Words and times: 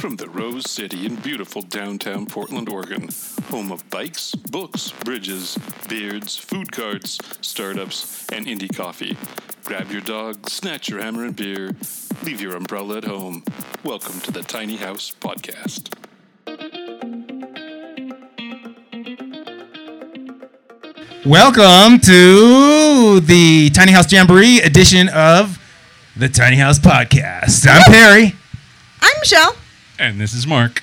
From 0.00 0.16
the 0.16 0.30
Rose 0.30 0.70
City 0.70 1.04
in 1.04 1.16
beautiful 1.16 1.60
downtown 1.60 2.24
Portland, 2.24 2.70
Oregon, 2.70 3.10
home 3.50 3.70
of 3.70 3.88
bikes, 3.90 4.34
books, 4.34 4.92
bridges, 5.04 5.58
beards, 5.90 6.38
food 6.38 6.72
carts, 6.72 7.18
startups, 7.42 8.26
and 8.30 8.46
indie 8.46 8.74
coffee. 8.74 9.18
Grab 9.66 9.92
your 9.92 10.00
dog, 10.00 10.48
snatch 10.48 10.88
your 10.88 11.02
hammer 11.02 11.26
and 11.26 11.36
beer, 11.36 11.76
leave 12.22 12.40
your 12.40 12.56
umbrella 12.56 12.96
at 12.96 13.04
home. 13.04 13.44
Welcome 13.84 14.20
to 14.20 14.32
the 14.32 14.40
Tiny 14.40 14.76
House 14.76 15.14
Podcast. 15.20 15.94
Welcome 21.26 22.00
to 22.00 23.20
the 23.20 23.68
Tiny 23.74 23.92
House 23.92 24.10
Jamboree 24.10 24.62
edition 24.62 25.10
of 25.10 25.58
the 26.16 26.30
Tiny 26.30 26.56
House 26.56 26.78
Podcast. 26.78 27.66
I'm 27.68 27.82
Perry. 27.92 28.34
I'm 29.02 29.12
Michelle. 29.20 29.54
And 30.00 30.18
this 30.18 30.32
is 30.32 30.46
Mark. 30.46 30.82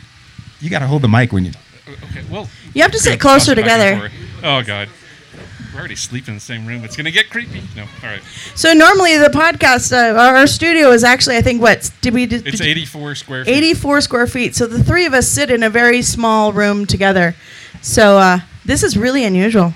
You 0.60 0.70
got 0.70 0.80
to 0.80 0.88
hold 0.88 1.02
the 1.02 1.08
mic 1.08 1.34
when 1.34 1.44
you. 1.44 1.52
Okay, 1.88 2.24
well, 2.30 2.48
You 2.76 2.84
have 2.84 2.92
to 2.92 3.00
sit 3.00 3.20
closer 3.20 3.56
Toss 3.56 3.64
it 3.64 3.66
back 3.66 3.80
and 3.80 4.12
together. 4.12 4.26
Oh, 4.44 4.62
God. 4.62 4.90
We're 5.74 5.80
already 5.80 5.96
sleeping 5.96 6.30
in 6.30 6.36
the 6.36 6.40
same 6.42 6.68
room. 6.68 6.84
It's 6.84 6.96
going 6.96 7.06
to 7.06 7.12
get 7.12 7.32
creepy. 7.32 7.64
No, 7.76 7.84
all 7.84 8.10
right. 8.10 8.22
So 8.54 8.74
normally 8.74 9.18
the 9.18 9.30
podcast, 9.30 9.92
uh, 9.92 10.20
our, 10.20 10.36
our 10.38 10.48
studio 10.48 10.92
is 10.92 11.04
actually, 11.04 11.38
I 11.38 11.42
think, 11.42 11.62
what 11.62 11.90
did 12.02 12.14
we? 12.14 12.28
Did, 12.28 12.46
It's 12.48 12.60
did- 12.60 12.68
84 12.68 13.16
square 13.16 13.46
feet. 13.46 13.52
84 13.56 14.02
square 14.02 14.28
feet. 14.28 14.56
So 14.56 14.68
the 14.68 14.84
three 14.84 15.06
of 15.06 15.14
us 15.14 15.28
sit 15.28 15.50
in 15.50 15.64
a 15.64 15.70
very 15.70 16.04
small 16.04 16.54
room 16.54 16.86
together. 16.86 17.36
So 17.82 18.20
uh, 18.20 18.40
this 18.66 18.84
is 18.84 18.98
really 18.98 19.24
unusual. 19.24 19.74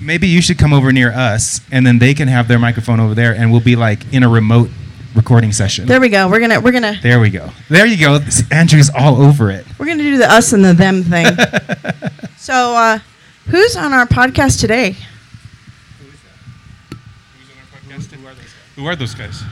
Maybe 0.00 0.26
you 0.26 0.42
should 0.42 0.58
come 0.58 0.72
over 0.72 0.92
near 0.92 1.12
us, 1.12 1.60
and 1.70 1.86
then 1.86 1.98
they 2.00 2.14
can 2.14 2.26
have 2.28 2.48
their 2.48 2.58
microphone 2.58 2.98
over 3.00 3.14
there, 3.14 3.32
and 3.34 3.52
we'll 3.52 3.60
be 3.60 3.76
like 3.76 4.12
in 4.12 4.22
a 4.24 4.28
remote 4.28 4.70
recording 5.14 5.52
session. 5.52 5.86
There 5.86 6.00
we 6.00 6.08
go. 6.08 6.28
We're 6.28 6.40
gonna 6.40 6.60
we're 6.60 6.72
gonna 6.72 6.98
There 7.02 7.20
we 7.20 7.30
go. 7.30 7.50
There 7.68 7.86
you 7.86 7.96
go. 7.98 8.20
Andrew's 8.50 8.90
all 8.90 9.20
over 9.20 9.50
it. 9.50 9.66
we're 9.78 9.86
gonna 9.86 10.02
do 10.02 10.18
the 10.18 10.30
us 10.30 10.52
and 10.52 10.64
the 10.64 10.72
them 10.74 11.02
thing. 11.02 11.26
so 12.36 12.74
uh, 12.76 12.98
who's 13.46 13.76
on 13.76 13.92
our 13.92 14.06
podcast 14.06 14.60
today? 14.60 14.92
Who 14.92 16.06
is 16.06 16.20
that? 16.22 16.96
Who's 17.36 17.50
on 17.50 17.56
our 17.58 18.32
podcast? 18.34 18.52
Who 18.76 18.86
are 18.86 18.96
those 18.96 19.14
guys? 19.14 19.42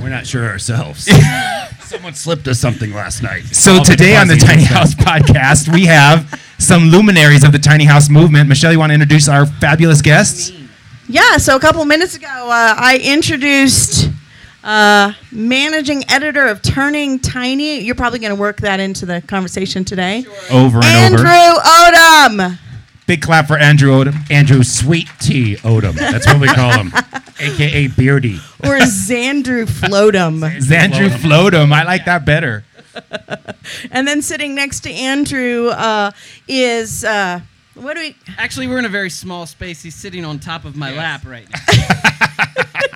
We're 0.00 0.08
not 0.08 0.26
sure 0.26 0.48
ourselves. 0.48 1.04
Someone 1.80 2.14
slipped 2.14 2.48
us 2.48 2.58
something 2.58 2.92
last 2.92 3.22
night. 3.22 3.44
So 3.54 3.74
All 3.74 3.84
the 3.84 3.90
today 3.90 4.16
on 4.16 4.26
the 4.26 4.34
Tiny. 4.34 4.64
House 4.64 4.96
Podcast, 4.96 5.72
we 5.72 5.86
have 5.86 6.42
some 6.58 6.84
luminaries 6.88 7.44
of 7.44 7.52
the 7.52 7.58
Tiny 7.60 7.84
House 7.84 8.08
movement. 8.10 8.48
Michelle, 8.48 8.72
you 8.72 8.80
want 8.80 8.90
to 8.90 8.94
introduce 8.94 9.28
our 9.28 9.46
fabulous 9.46 10.02
guests? 10.02 10.50
Yeah. 11.12 11.36
So 11.36 11.56
a 11.56 11.60
couple 11.60 11.84
minutes 11.84 12.16
ago, 12.16 12.26
uh, 12.26 12.74
I 12.76 12.98
introduced. 13.02 14.10
Uh, 14.64 15.12
managing 15.32 16.08
editor 16.08 16.46
of 16.46 16.62
Turning 16.62 17.18
Tiny. 17.18 17.80
You're 17.80 17.96
probably 17.96 18.20
going 18.20 18.30
to 18.32 18.40
work 18.40 18.60
that 18.60 18.78
into 18.78 19.04
the 19.04 19.20
conversation 19.20 19.84
today. 19.84 20.24
Over 20.52 20.78
and 20.84 21.14
Andrew 21.14 21.26
over. 21.26 22.46
Odom. 22.46 22.58
Big 23.08 23.22
clap 23.22 23.48
for 23.48 23.58
Andrew 23.58 23.90
Odom. 23.90 24.14
Andrew 24.30 24.62
Sweet 24.62 25.08
Tea 25.18 25.56
Odom. 25.56 25.94
That's 25.94 26.28
what 26.28 26.40
we 26.40 26.46
call 26.46 26.70
him, 26.70 26.92
aka 27.40 27.88
Beardy. 27.88 28.36
or 28.60 28.78
Xandru 28.78 29.66
Floatum. 29.66 30.44
Andrew 30.72 31.08
Floatum. 31.08 31.72
I 31.72 31.82
like 31.82 32.04
that 32.04 32.24
better. 32.24 32.62
and 33.90 34.06
then 34.06 34.22
sitting 34.22 34.54
next 34.54 34.80
to 34.84 34.92
Andrew 34.92 35.70
uh, 35.70 36.12
is 36.46 37.02
uh, 37.02 37.40
what 37.82 37.94
do 37.94 38.00
we? 38.00 38.16
Actually, 38.38 38.68
we're 38.68 38.78
in 38.78 38.84
a 38.84 38.90
very 38.90 39.10
small 39.10 39.46
space. 39.46 39.82
He's 39.82 39.94
sitting 39.94 40.24
on 40.24 40.38
top 40.38 40.64
of 40.64 40.76
my 40.76 40.92
lap 40.92 41.24
right 41.26 41.48
now. 41.50 41.58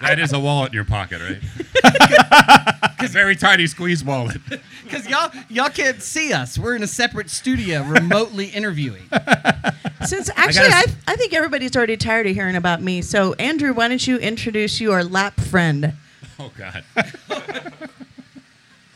That 0.03 0.19
is 0.21 0.33
a 0.33 0.39
wallet 0.39 0.69
in 0.69 0.75
your 0.75 0.85
pocket, 0.85 1.21
right? 1.21 1.41
a 3.01 3.09
very 3.09 3.35
tiny 3.35 3.67
squeeze 3.67 4.05
wallet. 4.05 4.41
Because 4.85 5.09
y'all 5.09 5.33
y'all 5.49 5.69
can't 5.69 6.01
see 6.01 6.33
us. 6.33 6.57
We're 6.57 6.77
in 6.77 6.83
a 6.85 6.87
separate 6.87 7.29
studio, 7.29 7.83
remotely 7.83 8.47
interviewing. 8.47 9.03
Since 10.05 10.31
actually, 10.37 10.67
I, 10.67 10.71
gotta 10.71 10.93
I, 11.09 11.17
think 11.17 11.35
everybody's 11.35 11.75
already 11.77 11.97
tired 11.97 12.29
of 12.29 12.37
hearing 12.37 12.55
about 12.55 12.81
me. 12.81 13.03
So 13.03 13.35
Andrew, 13.35 13.75
why 13.75 13.89
don't 13.89 14.07
you 14.07 14.17
introduce 14.19 14.81
your 14.81 15.03
lap 15.03 15.41
friend? 15.41 15.95
Oh 16.39 16.53
God. 16.57 16.85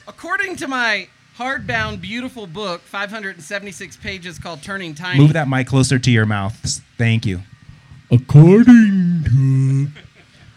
According 0.06 0.54
to 0.56 0.68
my 0.68 1.08
hardbound, 1.40 2.02
beautiful 2.02 2.46
book, 2.46 2.82
576 2.82 3.96
pages, 3.96 4.38
called 4.38 4.62
Turning 4.62 4.94
Tiny. 4.94 5.18
Move 5.18 5.32
that 5.32 5.48
mic 5.48 5.66
closer 5.66 5.98
to 5.98 6.10
your 6.10 6.26
mouth. 6.26 6.54
Thank 6.98 7.24
you. 7.24 7.40
According 8.10 9.24
to 9.24 9.88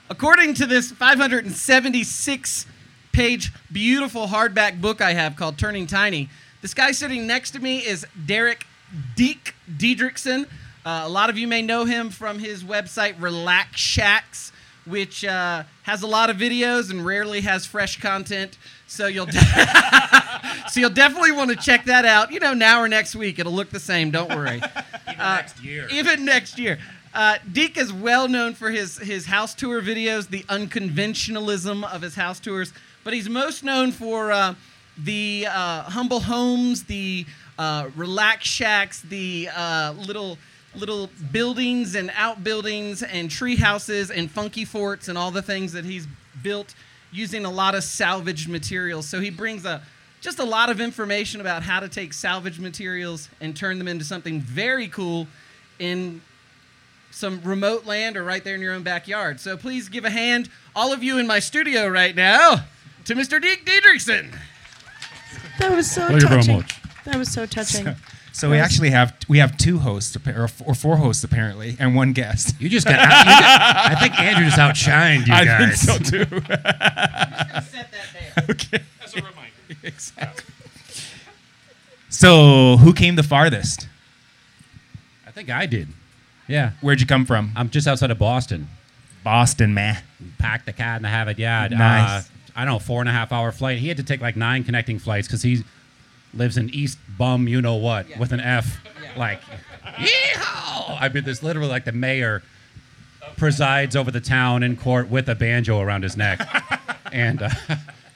According 0.09 0.55
to 0.55 0.66
this 0.66 0.91
576 0.91 2.66
page 3.13 3.53
beautiful 3.71 4.27
hardback 4.27 4.81
book 4.81 4.99
I 4.99 5.13
have 5.13 5.38
called 5.38 5.57
Turning 5.57 5.88
Tiny, 5.88 6.27
this 6.61 6.73
guy 6.73 6.91
sitting 6.91 7.25
next 7.25 7.51
to 7.51 7.59
me 7.59 7.77
is 7.77 8.05
Derek 8.25 8.65
Deek 9.15 9.55
Diedricksen. 9.71 10.47
Uh, 10.85 11.03
a 11.05 11.09
lot 11.09 11.29
of 11.29 11.38
you 11.38 11.47
may 11.47 11.61
know 11.61 11.85
him 11.85 12.09
from 12.09 12.39
his 12.39 12.61
website 12.61 13.15
Relax 13.21 13.79
Shacks, 13.79 14.51
which 14.85 15.23
uh, 15.23 15.63
has 15.83 16.01
a 16.03 16.07
lot 16.07 16.29
of 16.29 16.35
videos 16.35 16.91
and 16.91 17.05
rarely 17.05 17.39
has 17.39 17.65
fresh 17.65 18.01
content. 18.01 18.57
So 18.85 19.07
you'll 19.07 19.27
de- 19.27 19.39
so 20.73 20.79
you'll 20.79 20.89
definitely 20.89 21.31
want 21.31 21.51
to 21.51 21.56
check 21.56 21.85
that 21.85 22.03
out. 22.03 22.31
You 22.31 22.39
know, 22.39 22.56
now 22.56 22.81
or 22.81 22.88
next 22.88 23.16
week, 23.16 23.38
it'll 23.38 23.53
look 23.53 23.69
the 23.69 23.79
same. 23.79 24.09
Don't 24.09 24.29
worry. 24.29 24.59
Even 25.07 25.17
next 25.19 25.63
year. 25.63 25.88
Even 25.91 26.25
next 26.25 26.57
year. 26.57 26.79
Uh, 27.13 27.38
Deek 27.51 27.78
is 27.78 27.94
well 27.94 28.28
known 28.28 28.56
for 28.56 28.72
his, 28.72 28.97
his 28.97 29.28
house 29.28 29.53
tour 29.53 29.83
videos, 29.83 30.29
the 30.29 30.41
unconventionalism 30.50 31.83
of 31.94 32.01
his 32.01 32.16
house 32.16 32.39
tours, 32.39 32.73
but 33.03 33.13
he's 33.13 33.29
most 33.29 33.63
known 33.63 33.91
for 33.91 34.31
uh, 34.31 34.56
the 34.97 35.45
uh, 35.47 35.83
humble 35.83 36.22
homes, 36.22 36.85
the 36.85 37.28
uh, 37.59 37.89
relax 37.95 38.47
shacks, 38.47 39.01
the 39.01 39.50
uh, 39.56 39.94
little 40.07 40.39
little 40.75 41.07
buildings 41.31 41.94
and 41.94 42.12
outbuildings 42.16 43.03
and 43.03 43.29
tree 43.29 43.57
houses 43.57 44.09
and 44.09 44.31
funky 44.31 44.66
forts 44.66 45.07
and 45.07 45.19
all 45.19 45.29
the 45.29 45.44
things 45.44 45.72
that 45.72 45.85
he's 45.85 46.07
built 46.41 46.73
using 47.12 47.45
a 47.45 47.51
lot 47.51 47.75
of 47.75 47.83
salvaged 47.83 48.50
materials. 48.50 49.07
So 49.07 49.19
he 49.19 49.29
brings 49.29 49.66
a 49.66 49.83
just 50.23 50.39
a 50.39 50.44
lot 50.44 50.69
of 50.69 50.79
information 50.79 51.41
about 51.41 51.61
how 51.63 51.81
to 51.81 51.89
take 51.89 52.13
salvage 52.13 52.57
materials 52.57 53.29
and 53.41 53.56
turn 53.56 53.78
them 53.78 53.88
into 53.89 54.06
something 54.06 54.39
very 54.39 54.88
cool 54.88 55.28
in 55.79 56.22
some 57.11 57.41
remote 57.44 57.85
land 57.85 58.16
or 58.16 58.23
right 58.23 58.44
there 58.44 58.56
in 58.56 58.62
your 58.62 58.73
own 58.73 58.83
backyard. 58.83 59.39
So 59.41 59.57
please 59.57 59.89
give 59.89 60.06
a 60.06 60.09
hand, 60.09 60.50
all 60.75 60.94
of 60.94 61.03
you 61.03 61.17
in 61.17 61.28
my 61.28 61.39
studio 61.39 61.88
right 61.88 62.16
now, 62.16 62.63
to 63.06 63.16
Mr. 63.16 63.39
Deek 63.41 63.66
Diedricksen. 63.66 64.33
That 65.59 65.75
was 65.75 65.91
so 65.91 66.07
Thank 66.07 66.22
you 66.22 66.28
very 66.29 66.41
touching. 66.41 66.56
much. 66.57 66.81
That 67.03 67.17
was 67.17 67.29
so 67.31 67.45
touching. 67.45 67.88
So 68.35 68.50
we 68.50 68.57
actually 68.57 68.89
have 68.89 69.16
we 69.28 69.38
have 69.38 69.57
two 69.57 69.78
hosts 69.78 70.17
or, 70.25 70.47
four 70.47 70.97
hosts 70.97 71.23
apparently, 71.23 71.78
and 71.79 71.95
one 71.95 72.13
guest. 72.13 72.59
You 72.59 72.67
just 72.67 72.88
got. 72.88 72.95
Out, 72.97 73.03
you 73.03 73.25
got- 73.31 73.91
I 73.91 73.95
think 74.00 74.19
Andrew 74.19 74.45
just 74.45 74.57
outshined 74.57 75.19
you 75.19 75.25
guys. 75.28 75.47
I 75.47 75.67
think 75.67 75.75
so 75.75 75.97
too. 76.00 76.25
Set 76.41 77.91
that 77.91 78.07
there. 78.12 78.45
okay. 78.50 78.79
As 79.03 79.13
a 79.13 79.17
reminder. 79.17 79.42
Exactly. 79.84 80.53
So 82.09 82.78
who 82.78 82.94
came 82.94 83.16
the 83.16 83.24
farthest? 83.24 83.88
I 85.25 85.31
think 85.31 85.50
I 85.50 85.66
did. 85.66 85.88
Yeah. 86.47 86.72
Where'd 86.81 87.01
you 87.01 87.07
come 87.07 87.25
from? 87.25 87.51
I'm 87.56 87.69
just 87.69 87.88
outside 87.88 88.12
of 88.12 88.19
Boston. 88.19 88.68
Boston, 89.24 89.74
man. 89.74 89.97
Packed 90.38 90.66
the 90.66 90.74
cat 90.74 90.97
in 90.97 91.03
the 91.03 91.09
Harvard 91.09 91.40
Yard. 91.40 91.72
Nice. 91.72 92.28
Uh, 92.28 92.29
I 92.56 92.66
don't 92.66 92.74
know, 92.75 92.79
four 92.79 93.00
and 93.00 93.09
a 93.09 93.12
half 93.12 93.31
hour 93.31 93.51
flight. 93.51 93.79
He 93.79 93.88
had 93.88 93.97
to 93.97 94.03
take 94.03 94.22
like 94.22 94.35
nine 94.35 94.63
connecting 94.63 95.00
flights 95.00 95.28
because 95.28 95.41
he 95.41 95.63
lives 96.34 96.57
in 96.57 96.69
East 96.69 97.00
Bum, 97.18 97.47
you 97.47 97.62
know 97.62 97.75
what, 97.75 98.06
with 98.18 98.31
an 98.31 98.40
F. 98.40 98.80
Like, 99.18 99.41
yeehaw! 99.84 100.97
I 101.01 101.09
mean, 101.13 101.24
there's 101.24 101.44
literally 101.44 101.69
like 101.69 101.85
the 101.85 101.91
mayor 101.91 102.44
presides 103.38 103.95
over 103.95 104.12
the 104.12 104.22
town 104.22 104.63
in 104.63 104.78
court 104.78 105.09
with 105.09 105.28
a 105.30 105.35
banjo 105.35 105.80
around 105.80 106.03
his 106.03 106.16
neck. 106.16 106.40
and 107.12 107.41
uh, 107.41 107.50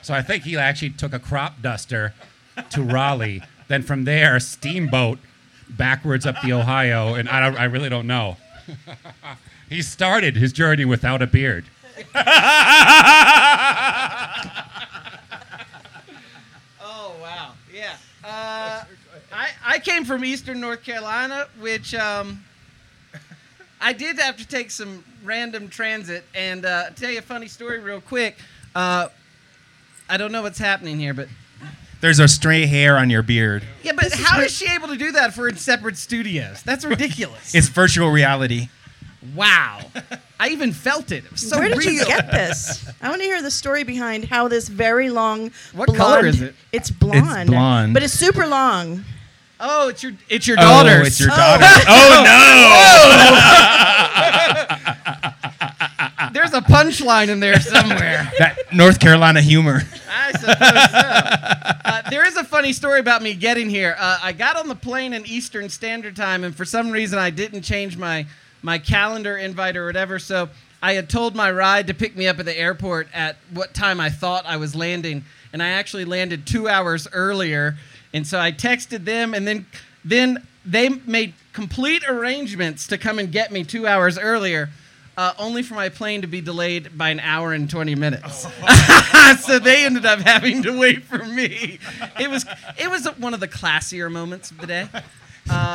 so 0.07 0.13
I 0.13 0.22
think 0.22 0.45
he 0.45 0.56
actually 0.56 0.91
took 0.91 1.11
a 1.11 1.20
crop 1.20 1.61
duster 1.61 2.14
to 2.72 2.81
Raleigh. 2.81 3.43
Then 3.67 3.84
from 3.84 4.05
there, 4.05 4.37
a 4.37 4.40
steamboat 4.40 5.20
backwards 5.67 6.26
up 6.26 6.41
the 6.41 6.53
Ohio. 6.53 7.16
And 7.16 7.28
I, 7.28 7.53
I 7.53 7.66
really 7.66 7.90
don't 7.90 8.08
know. 8.08 8.37
he 9.70 9.81
started 9.81 10.37
his 10.37 10.53
journey 10.53 10.85
without 10.85 11.22
a 11.22 11.28
beard. 11.28 11.66
Oh, 16.79 17.16
wow. 17.22 17.52
Yeah. 17.73 17.97
Uh, 18.23 18.85
I, 19.34 19.49
I 19.66 19.79
came 19.79 20.05
from 20.05 20.23
eastern 20.23 20.61
North 20.61 20.84
Carolina, 20.84 21.47
which 21.59 21.93
um, 21.93 22.46
I 23.81 23.91
did 23.91 24.17
have 24.20 24.37
to 24.37 24.47
take 24.47 24.72
some 24.72 25.03
random 25.26 25.67
transit. 25.67 26.23
And 26.34 26.66
uh, 26.66 26.91
tell 26.91 27.11
you 27.11 27.20
a 27.20 27.22
funny 27.22 27.49
story 27.49 27.79
real 27.79 27.99
quick. 27.99 28.37
Uh, 28.73 29.09
I 30.09 30.17
don't 30.17 30.31
know 30.31 30.41
what's 30.41 30.59
happening 30.59 30.99
here, 30.99 31.13
but 31.13 31.27
There's 32.01 32.19
a 32.19 32.27
stray 32.27 32.65
hair 32.65 32.97
on 32.97 33.09
your 33.09 33.23
beard. 33.23 33.63
yeah, 33.83 33.93
but 33.95 34.11
how 34.13 34.39
is 34.41 34.55
she 34.55 34.67
able 34.73 34.87
to 34.89 34.95
do 34.97 35.11
that 35.13 35.33
for 35.33 35.47
in 35.49 35.55
separate 35.57 35.97
studios? 35.97 36.61
That's 36.63 36.85
ridiculous. 36.85 37.55
It's 37.55 37.67
virtual 37.69 38.09
reality. 38.11 38.69
wow. 39.35 39.79
I 40.39 40.49
even 40.49 40.71
felt 40.71 41.11
it. 41.11 41.25
It 41.25 41.31
was 41.31 41.49
so 41.49 41.57
Where 41.57 41.69
did 41.69 41.79
real. 41.79 41.91
you 41.93 42.05
get 42.05 42.29
this? 42.31 42.87
I 43.01 43.09
want 43.09 43.21
to 43.21 43.25
hear 43.27 43.41
the 43.41 43.49
story 43.51 43.83
behind 43.83 44.25
how 44.25 44.47
this 44.47 44.67
very 44.69 45.09
long. 45.09 45.51
What 45.73 45.87
blonde, 45.87 45.97
color 45.97 46.25
is 46.27 46.41
it? 46.41 46.53
It's 46.71 46.91
blonde. 46.91 47.49
blonde. 47.49 47.93
but 47.95 48.03
it's 48.03 48.13
super 48.13 48.45
long. 48.45 49.03
Oh, 49.59 49.89
it's 49.89 50.03
your 50.03 50.11
it's 50.29 50.45
your 50.45 50.57
Oh, 50.59 50.61
daughter's. 50.61 51.07
it's 51.07 51.19
your 51.19 51.29
daughter. 51.29 51.65
Oh, 51.87 52.23
There's 56.33 56.53
a 56.61 56.61
punchline 56.97 57.29
in 57.29 57.40
there 57.40 57.59
somewhere. 57.59 58.32
That 58.40 58.58
North 58.73 58.99
Carolina 58.99 59.41
humor. 59.41 59.82
I 60.11 60.32
suppose 60.34 60.58
so. 60.58 61.79
Uh, 61.85 62.09
there 62.09 62.26
is 62.26 62.35
a 62.38 62.44
funny 62.44 62.72
story 62.73 62.99
about 62.99 63.22
me 63.22 63.34
getting 63.34 63.70
here. 63.70 63.96
Uh, 63.97 64.20
I 64.22 64.32
got 64.32 64.58
on 64.58 64.67
the 64.67 64.76
plane 64.76 65.14
in 65.14 65.26
Eastern 65.26 65.70
Standard 65.70 66.16
Time, 66.16 66.44
and 66.44 66.55
for 66.55 66.66
some 66.66 66.91
reason, 66.91 67.17
I 67.17 67.29
didn't 67.29 67.61
change 67.61 67.97
my 67.97 68.26
my 68.61 68.78
calendar 68.78 69.38
invite 69.38 69.76
or 69.76 69.85
whatever. 69.85 70.20
So 70.20 70.49
I 70.82 70.94
had 70.94 71.09
told 71.09 71.35
my 71.35 71.52
ride 71.52 71.88
to 71.88 71.94
pick 71.94 72.16
me 72.16 72.28
up 72.28 72.40
at 72.40 72.46
the 72.46 72.58
airport 72.58 73.08
at 73.14 73.38
what 73.52 73.73
time 73.73 74.00
I 74.00 74.09
thought 74.09 74.46
I 74.46 74.58
was 74.58 74.76
landing, 74.76 75.23
and 75.52 75.64
I 75.64 75.70
actually 75.70 76.05
landed 76.05 76.46
two 76.46 76.67
hours 76.67 77.08
earlier. 77.11 77.78
And 78.14 78.28
so 78.28 78.40
I 78.40 78.52
texted 78.52 79.05
them, 79.05 79.34
and 79.34 79.47
then 79.47 79.66
then 80.05 80.46
they 80.66 80.90
made 80.90 81.34
complete 81.53 82.03
arrangements 82.08 82.88
to 82.88 82.97
come 82.97 83.17
and 83.20 83.32
get 83.32 83.52
me 83.52 83.64
two 83.64 83.88
hours 83.88 84.20
earlier. 84.20 84.70
Uh, 85.17 85.34
only 85.40 85.64
for 85.64 85.73
my 85.73 85.90
plane 85.90 86.22
to 86.22 86.28
be 86.28 86.41
delayed 86.41 86.96
by 86.96 87.09
an 87.09 87.19
hour 87.19 87.52
and 87.52 87.67
20 87.67 87.96
minutes. 87.96 88.46
so 89.46 89.58
they 89.58 89.84
ended 89.84 90.05
up 90.05 90.19
having 90.19 90.61
to 90.61 90.78
wait 90.78 91.03
for 91.03 91.17
me. 91.25 91.79
It 92.19 92.29
was 92.29 92.46
it 92.79 92.87
was 92.90 93.08
one 93.17 93.34
of 93.34 93.40
the 93.40 93.47
classier 93.47 94.11
moments 94.11 94.52
of 94.52 94.59
the 94.59 94.67
day. 94.67 94.87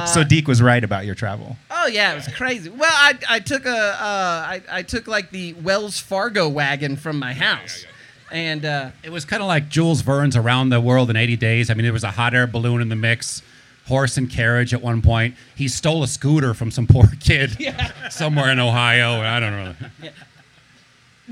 so 0.07 0.23
Deek 0.23 0.47
was 0.47 0.63
right 0.63 0.85
about 0.85 1.07
your 1.07 1.17
travel. 1.17 1.57
Oh 1.73 1.87
yeah, 1.89 2.13
it 2.13 2.15
was 2.15 2.29
crazy. 2.29 2.71
Well, 2.71 2.93
I, 2.93 3.19
I 3.29 3.41
took 3.41 3.67
a 3.67 3.71
uh, 3.71 3.97
I, 4.01 4.63
I 4.71 4.83
took 4.83 5.09
like 5.09 5.31
the 5.33 5.55
Wells 5.55 5.99
Fargo 5.99 6.49
wagon 6.49 6.95
from 6.97 7.19
my 7.19 7.33
house, 7.33 7.85
and 8.31 8.65
uh, 8.65 8.91
It 9.03 9.11
was 9.11 9.25
kind 9.25 9.43
of 9.43 9.49
like 9.49 9.69
Jules 9.69 10.03
Verne's 10.03 10.37
Around 10.37 10.69
the 10.69 10.81
World 10.81 11.11
in 11.11 11.17
80 11.17 11.37
Days. 11.37 11.69
I 11.69 11.75
mean, 11.75 11.83
there 11.83 11.93
was 11.93 12.05
a 12.05 12.13
hot 12.13 12.33
air 12.33 12.47
balloon 12.47 12.81
in 12.81 12.91
the 12.91 12.97
mix, 12.97 13.43
horse 13.87 14.17
and 14.17 14.31
carriage 14.31 14.73
at 14.73 14.83
one 14.83 15.03
point. 15.03 15.35
He 15.55 15.69
stole 15.69 16.03
a 16.03 16.09
scooter 16.09 16.55
from 16.55 16.71
some 16.71 16.87
poor 16.91 17.07
kid 17.21 17.57
somewhere 18.11 18.51
in 18.51 18.59
Ohio. 18.59 19.21
I 19.21 19.41
don't 19.41 19.53
know. 19.53 19.75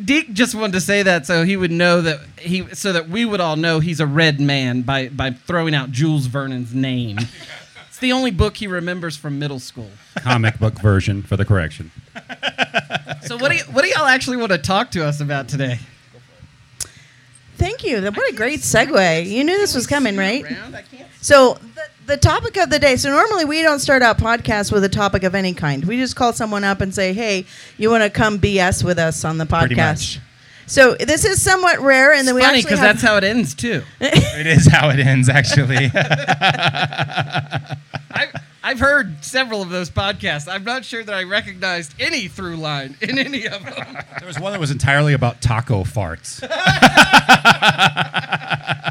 Deek 0.05 0.33
just 0.33 0.55
wanted 0.55 0.73
to 0.75 0.81
say 0.81 1.03
that 1.03 1.27
so 1.27 1.45
he 1.45 1.57
would 1.57 1.73
know 1.73 2.01
that 2.01 2.21
he 2.39 2.67
so 2.75 2.93
that 2.93 3.09
we 3.09 3.25
would 3.25 3.41
all 3.41 3.57
know 3.57 3.81
he's 3.81 4.01
a 4.01 4.07
red 4.07 4.41
man 4.41 4.83
by 4.83 5.09
by 5.09 5.33
throwing 5.33 5.75
out 5.75 5.91
Jules 5.91 6.27
Vernon's 6.27 6.73
name. 6.73 7.19
It's 7.89 7.99
the 7.99 8.13
only 8.13 8.31
book 8.31 8.57
he 8.57 8.67
remembers 8.67 9.17
from 9.17 9.39
middle 9.39 9.59
school. 9.59 9.91
Comic 10.17 10.59
book 10.59 10.81
version 10.81 11.23
for 11.23 11.37
the 11.37 11.45
correction. 11.45 11.91
So 13.23 13.37
what 13.37 13.51
do 13.51 13.59
you, 13.59 13.65
what 13.65 13.83
do 13.83 13.89
y'all 13.89 14.07
actually 14.07 14.39
want 14.39 14.53
to 14.53 14.59
talk 14.59 14.91
to 14.93 15.05
us 15.05 15.21
about 15.21 15.49
today? 15.49 15.79
Thank 17.57 17.85
you. 17.85 18.01
What 18.01 18.33
a 18.33 18.35
great 18.35 18.61
segue. 18.61 19.27
You 19.27 19.45
knew 19.45 19.59
this 19.59 19.75
was 19.75 19.87
coming, 19.87 20.17
right? 20.17 20.43
Around? 20.45 20.75
I 20.77 20.83
can't 20.83 21.07
So 21.21 21.59
the, 22.11 22.17
the 22.17 22.21
topic 22.21 22.57
of 22.57 22.71
the 22.71 22.79
day. 22.79 22.97
So 22.97 23.11
normally 23.11 23.45
we 23.45 23.63
don't 23.63 23.79
start 23.79 24.03
out 24.03 24.19
podcasts 24.19 24.73
with 24.73 24.85
a 24.85 24.89
topic 24.89 25.23
of 25.23 25.35
any 25.35 25.55
kind. 25.55 25.85
We 25.85 25.97
just 25.97 26.17
call 26.17 26.33
someone 26.33 26.65
up 26.65 26.81
and 26.81 26.95
say, 26.95 27.13
"Hey, 27.13 27.47
you 27.79 27.91
want 27.91 28.05
to 28.05 28.11
come 28.11 28.39
BS 28.39 28.85
with 28.85 28.99
us 28.99 29.25
on 29.25 29.39
the 29.39 29.47
Pretty 29.47 29.75
podcast?" 29.75 30.17
much. 30.17 30.21
So 30.67 30.95
this 30.95 31.25
is 31.25 31.43
somewhat 31.43 31.81
rare, 31.81 32.13
and 32.13 32.29
then 32.29 32.37
we 32.37 32.43
funny 32.43 32.63
because 32.63 32.81
that's 32.81 33.03
how 33.03 33.17
it 33.17 33.25
ends 33.25 33.55
too. 33.55 33.83
It 34.01 34.47
is 34.47 34.69
how 34.69 34.91
it 34.91 35.01
ends, 35.01 35.29
actually. 35.29 35.91
I've, 38.13 38.35
I've 38.63 38.79
heard 38.79 39.25
several 39.25 39.63
of 39.63 39.71
those 39.71 39.91
podcasts. 39.91 40.51
I'm 40.51 40.65
not 40.65 40.85
sure 40.85 41.03
that 41.03 41.15
I 41.15 41.25
recognized 41.25 41.95
any 42.01 42.29
through 42.29 42.57
line 42.57 42.97
in 43.01 43.19
any 43.19 43.47
of 43.47 43.65
them. 43.65 43.99
There 44.19 44.27
was 44.27 44.39
one 44.39 44.53
that 44.53 44.61
was 44.61 44.71
entirely 44.71 45.13
about 45.13 45.43
taco 45.43 45.83
farts. 45.83 46.41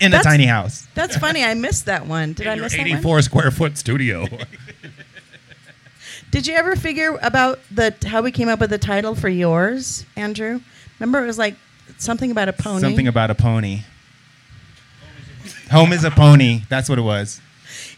In 0.00 0.12
a 0.14 0.22
tiny 0.22 0.46
house. 0.46 0.86
That's 0.94 1.16
funny. 1.16 1.44
I 1.44 1.54
missed 1.54 1.86
that 1.86 2.06
one. 2.06 2.32
Did 2.32 2.46
I 2.46 2.52
In 2.52 2.56
your 2.58 2.64
miss 2.64 2.72
that 2.72 2.78
one? 2.80 2.88
84 2.88 3.22
square 3.22 3.50
foot 3.50 3.76
studio. 3.78 4.26
Did 6.30 6.46
you 6.46 6.54
ever 6.54 6.76
figure 6.76 7.18
about 7.22 7.58
the 7.72 7.94
how 8.06 8.22
we 8.22 8.30
came 8.30 8.48
up 8.48 8.60
with 8.60 8.70
the 8.70 8.78
title 8.78 9.14
for 9.14 9.28
yours, 9.28 10.04
Andrew? 10.16 10.60
Remember, 10.98 11.22
it 11.22 11.26
was 11.26 11.38
like 11.38 11.56
something 11.98 12.30
about 12.30 12.48
a 12.48 12.52
pony. 12.52 12.80
Something 12.80 13.08
about 13.08 13.30
a 13.30 13.34
pony. 13.34 13.82
Home 15.70 15.92
is 15.92 16.04
a 16.04 16.10
pony. 16.10 16.62
That's 16.68 16.88
what 16.88 16.98
it 16.98 17.02
was. 17.02 17.40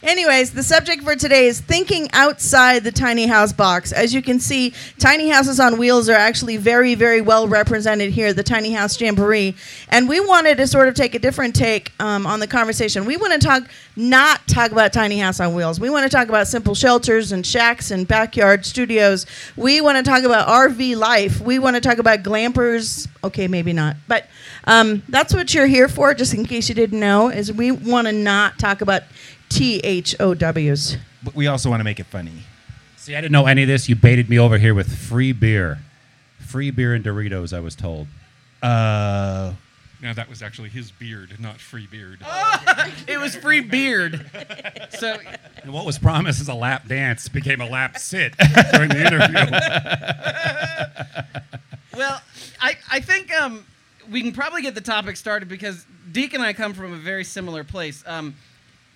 Anyways, 0.03 0.53
the 0.53 0.63
subject 0.63 1.03
for 1.03 1.15
today 1.15 1.47
is 1.47 1.61
thinking 1.61 2.09
outside 2.13 2.85
the 2.85 2.93
tiny 2.93 3.27
house 3.27 3.53
box. 3.53 3.93
As 3.93 4.13
you 4.13 4.23
can 4.23 4.41
see, 4.41 4.75
tiny 4.99 5.29
houses 5.29 5.61
on 5.61 5.79
wheels 5.79 6.09
are 6.09 6.15
actually 6.15 6.57
very, 6.57 6.95
very 6.95 7.21
well 7.21 7.47
represented 7.47 8.13
here 8.13 8.33
the 8.33 8.43
Tiny 8.43 8.73
House 8.73 9.01
Jamboree. 9.01 9.55
And 9.89 10.09
we 10.09 10.21
wanted 10.21 10.57
to 10.59 10.67
sort 10.67 10.89
of 10.89 10.95
take 10.95 11.15
a 11.15 11.19
different 11.19 11.55
take 11.55 11.93
um, 12.01 12.27
on 12.27 12.41
the 12.41 12.47
conversation. 12.47 13.05
We 13.05 13.17
want 13.17 13.33
to 13.33 13.39
talk, 13.39 13.65
not 13.97 14.47
talk 14.49 14.73
about 14.73 14.93
tiny 14.93 15.19
house 15.19 15.41
on 15.41 15.55
wheels. 15.55 15.79
We 15.79 15.91
want 15.91 16.11
to 16.11 16.15
talk 16.15 16.29
about 16.29 16.49
simple 16.49 16.75
shelters 16.75 17.33
and 17.33 17.47
shacks 17.47 17.91
and 17.91 18.07
backyard 18.07 18.67
studios. 18.67 19.27
We 19.57 19.81
want 19.81 19.99
to 19.99 20.03
talk 20.03 20.25
about 20.25 20.49
RV 20.49 20.97
life. 20.97 21.41
We 21.41 21.59
want 21.59 21.77
to 21.77 21.81
talk 21.81 21.99
about 21.99 22.23
glampers. 22.23 23.09
Okay, 23.25 23.49
maybe 23.49 23.73
not, 23.73 23.97
but 24.09 24.29
um, 24.65 25.03
that's 25.09 25.35
what 25.35 25.55
you're 25.55 25.67
here 25.67 25.89
for. 25.89 26.15
Just 26.15 26.35
in 26.35 26.45
case 26.45 26.69
you 26.69 26.75
didn't 26.75 27.01
know, 27.01 27.29
is 27.29 27.53
we 27.53 27.71
want 27.71 28.07
to 28.07 28.13
not 28.13 28.59
talk 28.59 28.81
about 28.81 29.03
THOWs. 29.59 30.97
But 31.23 31.35
we 31.35 31.47
also 31.47 31.71
want 31.71 31.81
to 31.81 31.85
make 31.85 32.01
it 32.01 32.07
funny. 32.07 32.33
See, 32.97 33.15
I 33.17 33.21
didn't 33.21 33.33
know 33.33 33.47
any 33.47 33.63
of 33.63 33.69
this. 33.69 33.89
You 33.89 33.97
baited 33.97 34.29
me 34.29 34.39
over 34.39 34.59
here 34.59 34.75
with 34.75 34.97
free 34.97 35.33
beer. 35.33 35.79
Free 36.39 36.71
beer 36.71 36.95
and 36.95 37.05
Doritos, 37.05 37.53
I 37.57 37.61
was 37.61 37.75
told. 37.75 38.07
Uh, 38.63 39.53
Now 40.01 40.13
that 40.13 40.29
was 40.29 40.43
actually 40.43 40.69
his 40.69 40.91
beard, 40.93 41.35
not 41.41 41.59
free 41.59 41.87
beard. 41.87 42.21
It 43.09 43.19
was 43.19 43.35
free 43.37 43.61
beard. 43.61 44.29
So 44.99 45.17
And 45.63 45.73
what 45.73 45.85
was 45.87 45.99
promised 45.99 46.41
as 46.41 46.49
a 46.49 46.55
lap 46.55 46.87
dance 46.89 47.29
became 47.29 47.61
a 47.61 47.67
lap 47.69 47.99
sit 47.99 48.35
during 48.73 48.89
the 48.91 49.07
interview. 49.07 49.47
Well, 51.95 52.23
I, 52.59 52.77
I 52.91 53.01
think 53.01 53.31
um, 53.35 53.67
we 54.11 54.23
can 54.23 54.33
probably 54.33 54.63
get 54.63 54.75
the 54.75 54.81
topic 54.81 55.17
started 55.19 55.47
because 55.49 55.85
Deek 56.11 56.33
and 56.33 56.43
I 56.43 56.55
come 56.55 56.73
from 56.73 56.95
a 56.95 56.97
very 56.97 57.23
similar 57.23 57.65
place. 57.65 58.03
Um, 58.07 58.35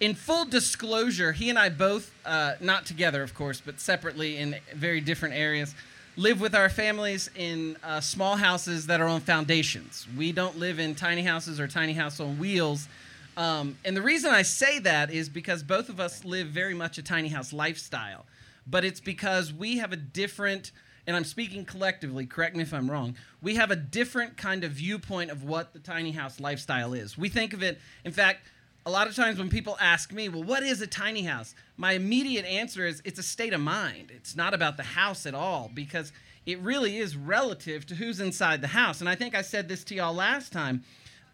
in 0.00 0.14
full 0.14 0.44
disclosure, 0.44 1.32
he 1.32 1.48
and 1.48 1.58
I 1.58 1.69
both, 1.69 2.12
uh, 2.25 2.54
not 2.60 2.87
together, 2.87 3.22
of 3.22 3.34
course, 3.34 3.62
but 3.64 3.81
separately 3.81 4.37
in 4.37 4.56
very 4.75 5.00
different 5.00 5.34
areas, 5.34 5.75
live 6.16 6.40
with 6.40 6.54
our 6.54 6.69
families 6.69 7.31
in 7.34 7.76
uh, 7.82 8.00
small 8.00 8.37
houses 8.37 8.87
that 8.87 9.00
are 9.00 9.06
on 9.06 9.20
foundations. 9.20 10.06
We 10.16 10.32
don't 10.32 10.58
live 10.58 10.78
in 10.78 10.94
tiny 10.94 11.22
houses 11.22 11.60
or 11.60 11.69
tiny 11.69 11.93
house 11.94 12.20
on 12.20 12.38
wheels. 12.38 12.88
Um, 13.37 13.76
and 13.85 13.97
the 13.97 14.02
reason 14.02 14.30
I 14.32 14.42
say 14.42 14.78
that 14.80 15.11
is 15.11 15.28
because 15.28 15.62
both 15.62 15.88
of 15.88 16.00
us 16.00 16.25
live 16.25 16.49
very 16.49 16.75
much 16.75 16.99
a 16.99 17.02
tiny 17.02 17.28
house 17.28 17.52
lifestyle. 17.52 18.25
But 18.66 18.85
it's 18.85 19.00
because 19.00 19.52
we 19.52 19.78
have 19.78 19.92
a 19.92 19.97
different, 19.97 20.73
and 21.06 21.14
I'm 21.16 21.25
speaking 21.25 21.64
collectively, 21.64 22.26
correct 22.26 22.56
me 22.56 22.62
if 22.62 22.75
I'm 22.75 22.90
wrong, 22.90 23.14
we 23.42 23.54
have 23.54 23.70
a 23.70 23.76
different 23.76 24.37
kind 24.37 24.64
of 24.64 24.73
viewpoint 24.73 25.30
of 25.30 25.44
what 25.44 25.73
the 25.73 25.78
tiny 25.78 26.12
house 26.12 26.40
lifestyle 26.40 26.92
is. 26.94 27.16
We 27.16 27.28
think 27.28 27.52
of 27.52 27.62
it, 27.62 27.78
in 28.04 28.12
fact, 28.12 28.40
a 28.87 28.90
lot 28.90 29.09
of 29.09 29.16
times 29.16 29.38
when 29.38 29.49
people 29.49 29.76
ask 29.81 30.12
me, 30.12 30.28
well, 30.28 30.45
what 30.45 30.62
is 30.62 30.81
a 30.81 30.87
tiny 30.87 31.23
house? 31.23 31.57
My 31.76 31.93
immediate 31.93 32.47
answer 32.47 32.87
is 32.87 33.02
it's 33.05 33.19
a 33.19 33.23
state 33.23 33.52
of 33.52 33.61
mind. 33.61 34.12
It's 34.14 34.37
not 34.37 34.55
about 34.55 34.76
the 34.76 34.85
house 34.85 35.26
at 35.26 35.35
all 35.35 35.71
because 35.75 36.12
it 36.47 36.61
really 36.61 36.97
is 36.99 37.16
relative 37.16 37.85
to 37.87 37.97
who's 37.97 38.21
inside 38.21 38.61
the 38.61 38.69
house. 38.69 39.00
And 39.00 39.09
I 39.09 39.16
think 39.16 39.35
I 39.35 39.43
said 39.43 39.69
this 39.69 39.83
to 39.85 39.97
y'all 39.97 40.14
last 40.14 40.52
time. 40.52 40.85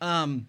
Um, 0.00 0.46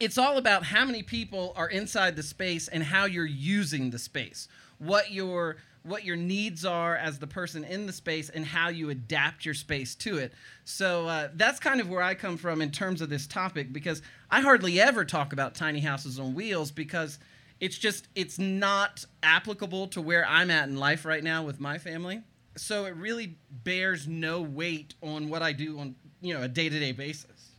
it's 0.00 0.16
all 0.16 0.38
about 0.38 0.64
how 0.64 0.86
many 0.86 1.02
people 1.02 1.52
are 1.54 1.68
inside 1.68 2.16
the 2.16 2.22
space 2.22 2.66
and 2.68 2.82
how 2.82 3.04
you're 3.04 3.26
using 3.26 3.90
the 3.90 3.98
space 3.98 4.48
what 4.80 5.12
your 5.12 5.58
what 5.82 6.04
your 6.04 6.16
needs 6.16 6.64
are 6.64 6.96
as 6.96 7.18
the 7.18 7.26
person 7.26 7.64
in 7.64 7.86
the 7.86 7.92
space 7.92 8.28
and 8.28 8.44
how 8.44 8.68
you 8.68 8.90
adapt 8.90 9.44
your 9.44 9.54
space 9.54 9.94
to 9.94 10.18
it 10.18 10.32
so 10.64 11.06
uh, 11.06 11.28
that's 11.34 11.58
kind 11.58 11.80
of 11.80 11.88
where 11.88 12.02
i 12.02 12.14
come 12.14 12.36
from 12.36 12.60
in 12.60 12.70
terms 12.70 13.00
of 13.00 13.08
this 13.08 13.26
topic 13.26 13.72
because 13.72 14.02
i 14.30 14.40
hardly 14.40 14.80
ever 14.80 15.04
talk 15.04 15.32
about 15.32 15.54
tiny 15.54 15.80
houses 15.80 16.18
on 16.18 16.34
wheels 16.34 16.70
because 16.70 17.18
it's 17.60 17.78
just 17.78 18.08
it's 18.14 18.38
not 18.38 19.04
applicable 19.22 19.86
to 19.86 20.00
where 20.00 20.26
i'm 20.26 20.50
at 20.50 20.68
in 20.68 20.76
life 20.76 21.04
right 21.04 21.24
now 21.24 21.42
with 21.42 21.60
my 21.60 21.78
family 21.78 22.20
so 22.56 22.84
it 22.84 22.94
really 22.96 23.36
bears 23.50 24.06
no 24.06 24.40
weight 24.40 24.94
on 25.02 25.28
what 25.28 25.42
i 25.42 25.52
do 25.52 25.78
on 25.78 25.94
you 26.20 26.34
know 26.34 26.42
a 26.42 26.48
day-to-day 26.48 26.92
basis 26.92 27.50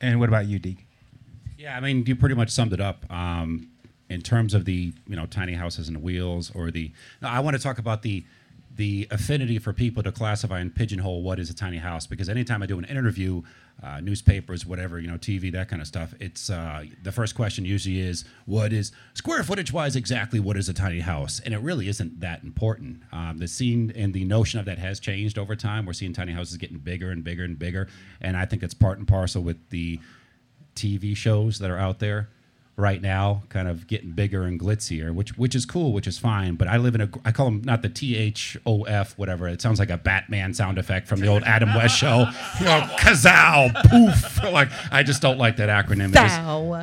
and 0.00 0.18
what 0.18 0.28
about 0.28 0.46
you, 0.46 0.58
Deek? 0.58 0.86
Yeah, 1.58 1.76
I 1.76 1.80
mean, 1.80 2.04
you 2.06 2.16
pretty 2.16 2.34
much 2.34 2.50
summed 2.50 2.72
it 2.72 2.80
up. 2.80 3.04
Um, 3.12 3.69
in 4.10 4.20
terms 4.20 4.52
of 4.52 4.64
the 4.64 4.92
you 5.06 5.16
know 5.16 5.26
tiny 5.26 5.54
houses 5.54 5.88
and 5.88 6.02
wheels, 6.02 6.50
or 6.54 6.70
the 6.70 6.92
I 7.22 7.40
want 7.40 7.56
to 7.56 7.62
talk 7.62 7.78
about 7.78 8.02
the 8.02 8.24
the 8.76 9.06
affinity 9.10 9.58
for 9.58 9.72
people 9.72 10.02
to 10.02 10.12
classify 10.12 10.58
and 10.60 10.74
pigeonhole 10.74 11.22
what 11.22 11.38
is 11.38 11.50
a 11.50 11.54
tiny 11.54 11.78
house. 11.78 12.06
Because 12.06 12.28
anytime 12.28 12.62
I 12.62 12.66
do 12.66 12.78
an 12.78 12.84
interview, 12.84 13.42
uh, 13.82 14.00
newspapers, 14.00 14.64
whatever, 14.64 14.98
you 14.98 15.10
know, 15.10 15.18
TV, 15.18 15.50
that 15.52 15.68
kind 15.68 15.82
of 15.82 15.88
stuff, 15.88 16.14
it's 16.20 16.50
uh, 16.50 16.84
the 17.02 17.10
first 17.10 17.34
question 17.34 17.64
usually 17.64 18.00
is, 18.00 18.24
what 18.46 18.72
is 18.72 18.92
square 19.14 19.42
footage 19.42 19.72
wise 19.72 19.96
exactly 19.96 20.38
what 20.38 20.56
is 20.56 20.68
a 20.68 20.72
tiny 20.72 21.00
house? 21.00 21.40
And 21.44 21.52
it 21.52 21.58
really 21.58 21.88
isn't 21.88 22.20
that 22.20 22.42
important. 22.44 23.02
Um, 23.12 23.38
the 23.38 23.48
scene 23.48 23.92
and 23.96 24.14
the 24.14 24.24
notion 24.24 24.60
of 24.60 24.66
that 24.66 24.78
has 24.78 25.00
changed 25.00 25.36
over 25.36 25.56
time. 25.56 25.84
We're 25.84 25.92
seeing 25.92 26.12
tiny 26.12 26.32
houses 26.32 26.56
getting 26.56 26.78
bigger 26.78 27.10
and 27.10 27.24
bigger 27.24 27.44
and 27.44 27.58
bigger. 27.58 27.88
And 28.20 28.36
I 28.36 28.44
think 28.44 28.62
it's 28.62 28.74
part 28.74 28.98
and 28.98 29.06
parcel 29.06 29.42
with 29.42 29.68
the 29.70 29.98
TV 30.74 31.16
shows 31.16 31.58
that 31.58 31.70
are 31.70 31.78
out 31.78 31.98
there 31.98 32.28
right 32.80 33.00
now, 33.00 33.42
kind 33.48 33.68
of 33.68 33.86
getting 33.86 34.10
bigger 34.12 34.42
and 34.42 34.58
glitzier, 34.58 35.14
which 35.14 35.36
which 35.38 35.54
is 35.54 35.66
cool, 35.66 35.92
which 35.92 36.06
is 36.06 36.18
fine. 36.18 36.54
But 36.54 36.68
I 36.68 36.78
live 36.78 36.94
in 36.94 37.02
a 37.02 37.10
I 37.24 37.32
call 37.32 37.46
them 37.46 37.62
not 37.64 37.82
the 37.82 37.88
T 37.88 38.16
H 38.16 38.56
O 38.66 38.82
F 38.84 39.16
whatever. 39.18 39.46
It 39.48 39.60
sounds 39.60 39.78
like 39.78 39.90
a 39.90 39.98
Batman 39.98 40.54
sound 40.54 40.78
effect 40.78 41.06
from 41.06 41.20
the 41.20 41.28
old 41.28 41.42
Adam 41.44 41.74
West 41.74 41.96
show. 41.96 42.26
You 42.60 42.66
know, 42.66 42.80
kazow, 42.98 43.72
poof. 43.88 44.38
Like 44.50 44.70
I 44.90 45.02
just 45.02 45.22
don't 45.22 45.38
like 45.38 45.56
that 45.58 45.68
acronym. 45.68 46.12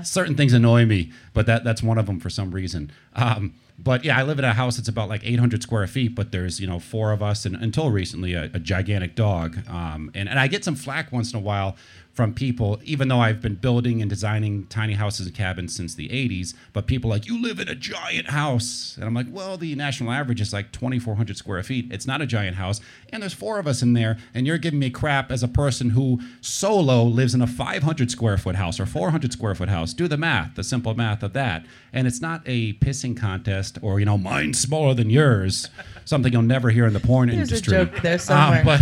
Certain 0.03 0.35
things 0.35 0.53
annoy 0.53 0.85
me, 0.85 1.11
but 1.33 1.45
that 1.47 1.63
that's 1.63 1.83
one 1.83 1.97
of 1.97 2.05
them 2.05 2.19
for 2.19 2.29
some 2.29 2.51
reason. 2.51 2.91
Um, 3.13 3.53
but 3.79 4.03
yeah, 4.03 4.17
I 4.17 4.23
live 4.23 4.39
in 4.39 4.45
a 4.45 4.53
house 4.53 4.77
that's 4.77 4.89
about 4.89 5.07
like 5.07 5.21
800 5.23 5.61
square 5.61 5.85
feet, 5.87 6.15
but 6.15 6.31
there's 6.31 6.59
you 6.59 6.67
know 6.67 6.79
four 6.79 7.11
of 7.11 7.21
us, 7.21 7.45
and 7.45 7.55
until 7.55 7.91
recently 7.91 8.33
a, 8.33 8.49
a 8.53 8.59
gigantic 8.59 9.15
dog. 9.15 9.59
Um, 9.67 10.11
and 10.15 10.27
and 10.27 10.39
I 10.39 10.47
get 10.47 10.63
some 10.63 10.75
flack 10.75 11.11
once 11.11 11.31
in 11.31 11.39
a 11.39 11.41
while 11.41 11.77
from 12.17 12.33
people, 12.33 12.79
even 12.83 13.09
though 13.09 13.19
I've 13.19 13.41
been 13.41 13.53
building 13.53 14.01
and 14.01 14.09
designing 14.09 14.65
tiny 14.65 14.93
houses 14.93 15.27
and 15.27 15.35
cabins 15.35 15.75
since 15.75 15.93
the 15.93 16.09
80s. 16.09 16.55
But 16.73 16.87
people 16.87 17.11
like, 17.11 17.27
you 17.27 17.39
live 17.39 17.59
in 17.59 17.69
a 17.69 17.75
giant 17.75 18.31
house, 18.31 18.95
and 18.95 19.05
I'm 19.05 19.13
like, 19.13 19.27
well, 19.29 19.55
the 19.55 19.75
national 19.75 20.11
average 20.11 20.41
is 20.41 20.51
like 20.51 20.71
2,400 20.71 21.37
square 21.37 21.61
feet. 21.61 21.91
It's 21.91 22.07
not 22.07 22.19
a 22.19 22.25
giant 22.25 22.55
house, 22.55 22.81
and 23.13 23.21
there's 23.21 23.35
four 23.35 23.59
of 23.59 23.67
us 23.67 23.83
in 23.83 23.93
there, 23.93 24.17
and 24.33 24.47
you're 24.47 24.57
giving 24.57 24.79
me 24.79 24.89
crap 24.89 25.31
as 25.31 25.43
a 25.43 25.47
person 25.47 25.91
who 25.91 26.19
solo 26.41 27.03
lives 27.03 27.35
in 27.35 27.41
a 27.43 27.47
500 27.47 28.09
square 28.09 28.39
foot 28.39 28.55
house 28.55 28.79
or 28.79 28.87
400 28.87 29.31
square 29.31 29.53
foot 29.53 29.69
house. 29.69 29.93
Do 29.93 30.07
the 30.07 30.17
math, 30.17 30.55
the 30.55 30.63
simple 30.63 30.95
math 30.95 31.21
of 31.21 31.33
that. 31.33 31.67
And 31.93 32.07
it's 32.07 32.19
not 32.19 32.41
a 32.47 32.73
pissing 32.73 33.15
contest 33.15 33.66
or, 33.81 33.99
you 33.99 34.05
know, 34.05 34.17
mine's 34.17 34.59
smaller 34.59 34.93
than 34.93 35.09
yours, 35.09 35.69
something 36.05 36.31
you'll 36.33 36.41
never 36.41 36.69
hear 36.69 36.85
in 36.85 36.93
the 36.93 36.99
porn 36.99 37.29
There's 37.29 37.37
a 37.51 37.55
industry. 37.55 37.71
joke 37.71 38.01
there 38.01 38.19
somewhere. 38.19 38.59
Um, 38.59 38.65
but, 38.65 38.81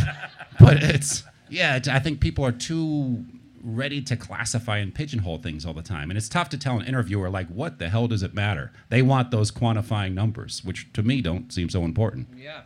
but 0.59 0.83
it's, 0.83 1.23
yeah, 1.49 1.75
it's, 1.75 1.87
I 1.87 1.99
think 1.99 2.19
people 2.19 2.45
are 2.45 2.51
too 2.51 3.25
ready 3.63 4.01
to 4.01 4.15
classify 4.15 4.77
and 4.77 4.93
pigeonhole 4.93 5.39
things 5.39 5.65
all 5.65 5.73
the 5.73 5.81
time. 5.81 6.11
And 6.11 6.17
it's 6.17 6.29
tough 6.29 6.49
to 6.49 6.57
tell 6.57 6.79
an 6.79 6.85
interviewer, 6.85 7.29
like, 7.29 7.47
what 7.47 7.79
the 7.79 7.89
hell 7.89 8.07
does 8.07 8.21
it 8.23 8.33
matter? 8.33 8.71
They 8.89 9.01
want 9.01 9.31
those 9.31 9.51
quantifying 9.51 10.13
numbers, 10.13 10.63
which 10.63 10.91
to 10.93 11.01
me 11.01 11.21
don't 11.21 11.51
seem 11.51 11.69
so 11.69 11.83
important. 11.83 12.27
Yeah. 12.37 12.61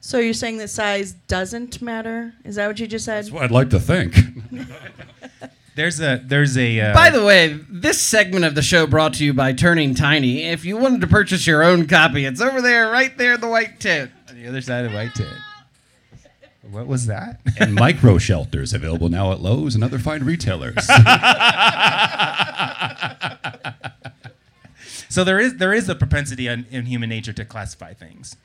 So 0.00 0.18
you're 0.18 0.34
saying 0.34 0.58
that 0.58 0.68
size 0.68 1.12
doesn't 1.28 1.80
matter? 1.80 2.34
Is 2.44 2.56
that 2.56 2.66
what 2.68 2.78
you 2.78 2.86
just 2.86 3.06
said? 3.06 3.24
That's 3.24 3.30
what 3.30 3.42
I'd 3.42 3.50
like 3.50 3.70
to 3.70 3.80
think. 3.80 4.14
There's 5.76 6.00
a 6.00 6.22
there's 6.24 6.56
a 6.56 6.80
uh, 6.80 6.94
By 6.94 7.10
the 7.10 7.24
way, 7.24 7.58
this 7.68 8.00
segment 8.00 8.44
of 8.44 8.54
the 8.54 8.62
show 8.62 8.86
brought 8.86 9.14
to 9.14 9.24
you 9.24 9.34
by 9.34 9.52
Turning 9.52 9.94
Tiny. 9.94 10.44
If 10.44 10.64
you 10.64 10.76
wanted 10.76 11.00
to 11.00 11.08
purchase 11.08 11.46
your 11.48 11.64
own 11.64 11.88
copy, 11.88 12.24
it's 12.24 12.40
over 12.40 12.62
there, 12.62 12.90
right 12.90 13.16
there, 13.18 13.34
in 13.34 13.40
the 13.40 13.48
white 13.48 13.80
tent. 13.80 14.12
on 14.28 14.36
the 14.36 14.46
other 14.46 14.60
side 14.60 14.84
of 14.84 14.92
the 14.92 14.96
White 14.96 15.14
Tent. 15.14 15.36
What 16.70 16.86
was 16.86 17.06
that? 17.06 17.40
and 17.58 17.74
micro 17.74 18.18
shelters 18.18 18.72
available 18.72 19.08
now 19.08 19.32
at 19.32 19.40
Lowe's 19.40 19.74
and 19.74 19.82
other 19.84 19.98
fine 19.98 20.24
retailers. 20.24 20.88
So 25.08 25.22
there 25.22 25.38
is 25.38 25.58
there 25.58 25.72
is 25.72 25.88
a 25.88 25.94
propensity 25.94 26.48
in, 26.48 26.66
in 26.72 26.86
human 26.86 27.08
nature 27.08 27.32
to 27.34 27.44
classify 27.44 27.94
things, 27.94 28.36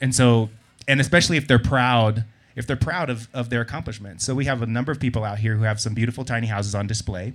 and 0.00 0.14
so 0.14 0.50
and 0.86 1.00
especially 1.00 1.36
if 1.36 1.48
they're 1.48 1.58
proud 1.58 2.24
if 2.56 2.66
they're 2.66 2.76
proud 2.76 3.10
of, 3.10 3.28
of 3.32 3.50
their 3.50 3.60
accomplishments. 3.60 4.24
So 4.24 4.34
we 4.34 4.44
have 4.44 4.62
a 4.62 4.66
number 4.66 4.92
of 4.92 5.00
people 5.00 5.24
out 5.24 5.38
here 5.38 5.56
who 5.56 5.64
have 5.64 5.80
some 5.80 5.94
beautiful 5.94 6.24
tiny 6.24 6.46
houses 6.46 6.74
on 6.74 6.86
display. 6.86 7.32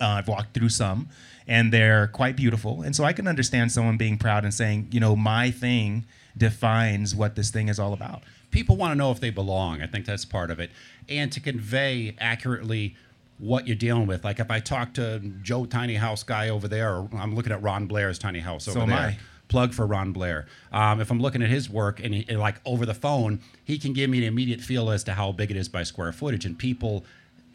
Uh, 0.00 0.06
I've 0.06 0.28
walked 0.28 0.54
through 0.54 0.70
some, 0.70 1.08
and 1.46 1.72
they're 1.72 2.06
quite 2.06 2.36
beautiful. 2.36 2.82
And 2.82 2.96
so 2.96 3.04
I 3.04 3.12
can 3.12 3.28
understand 3.28 3.70
someone 3.70 3.96
being 3.96 4.16
proud 4.16 4.44
and 4.44 4.54
saying, 4.54 4.88
you 4.90 5.00
know, 5.00 5.14
my 5.14 5.50
thing 5.50 6.04
defines 6.36 7.14
what 7.14 7.36
this 7.36 7.50
thing 7.50 7.68
is 7.68 7.78
all 7.78 7.92
about. 7.92 8.22
People 8.50 8.76
want 8.76 8.92
to 8.92 8.96
know 8.96 9.10
if 9.10 9.20
they 9.20 9.30
belong. 9.30 9.82
I 9.82 9.86
think 9.86 10.06
that's 10.06 10.24
part 10.24 10.50
of 10.50 10.58
it. 10.58 10.70
And 11.08 11.30
to 11.32 11.40
convey 11.40 12.16
accurately 12.18 12.96
what 13.40 13.66
you're 13.66 13.76
dealing 13.76 14.06
with. 14.06 14.22
Like 14.22 14.38
if 14.38 14.50
I 14.50 14.60
talk 14.60 14.94
to 14.94 15.18
Joe 15.42 15.64
Tiny 15.64 15.94
House 15.94 16.22
guy 16.22 16.50
over 16.50 16.68
there, 16.68 16.94
or 16.94 17.08
I'm 17.16 17.34
looking 17.34 17.52
at 17.52 17.62
Ron 17.62 17.86
Blair's 17.86 18.18
Tiny 18.18 18.40
House 18.40 18.68
over 18.68 18.80
So 18.80 18.86
there. 18.86 18.96
I. 19.50 19.60
Plug 19.60 19.74
for 19.74 19.86
Ron 19.86 20.12
Blair. 20.12 20.46
Um, 20.72 21.00
if 21.00 21.10
I'm 21.10 21.20
looking 21.20 21.42
at 21.42 21.50
his 21.50 21.68
work 21.68 22.00
and, 22.02 22.14
he, 22.14 22.26
and 22.28 22.38
like 22.38 22.60
over 22.64 22.86
the 22.86 22.94
phone, 22.94 23.40
he 23.64 23.78
can 23.78 23.92
give 23.92 24.08
me 24.10 24.18
an 24.18 24.24
immediate 24.24 24.60
feel 24.60 24.90
as 24.90 25.04
to 25.04 25.12
how 25.14 25.32
big 25.32 25.50
it 25.50 25.56
is 25.56 25.68
by 25.68 25.82
square 25.82 26.12
footage. 26.12 26.44
And 26.46 26.58
people 26.58 27.04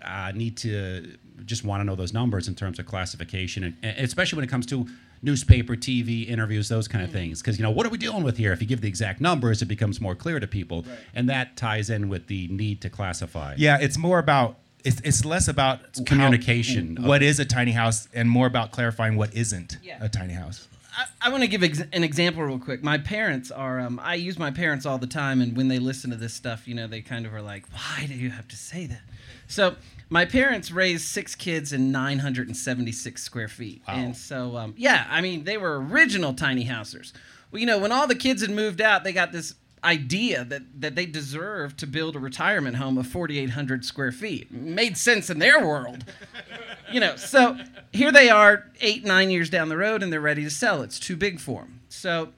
uh, 0.04 0.32
need 0.36 0.58
to 0.58 1.18
just 1.46 1.64
want 1.66 1.82
to 1.82 1.84
know 1.84 1.96
those 1.96 2.14
numbers 2.14 2.48
in 2.48 2.56
terms 2.56 2.80
of 2.80 2.86
classification, 2.86 3.64
and, 3.64 3.76
and 3.84 3.98
especially 4.06 4.38
when 4.38 4.44
it 4.46 4.50
comes 4.50 4.66
to 4.68 4.88
newspaper, 5.22 5.76
TV, 5.76 6.28
interviews, 6.30 6.70
those 6.70 6.88
kind 6.88 7.04
of 7.04 7.12
things. 7.12 7.42
Because 7.42 7.58
you 7.58 7.64
know, 7.64 7.72
what 7.72 7.86
are 7.86 7.90
we 7.90 7.98
dealing 7.98 8.24
with 8.24 8.38
here? 8.38 8.54
If 8.54 8.62
you 8.62 8.68
give 8.68 8.82
the 8.82 8.88
exact 8.88 9.20
numbers, 9.20 9.62
it 9.62 9.66
becomes 9.66 10.00
more 10.00 10.16
clear 10.16 10.40
to 10.40 10.48
people, 10.48 10.86
and 11.14 11.28
that 11.30 11.58
ties 11.58 11.90
in 11.90 12.08
with 12.10 12.28
the 12.28 12.48
need 12.50 12.82
to 12.82 12.90
classify. 12.90 13.56
Yeah, 13.58 13.78
it's 13.82 13.98
more 13.98 14.20
about 14.20 14.58
it's, 14.84 15.02
it's 15.04 15.26
less 15.26 15.48
about 15.48 15.80
how- 15.98 16.04
communication 16.06 16.98
of- 17.00 17.06
what 17.06 17.24
is 17.24 17.40
a 17.40 17.46
tiny 17.46 17.72
house, 17.72 18.08
and 18.14 18.30
more 18.30 18.46
about 18.48 18.72
clarifying 18.72 19.16
what 19.16 19.34
isn't 19.34 19.78
Yeah. 19.84 19.98
a 20.02 20.10
tiny 20.10 20.34
house. 20.34 20.68
I, 20.98 21.06
I 21.28 21.30
want 21.30 21.44
to 21.44 21.48
give 21.48 21.64
ex- 21.64 21.84
an 21.92 22.04
example 22.04 22.44
real 22.44 22.60
quick. 22.60 22.84
My 22.84 22.98
parents 22.98 23.52
are, 23.52 23.80
um, 23.80 24.00
I 24.02 24.16
use 24.16 24.40
my 24.40 24.52
parents 24.52 24.86
all 24.86 24.98
the 24.98 25.08
time, 25.08 25.42
and 25.42 25.56
when 25.56 25.68
they 25.68 25.80
listen 25.80 26.10
to 26.12 26.16
this 26.16 26.34
stuff, 26.34 26.68
you 26.68 26.76
know, 26.76 26.88
they 26.88 27.02
kind 27.02 27.26
of 27.26 27.34
are 27.34 27.42
like, 27.42 27.66
why 27.72 28.06
do 28.06 28.14
you 28.14 28.30
have 28.30 28.48
to 28.50 28.56
say 28.56 28.86
that? 28.88 29.02
So, 29.48 29.76
my 30.10 30.26
parents 30.26 30.72
raised 30.72 31.06
six 31.06 31.34
kids 31.36 31.74
in 31.74 31.92
976 31.92 33.22
square 33.22 33.48
feet. 33.48 33.82
And 33.88 34.16
so, 34.16 34.56
um, 34.56 34.74
yeah, 34.78 35.08
I 35.10 35.22
mean, 35.22 35.44
they 35.44 35.58
were 35.58 35.82
original 35.82 36.34
tiny 36.34 36.64
housers. 36.64 37.12
Well, 37.52 37.60
you 37.60 37.66
know, 37.66 37.80
when 37.80 37.92
all 37.92 38.06
the 38.06 38.16
kids 38.16 38.42
had 38.42 38.52
moved 38.52 38.82
out, 38.82 39.04
they 39.04 39.14
got 39.14 39.32
this 39.32 39.56
idea 39.84 40.44
that, 40.46 40.62
that 40.80 40.96
they 40.96 41.06
deserved 41.06 41.80
to 41.80 41.88
build 41.88 42.16
a 42.16 42.20
retirement 42.20 42.78
home 42.78 42.98
of 42.98 43.08
4,800 43.08 43.84
square 43.86 44.12
feet. 44.12 44.52
Made 44.52 44.98
sense 44.98 45.30
in 45.30 45.40
their 45.40 45.66
world 45.66 46.06
you 46.92 47.00
know, 47.00 47.16
so 47.16 47.58
here 47.92 48.12
they 48.12 48.30
are, 48.30 48.66
eight, 48.82 49.04
nine 49.06 49.30
years 49.30 49.50
down 49.50 49.70
the 49.70 49.78
road, 49.78 50.04
and 50.04 50.12
they're 50.12 50.22
ready 50.22 50.44
to 50.44 50.50
sell. 50.50 50.82
It's 50.82 51.00
too 51.00 51.16
big 51.16 51.40
for 51.40 51.62
them. 51.62 51.82
So, 51.90 52.30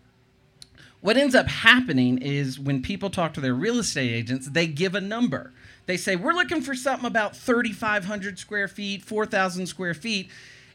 what 1.02 1.18
ends 1.18 1.36
up 1.36 1.48
happening 1.48 2.18
is 2.18 2.60
when 2.60 2.82
people 2.82 3.10
talk 3.10 3.34
to 3.36 3.42
their 3.42 3.54
real 3.54 3.80
estate 3.80 4.12
agents, 4.12 4.50
they 4.50 4.68
give 4.68 4.96
a 4.96 5.02
number. 5.02 5.54
They 5.86 5.98
say, 5.98 6.16
We're 6.16 6.34
looking 6.34 6.62
for 6.62 6.76
something 6.76 7.06
about 7.06 7.36
3,500 7.36 8.40
square 8.40 8.68
feet, 8.68 9.04
4,000 9.04 9.68
square 9.68 9.94
feet. 9.94 10.30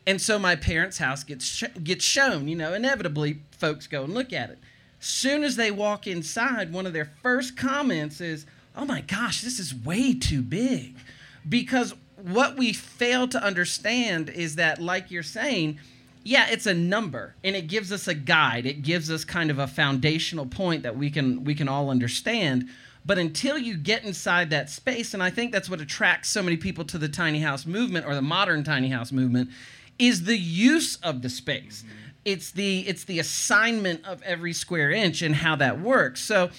And 0.07 0.21
so 0.21 0.38
my 0.38 0.57
parents' 0.57 0.99
house 0.99 1.23
gets, 1.23 1.45
sh- 1.45 1.64
gets 1.83 2.05
shown. 2.05 2.49
You 2.49 2.57
know, 2.57 2.75
inevitably, 2.75 3.41
folks 3.52 3.87
go 3.87 4.05
and 4.05 4.14
look 4.14 4.33
at 4.33 4.50
it. 4.50 4.59
Soon 4.99 5.45
as 5.45 5.57
they 5.57 5.71
walk 5.71 6.07
inside, 6.07 6.73
one 6.73 6.87
of 6.87 6.93
their 6.93 7.11
first 7.23 7.57
comments 7.57 8.21
is, 8.21 8.47
Oh 8.75 8.85
my 8.85 9.02
gosh, 9.02 9.43
this 9.43 9.59
is 9.59 9.75
way 9.75 10.14
too 10.14 10.43
big. 10.43 10.97
Because 11.49 11.95
what 12.23 12.57
we 12.57 12.73
fail 12.73 13.26
to 13.29 13.43
understand 13.43 14.31
is 14.31 14.57
that, 14.57 14.81
like 14.81 15.11
you're 15.11 15.23
saying, 15.23 15.79
yeah, 16.25 16.47
it's 16.50 16.67
a 16.67 16.75
number 16.75 17.35
and 17.43 17.57
it 17.57 17.67
gives 17.67 17.91
us 17.91 18.07
a 18.07 18.14
guide. 18.14 18.64
It 18.64 18.83
gives 18.83 19.11
us 19.11 19.25
kind 19.25 19.50
of 19.50 19.59
a 19.59 19.67
foundational 19.67 20.47
point 20.47 20.85
that 20.85 20.97
we 20.97 21.11
can 21.11 21.45
we 21.45 21.55
can 21.55 21.69
all 21.69 21.91
understand. 21.91 22.69
But 23.05 23.19
until 23.19 23.59
you 23.59 23.76
get 23.76 24.05
inside 24.05 24.50
that 24.50 24.71
space, 24.71 25.12
and 25.12 25.23
I 25.23 25.31
think 25.31 25.50
that's 25.50 25.69
what 25.69 25.81
attracts 25.81 26.29
so 26.29 26.43
many 26.43 26.57
people 26.57 26.85
to 26.85 26.99
the 26.99 27.09
tiny 27.09 27.41
house 27.41 27.67
movement 27.67 28.07
or 28.07 28.14
the 28.14 28.23
modern 28.23 28.62
tiny 28.62 28.91
house 28.91 29.11
movement, 29.11 29.50
is 29.99 30.25
the 30.25 30.38
use 30.38 30.97
of 30.97 31.23
the 31.23 31.29
space. 31.29 31.83
Mm-hmm. 31.83 31.99
It's 32.25 32.52
the 32.52 32.81
it's 32.81 33.05
the 33.05 33.19
assignment 33.19 34.07
of 34.07 34.23
every 34.23 34.52
square 34.52 34.93
inch 34.93 35.23
and 35.23 35.35
how 35.35 35.57
that 35.57 35.81
works. 35.81 36.21
So 36.21 36.50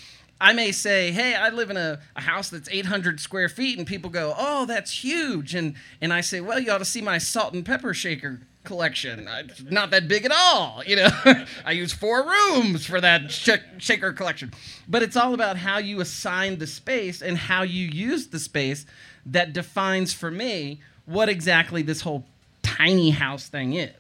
I 0.42 0.54
may 0.54 0.72
say, 0.72 1.12
hey, 1.12 1.36
I 1.36 1.50
live 1.50 1.70
in 1.70 1.78
a, 1.78 2.00
a 2.16 2.22
house 2.22 2.50
that's 2.50 2.68
800 2.70 3.20
square 3.20 3.48
feet, 3.48 3.78
and 3.78 3.88
people 3.88 4.10
go, 4.10 4.34
oh, 4.38 4.66
that's 4.66 5.04
huge. 5.04 5.56
And, 5.56 5.76
and 6.02 6.12
I 6.12 6.22
say, 6.22 6.42
well, 6.42 6.60
you 6.60 6.72
ought 6.72 6.80
to 6.80 6.86
see 6.86 7.02
my 7.02 7.18
salt 7.18 7.54
and 7.54 7.66
pepper 7.66 7.94
shaker 7.94 8.42
collection. 8.64 9.28
It's 9.30 9.64
not 9.64 9.92
that 9.92 10.08
big 10.08 10.26
at 10.26 10.32
all. 10.32 10.84
You 10.86 10.98
know, 10.98 11.10
I 11.66 11.72
use 11.72 11.94
four 11.94 12.26
rooms 12.28 12.86
for 12.86 13.00
that 13.02 13.32
sh- 13.32 13.50
shaker 13.78 14.14
collection. 14.14 14.52
But 14.88 15.04
it's 15.04 15.16
all 15.16 15.34
about 15.34 15.58
how 15.58 15.78
you 15.78 16.02
assign 16.02 16.60
the 16.60 16.68
space 16.68 17.22
and 17.22 17.38
how 17.38 17.64
you 17.64 17.88
use 17.88 18.28
the 18.28 18.40
space 18.40 18.86
that 19.26 19.54
defines 19.54 20.14
for 20.14 20.32
me 20.32 20.82
what 21.06 21.30
exactly 21.30 21.82
this 21.82 22.02
whole 22.02 22.26
tiny 22.62 23.12
house 23.12 23.48
thing 23.48 23.74
is. 23.74 23.94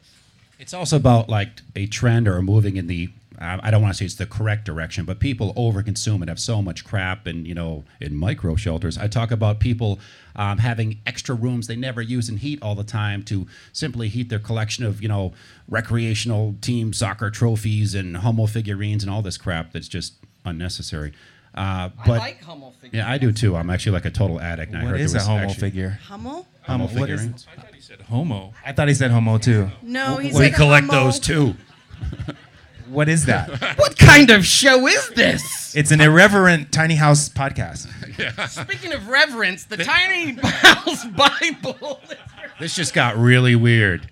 It's 0.59 0.73
also 0.73 0.95
about 0.95 1.29
like 1.29 1.61
a 1.75 1.87
trend 1.87 2.27
or 2.27 2.41
moving 2.41 2.77
in 2.77 2.87
the. 2.87 3.09
Uh, 3.43 3.59
I 3.61 3.71
don't 3.71 3.81
want 3.81 3.93
to 3.93 3.97
say 3.97 4.05
it's 4.05 4.15
the 4.15 4.25
correct 4.25 4.63
direction, 4.63 5.03
but 5.05 5.19
people 5.19 5.53
overconsume 5.55 6.21
and 6.21 6.29
have 6.29 6.39
so 6.39 6.61
much 6.61 6.85
crap, 6.85 7.27
and 7.27 7.45
you 7.45 7.53
know, 7.53 7.83
in 7.99 8.15
micro 8.15 8.55
shelters, 8.55 8.97
I 8.97 9.07
talk 9.07 9.31
about 9.31 9.59
people 9.59 9.99
um, 10.35 10.59
having 10.59 10.99
extra 11.05 11.35
rooms 11.35 11.67
they 11.67 11.75
never 11.75 12.01
use 12.01 12.29
and 12.29 12.39
heat 12.39 12.59
all 12.61 12.73
the 12.75 12.83
time 12.85 13.21
to 13.23 13.45
simply 13.73 14.07
heat 14.07 14.29
their 14.29 14.39
collection 14.39 14.85
of 14.85 15.01
you 15.01 15.09
know 15.09 15.33
recreational 15.67 16.55
team 16.61 16.93
soccer 16.93 17.29
trophies 17.29 17.93
and 17.95 18.17
Hummel 18.17 18.47
figurines 18.47 19.03
and 19.03 19.11
all 19.11 19.21
this 19.21 19.37
crap 19.37 19.73
that's 19.73 19.87
just 19.87 20.13
unnecessary. 20.45 21.11
Uh, 21.53 21.89
but 22.05 22.19
Hummel 22.45 22.71
figures. 22.81 22.97
yeah, 22.97 23.11
I 23.11 23.17
do 23.17 23.31
too. 23.31 23.55
I'm 23.55 23.69
actually 23.69 23.91
like 23.91 24.05
a 24.05 24.09
total 24.11 24.39
addict. 24.39 24.73
and 24.73 24.81
I 24.81 24.85
heard 24.85 24.99
is 25.01 25.11
there 25.13 25.19
a 25.19 25.21
was 25.21 25.27
homo 25.27 25.43
actually 25.43 25.59
figure? 25.59 25.99
Hummel? 26.07 26.47
Homo 26.61 26.87
Homo- 26.87 26.99
what 26.99 27.09
is- 27.09 27.19
figurines. 27.19 27.47
I 27.51 27.61
thought 27.61 27.75
he 27.75 27.81
said 27.81 28.01
homo. 28.01 28.53
I 28.65 28.71
thought 28.71 28.87
he 28.87 28.93
said 28.93 29.11
homo 29.11 29.37
too. 29.37 29.69
No, 29.81 30.17
he 30.17 30.29
We 30.29 30.33
said 30.33 30.53
collect 30.55 30.87
Hummel. 30.87 31.05
those 31.05 31.19
too. 31.19 31.55
What 32.93 33.09
is 33.09 33.25
that? 33.25 33.49
What 33.77 33.97
kind 33.97 34.29
of 34.29 34.45
show 34.45 34.87
is 34.87 35.09
this? 35.09 35.75
it's 35.75 35.89
an 35.91 35.99
irreverent 35.99 36.71
tiny 36.71 36.95
house 36.95 37.27
podcast. 37.27 37.87
Speaking 38.49 38.93
of 38.93 39.07
reverence, 39.07 39.65
the 39.65 39.77
Tiny 39.77 40.37
House 40.41 41.03
Bible. 41.17 41.99
This 42.59 42.75
just 42.75 42.93
got 42.93 43.17
really 43.17 43.55
weird. 43.55 44.09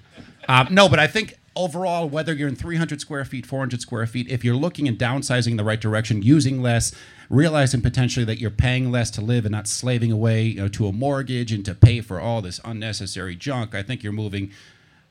Um, 0.49 0.69
no, 0.71 0.89
but 0.89 0.97
I 0.97 1.05
think 1.05 1.37
overall, 1.55 2.09
whether 2.09 2.33
you're 2.33 2.47
in 2.47 2.55
300 2.55 2.99
square 2.99 3.23
feet, 3.23 3.45
400 3.45 3.81
square 3.81 4.07
feet, 4.07 4.27
if 4.29 4.43
you're 4.43 4.55
looking 4.55 4.87
and 4.87 4.97
downsizing 4.97 5.51
in 5.51 5.57
the 5.57 5.63
right 5.63 5.79
direction, 5.79 6.23
using 6.23 6.61
less, 6.61 6.93
realizing 7.29 7.81
potentially 7.81 8.25
that 8.25 8.39
you're 8.39 8.49
paying 8.49 8.91
less 8.91 9.11
to 9.11 9.21
live 9.21 9.45
and 9.45 9.51
not 9.51 9.67
slaving 9.67 10.11
away 10.11 10.43
you 10.43 10.61
know, 10.61 10.67
to 10.69 10.87
a 10.87 10.91
mortgage 10.91 11.51
and 11.51 11.63
to 11.65 11.75
pay 11.75 12.01
for 12.01 12.19
all 12.19 12.41
this 12.41 12.59
unnecessary 12.65 13.35
junk, 13.35 13.75
I 13.75 13.83
think 13.83 14.01
you're 14.01 14.11
moving 14.11 14.51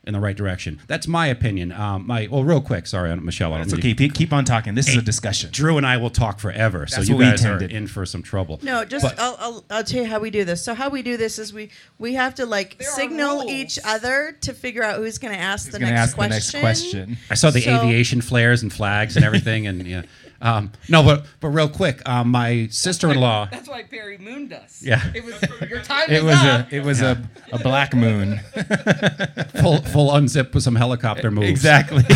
in 0.03 0.13
the 0.13 0.19
right 0.19 0.35
direction. 0.35 0.79
That's 0.87 1.07
my 1.07 1.27
opinion. 1.27 1.71
Um, 1.71 2.07
my 2.07 2.27
well, 2.31 2.43
real 2.43 2.61
quick, 2.61 2.87
sorry, 2.87 3.15
Michelle. 3.17 3.53
I 3.53 3.57
don't 3.57 3.65
It's 3.65 3.73
okay. 3.75 3.93
Keep, 3.93 4.13
keep 4.15 4.33
on 4.33 4.45
talking. 4.45 4.73
This 4.73 4.89
is 4.89 4.95
a 4.97 5.01
discussion. 5.01 5.51
Drew 5.51 5.77
and 5.77 5.85
I 5.85 5.97
will 5.97 6.09
talk 6.09 6.39
forever, 6.39 6.87
so 6.87 7.01
you 7.01 7.13
what 7.13 7.19
we 7.19 7.25
guys 7.25 7.45
are 7.45 7.63
in 7.63 7.85
for 7.87 8.05
some 8.05 8.23
trouble. 8.23 8.59
No, 8.63 8.83
just 8.83 9.03
But- 9.03 9.19
I'll, 9.19 9.35
I'll 9.39 9.65
I'll 9.69 9.83
tell 9.83 10.01
you 10.01 10.07
how 10.07 10.19
we 10.19 10.31
do 10.31 10.43
this. 10.43 10.63
So 10.63 10.73
how 10.73 10.89
we 10.89 11.03
do 11.03 11.17
this 11.17 11.37
is 11.37 11.53
we 11.53 11.69
we 11.99 12.15
have 12.15 12.33
to 12.35 12.45
like 12.45 12.81
signal 12.81 13.49
each 13.49 13.77
other 13.85 14.35
to 14.41 14.53
figure 14.53 14.83
out 14.83 14.97
who's 14.97 15.19
going 15.19 15.33
to 15.35 15.39
ask 15.39 15.65
Who's 15.67 15.73
the 15.73 15.79
gonna 15.79 15.91
next 15.91 16.01
ask 16.01 16.11
the 16.11 16.27
question. 16.27 16.61
next 16.63 16.81
question? 16.91 17.17
I 17.29 17.33
saw 17.35 17.51
the 17.51 17.61
So- 17.61 17.81
aviation 17.81 18.21
flares 18.21 18.63
and 18.63 18.73
flags 18.73 19.15
and 19.15 19.23
everything, 19.23 19.67
and 19.67 19.85
yeah. 19.85 20.01
Um, 20.41 20.71
no, 20.89 21.03
but 21.03 21.25
but 21.39 21.49
real 21.49 21.69
quick, 21.69 22.01
um, 22.09 22.29
my 22.31 22.67
sister-in-law. 22.71 23.49
That's 23.51 23.69
why 23.69 23.83
Perry 23.83 24.17
mooned 24.17 24.51
us. 24.53 24.81
Yeah. 24.83 25.01
It 25.13 25.23
was 25.23 25.39
your 25.69 25.81
time 25.81 26.09
It 26.09 26.17
is 26.17 26.23
was 26.23 26.43
a 26.43 26.67
it 26.71 26.83
was 26.83 27.01
a, 27.01 27.21
a 27.51 27.59
black 27.59 27.93
moon. 27.93 28.39
full 29.61 29.77
full 29.83 30.09
unzip 30.11 30.53
with 30.53 30.63
some 30.63 30.75
helicopter 30.75 31.29
moves. 31.31 31.49
exactly. 31.49 32.03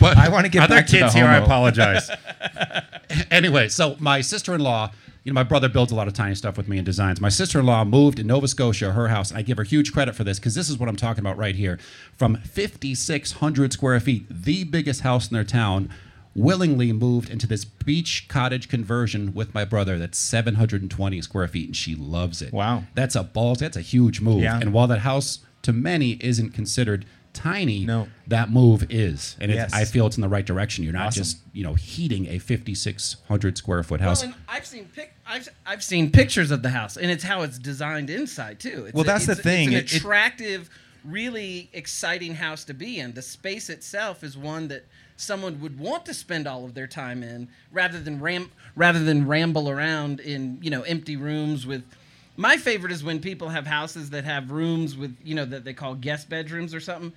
But 0.00 0.16
I 0.16 0.28
wanna 0.28 0.48
get 0.48 0.62
other 0.62 0.76
back 0.76 0.86
to 0.86 0.92
the 0.92 0.98
kids 1.00 1.14
here. 1.14 1.24
I 1.24 1.34
homo. 1.34 1.44
apologize. 1.46 2.08
anyway, 3.32 3.68
so 3.68 3.96
my 3.98 4.20
sister-in-law, 4.20 4.92
you 5.24 5.32
know, 5.32 5.34
my 5.34 5.42
brother 5.42 5.68
builds 5.68 5.90
a 5.90 5.94
lot 5.96 6.06
of 6.06 6.14
tiny 6.14 6.36
stuff 6.36 6.56
with 6.56 6.68
me 6.68 6.76
and 6.78 6.86
designs. 6.86 7.20
My 7.20 7.28
sister-in-law 7.28 7.84
moved 7.84 8.20
in 8.20 8.28
Nova 8.28 8.46
Scotia, 8.46 8.92
her 8.92 9.08
house, 9.08 9.30
and 9.30 9.38
I 9.38 9.42
give 9.42 9.56
her 9.56 9.64
huge 9.64 9.92
credit 9.92 10.14
for 10.14 10.22
this 10.22 10.38
because 10.38 10.54
this 10.54 10.70
is 10.70 10.78
what 10.78 10.88
I'm 10.88 10.94
talking 10.94 11.20
about 11.20 11.36
right 11.36 11.56
here. 11.56 11.80
From 12.16 12.36
5,600 12.36 13.72
square 13.72 13.98
feet, 13.98 14.26
the 14.30 14.62
biggest 14.64 15.00
house 15.00 15.28
in 15.28 15.34
their 15.34 15.42
town. 15.44 15.90
Willingly 16.38 16.92
moved 16.92 17.30
into 17.30 17.46
this 17.46 17.64
beach 17.64 18.26
cottage 18.28 18.68
conversion 18.68 19.34
with 19.34 19.52
my 19.54 19.64
brother 19.64 19.98
that's 19.98 20.18
720 20.18 21.20
square 21.22 21.48
feet, 21.48 21.66
and 21.66 21.76
she 21.76 21.94
loves 21.94 22.40
it. 22.42 22.52
Wow. 22.52 22.84
That's 22.94 23.16
a 23.16 23.22
balls. 23.24 23.58
That's 23.58 23.76
a 23.76 23.80
huge 23.80 24.20
move. 24.20 24.42
Yeah. 24.42 24.58
And 24.60 24.72
while 24.72 24.86
that 24.86 25.00
house 25.00 25.40
to 25.62 25.72
many 25.72 26.12
isn't 26.20 26.50
considered 26.50 27.04
tiny, 27.32 27.84
No. 27.84 28.08
that 28.26 28.50
move 28.50 28.86
is, 28.90 29.36
and 29.40 29.50
Yes. 29.52 29.66
it's, 29.66 29.74
I 29.74 29.84
feel 29.84 30.06
it's 30.06 30.16
in 30.16 30.22
the 30.22 30.28
right 30.28 30.46
direction. 30.46 30.82
You're 30.84 30.92
not 30.92 31.08
Awesome. 31.08 31.20
just 31.22 31.38
you 31.52 31.62
know 31.62 31.74
heating 31.74 32.26
a 32.28 32.38
5,600 32.38 33.58
square 33.58 33.82
foot 33.82 34.00
Well, 34.00 34.08
house. 34.10 34.22
and 34.22 34.34
I've 34.48 34.66
seen 34.66 34.86
pic- 34.86 35.14
I've, 35.26 35.48
I've 35.66 35.82
seen 35.84 36.10
pictures 36.10 36.50
of 36.50 36.62
the 36.62 36.70
house, 36.70 36.96
and 36.96 37.10
it's 37.10 37.24
how 37.24 37.42
it's 37.42 37.58
designed 37.58 38.10
inside 38.10 38.60
too. 38.60 38.86
It's 38.86 38.94
Well, 38.94 39.02
a- 39.04 39.06
that's 39.06 39.26
the 39.26 39.34
thing. 39.36 39.72
It's 39.72 39.92
It- 39.92 39.92
an 39.92 39.96
it- 39.96 40.00
attractive, 40.00 40.70
really 41.04 41.68
exciting 41.72 42.34
house 42.36 42.64
to 42.64 42.74
be 42.74 42.98
in. 42.98 43.12
The 43.14 43.22
space 43.22 43.68
itself 43.70 44.24
is 44.24 44.36
one 44.36 44.68
that 44.68 44.86
someone 45.18 45.60
would 45.60 45.78
want 45.78 46.06
to 46.06 46.14
spend 46.14 46.46
all 46.46 46.64
of 46.64 46.74
their 46.74 46.86
time 46.86 47.22
in, 47.22 47.48
rather 47.70 48.00
than 48.00 48.20
ram 48.20 48.50
rather 48.74 49.02
than 49.02 49.26
ramble 49.26 49.68
around 49.68 50.20
in 50.20 50.58
you 50.62 50.70
know 50.70 50.82
empty 50.82 51.16
rooms 51.16 51.66
with. 51.66 51.84
My 52.36 52.56
favorite 52.56 52.92
is 52.92 53.02
when 53.02 53.18
people 53.18 53.48
have 53.48 53.66
houses 53.66 54.10
that 54.10 54.24
have 54.24 54.52
rooms 54.52 54.96
with 54.96 55.16
you 55.22 55.34
know 55.34 55.44
that 55.44 55.64
they 55.64 55.74
call 55.74 55.94
guest 55.94 56.30
bedrooms 56.30 56.72
or 56.72 56.80
something. 56.80 57.12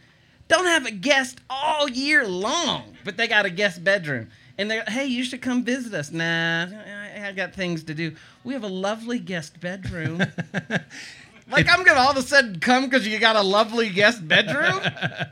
Don't 0.47 0.65
have 0.65 0.85
a 0.85 0.91
guest 0.91 1.39
all 1.49 1.87
year 1.89 2.27
long, 2.27 2.97
but 3.05 3.15
they 3.15 3.27
got 3.27 3.45
a 3.45 3.49
guest 3.49 3.85
bedroom. 3.85 4.29
And 4.57 4.69
they're, 4.69 4.83
hey, 4.85 5.05
you 5.05 5.23
should 5.23 5.41
come 5.41 5.63
visit 5.63 5.93
us. 5.93 6.11
Nah, 6.11 6.65
I, 6.65 7.27
I 7.27 7.31
got 7.31 7.53
things 7.53 7.85
to 7.85 7.93
do. 7.93 8.15
We 8.43 8.53
have 8.53 8.63
a 8.65 8.67
lovely 8.67 9.17
guest 9.17 9.61
bedroom. 9.61 10.21
like, 11.51 11.69
I'm 11.69 11.83
going 11.83 11.95
to 11.95 12.01
all 12.01 12.11
of 12.11 12.17
a 12.17 12.21
sudden 12.21 12.59
come 12.59 12.85
because 12.85 13.07
you 13.07 13.19
got 13.19 13.35
a 13.35 13.41
lovely 13.41 13.89
guest 13.89 14.27
bedroom? 14.27 14.79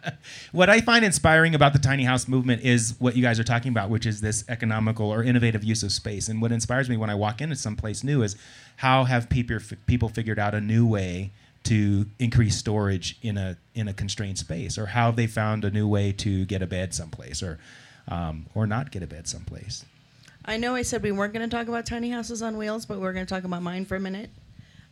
what 0.52 0.70
I 0.70 0.82
find 0.82 1.04
inspiring 1.04 1.56
about 1.56 1.74
the 1.74 1.80
tiny 1.80 2.04
house 2.04 2.28
movement 2.28 2.62
is 2.62 2.96
what 3.00 3.16
you 3.16 3.22
guys 3.22 3.40
are 3.40 3.44
talking 3.44 3.72
about, 3.72 3.90
which 3.90 4.06
is 4.06 4.22
this 4.22 4.44
economical 4.50 5.10
or 5.10 5.24
innovative 5.24 5.64
use 5.64 5.84
of 5.84 5.92
space. 5.92 6.28
And 6.28 6.42
what 6.42 6.52
inspires 6.52 6.90
me 6.90 6.98
when 6.98 7.10
I 7.10 7.16
walk 7.16 7.42
into 7.42 7.56
someplace 7.56 8.04
new 8.04 8.22
is 8.22 8.36
how 8.78 9.04
have 9.06 9.30
people 9.30 9.58
people 9.88 10.10
figured 10.10 10.40
out 10.40 10.54
a 10.54 10.62
new 10.62 10.88
way 10.88 11.32
to 11.64 12.06
increase 12.20 12.56
storage 12.56 13.18
in 13.22 13.38
a 13.38 13.58
in 13.76 13.88
a 13.88 13.94
constrained 13.94 14.38
space, 14.38 14.78
or 14.78 14.88
how 14.88 15.08
have 15.08 15.16
they 15.16 15.28
found 15.28 15.66
a 15.66 15.72
new 15.72 15.88
way 15.88 16.12
to 16.14 16.46
get 16.46 16.62
a 16.62 16.68
bed 16.68 16.94
someplace, 16.94 17.44
or 17.44 17.60
um, 18.08 18.46
or 18.56 18.68
not 18.68 18.92
get 18.92 19.04
a 19.04 19.08
bed 19.08 19.28
someplace. 19.28 19.86
I 20.46 20.58
know 20.58 20.76
I 20.76 20.82
said 20.82 21.04
we 21.04 21.12
weren't 21.12 21.34
going 21.34 21.48
to 21.48 21.56
talk 21.56 21.68
about 21.68 21.86
tiny 21.86 22.10
houses 22.10 22.42
on 22.42 22.58
wheels, 22.58 22.86
but 22.86 23.00
we're 23.00 23.14
going 23.14 23.26
to 23.26 23.34
talk 23.34 23.44
about 23.44 23.62
mine 23.62 23.86
for 23.86 23.96
a 23.96 24.00
minute. 24.00 24.30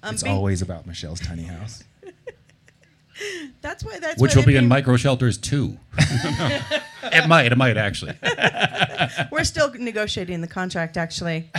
Um, 0.08 0.14
It's 0.14 0.24
being- 0.24 0.36
always 0.36 0.62
about 0.62 0.86
Michelle's 0.88 1.20
tiny 1.20 1.44
house. 1.44 1.84
that's 3.62 3.84
why 3.84 4.00
that's 4.00 4.22
which 4.22 4.36
why 4.36 4.42
will 4.42 4.46
be 4.48 4.56
in 4.56 4.62
being- 4.62 4.70
micro 4.70 4.96
shelters 4.98 5.38
too. 5.38 5.78
it 5.98 7.28
might. 7.28 7.52
It 7.52 7.58
might 7.58 7.78
actually. 7.78 8.14
We're 9.32 9.44
still 9.44 9.72
negotiating 9.74 10.42
the 10.42 10.48
contract, 10.48 10.98
actually. 10.98 11.50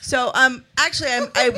So, 0.00 0.30
um, 0.34 0.64
actually, 0.78 1.10
I'm, 1.10 1.26
I, 1.34 1.50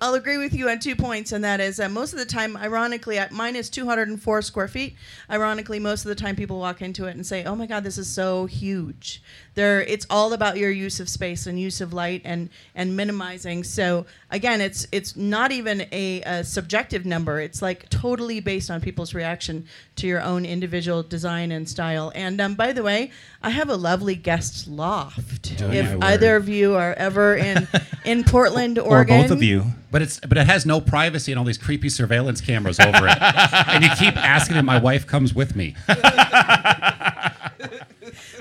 I'll 0.00 0.14
agree 0.14 0.38
with 0.38 0.54
you 0.54 0.68
on 0.68 0.78
two 0.78 0.94
points, 0.94 1.32
and 1.32 1.42
that 1.44 1.60
is 1.60 1.78
that 1.78 1.90
most 1.90 2.12
of 2.12 2.18
the 2.18 2.24
time, 2.24 2.56
ironically, 2.56 3.18
at 3.18 3.32
mine 3.32 3.56
is 3.56 3.68
204 3.70 4.42
square 4.42 4.68
feet. 4.68 4.94
Ironically, 5.30 5.80
most 5.80 6.04
of 6.04 6.08
the 6.08 6.14
time, 6.14 6.36
people 6.36 6.58
walk 6.60 6.80
into 6.80 7.06
it 7.06 7.16
and 7.16 7.26
say, 7.26 7.44
"Oh 7.44 7.56
my 7.56 7.66
God, 7.66 7.82
this 7.82 7.98
is 7.98 8.06
so 8.08 8.46
huge." 8.46 9.22
There, 9.56 9.82
it's 9.82 10.06
all 10.10 10.34
about 10.34 10.58
your 10.58 10.70
use 10.70 11.00
of 11.00 11.08
space 11.08 11.46
and 11.46 11.58
use 11.58 11.80
of 11.80 11.92
light 11.94 12.22
and 12.24 12.50
and 12.74 12.94
minimizing. 12.94 13.64
So 13.64 14.04
again, 14.30 14.60
it's 14.60 14.86
it's 14.92 15.16
not 15.16 15.50
even 15.50 15.86
a, 15.92 16.20
a 16.22 16.44
subjective 16.44 17.06
number. 17.06 17.40
It's 17.40 17.62
like 17.62 17.88
totally 17.88 18.40
based 18.40 18.70
on 18.70 18.82
people's 18.82 19.14
reaction 19.14 19.66
to 19.96 20.06
your 20.06 20.20
own 20.20 20.44
individual 20.44 21.02
design 21.02 21.52
and 21.52 21.66
style. 21.66 22.12
And 22.14 22.38
um, 22.38 22.54
by 22.54 22.72
the 22.72 22.82
way, 22.82 23.10
I 23.42 23.48
have 23.50 23.70
a 23.70 23.76
lovely 23.76 24.14
guest 24.14 24.68
loft. 24.68 25.54
Oh, 25.62 25.70
if 25.70 25.86
my 25.86 25.94
word. 25.94 26.04
either 26.04 26.36
of 26.36 26.48
you 26.50 26.74
are 26.74 26.92
ever 26.92 27.34
in 27.34 27.66
in 28.04 28.24
Portland, 28.24 28.78
Oregon, 28.78 28.92
Or 28.92 28.96
Oregon, 28.96 29.22
both 29.22 29.30
of 29.30 29.42
you. 29.42 29.64
But 29.90 30.02
it's 30.02 30.20
but 30.20 30.36
it 30.36 30.46
has 30.46 30.66
no 30.66 30.82
privacy 30.82 31.32
and 31.32 31.38
all 31.38 31.46
these 31.46 31.56
creepy 31.56 31.88
surveillance 31.88 32.42
cameras 32.42 32.78
over 32.78 33.08
it. 33.08 33.18
and 33.22 33.82
you 33.82 33.90
keep 33.98 34.16
asking 34.16 34.56
if 34.56 34.64
my 34.66 34.78
wife 34.78 35.06
comes 35.06 35.34
with 35.34 35.56
me. 35.56 35.74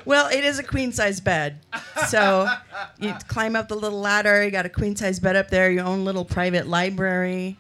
Well, 0.05 0.27
it 0.27 0.43
is 0.45 0.59
a 0.59 0.63
queen 0.63 0.91
size 0.91 1.19
bed. 1.19 1.59
So 2.07 2.47
you 2.99 3.13
climb 3.27 3.55
up 3.55 3.67
the 3.67 3.75
little 3.75 3.99
ladder, 3.99 4.43
you 4.43 4.51
got 4.51 4.65
a 4.65 4.69
queen 4.69 4.95
size 4.95 5.19
bed 5.19 5.35
up 5.35 5.49
there, 5.49 5.69
your 5.71 5.85
own 5.85 6.05
little 6.05 6.25
private 6.25 6.67
library. 6.67 7.57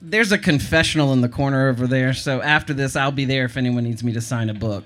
There's 0.00 0.30
a 0.30 0.38
confessional 0.38 1.12
in 1.12 1.20
the 1.20 1.28
corner 1.28 1.68
over 1.68 1.86
there, 1.86 2.12
so 2.12 2.40
after 2.40 2.72
this, 2.72 2.94
I'll 2.96 3.12
be 3.12 3.24
there 3.24 3.44
if 3.44 3.56
anyone 3.56 3.84
needs 3.84 4.04
me 4.04 4.12
to 4.12 4.20
sign 4.20 4.50
a 4.50 4.54
book. 4.54 4.84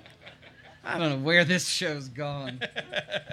I 0.83 0.99
don't 0.99 1.11
know 1.11 1.19
where 1.19 1.45
this 1.45 1.69
show's 1.69 2.09
gone. 2.09 2.61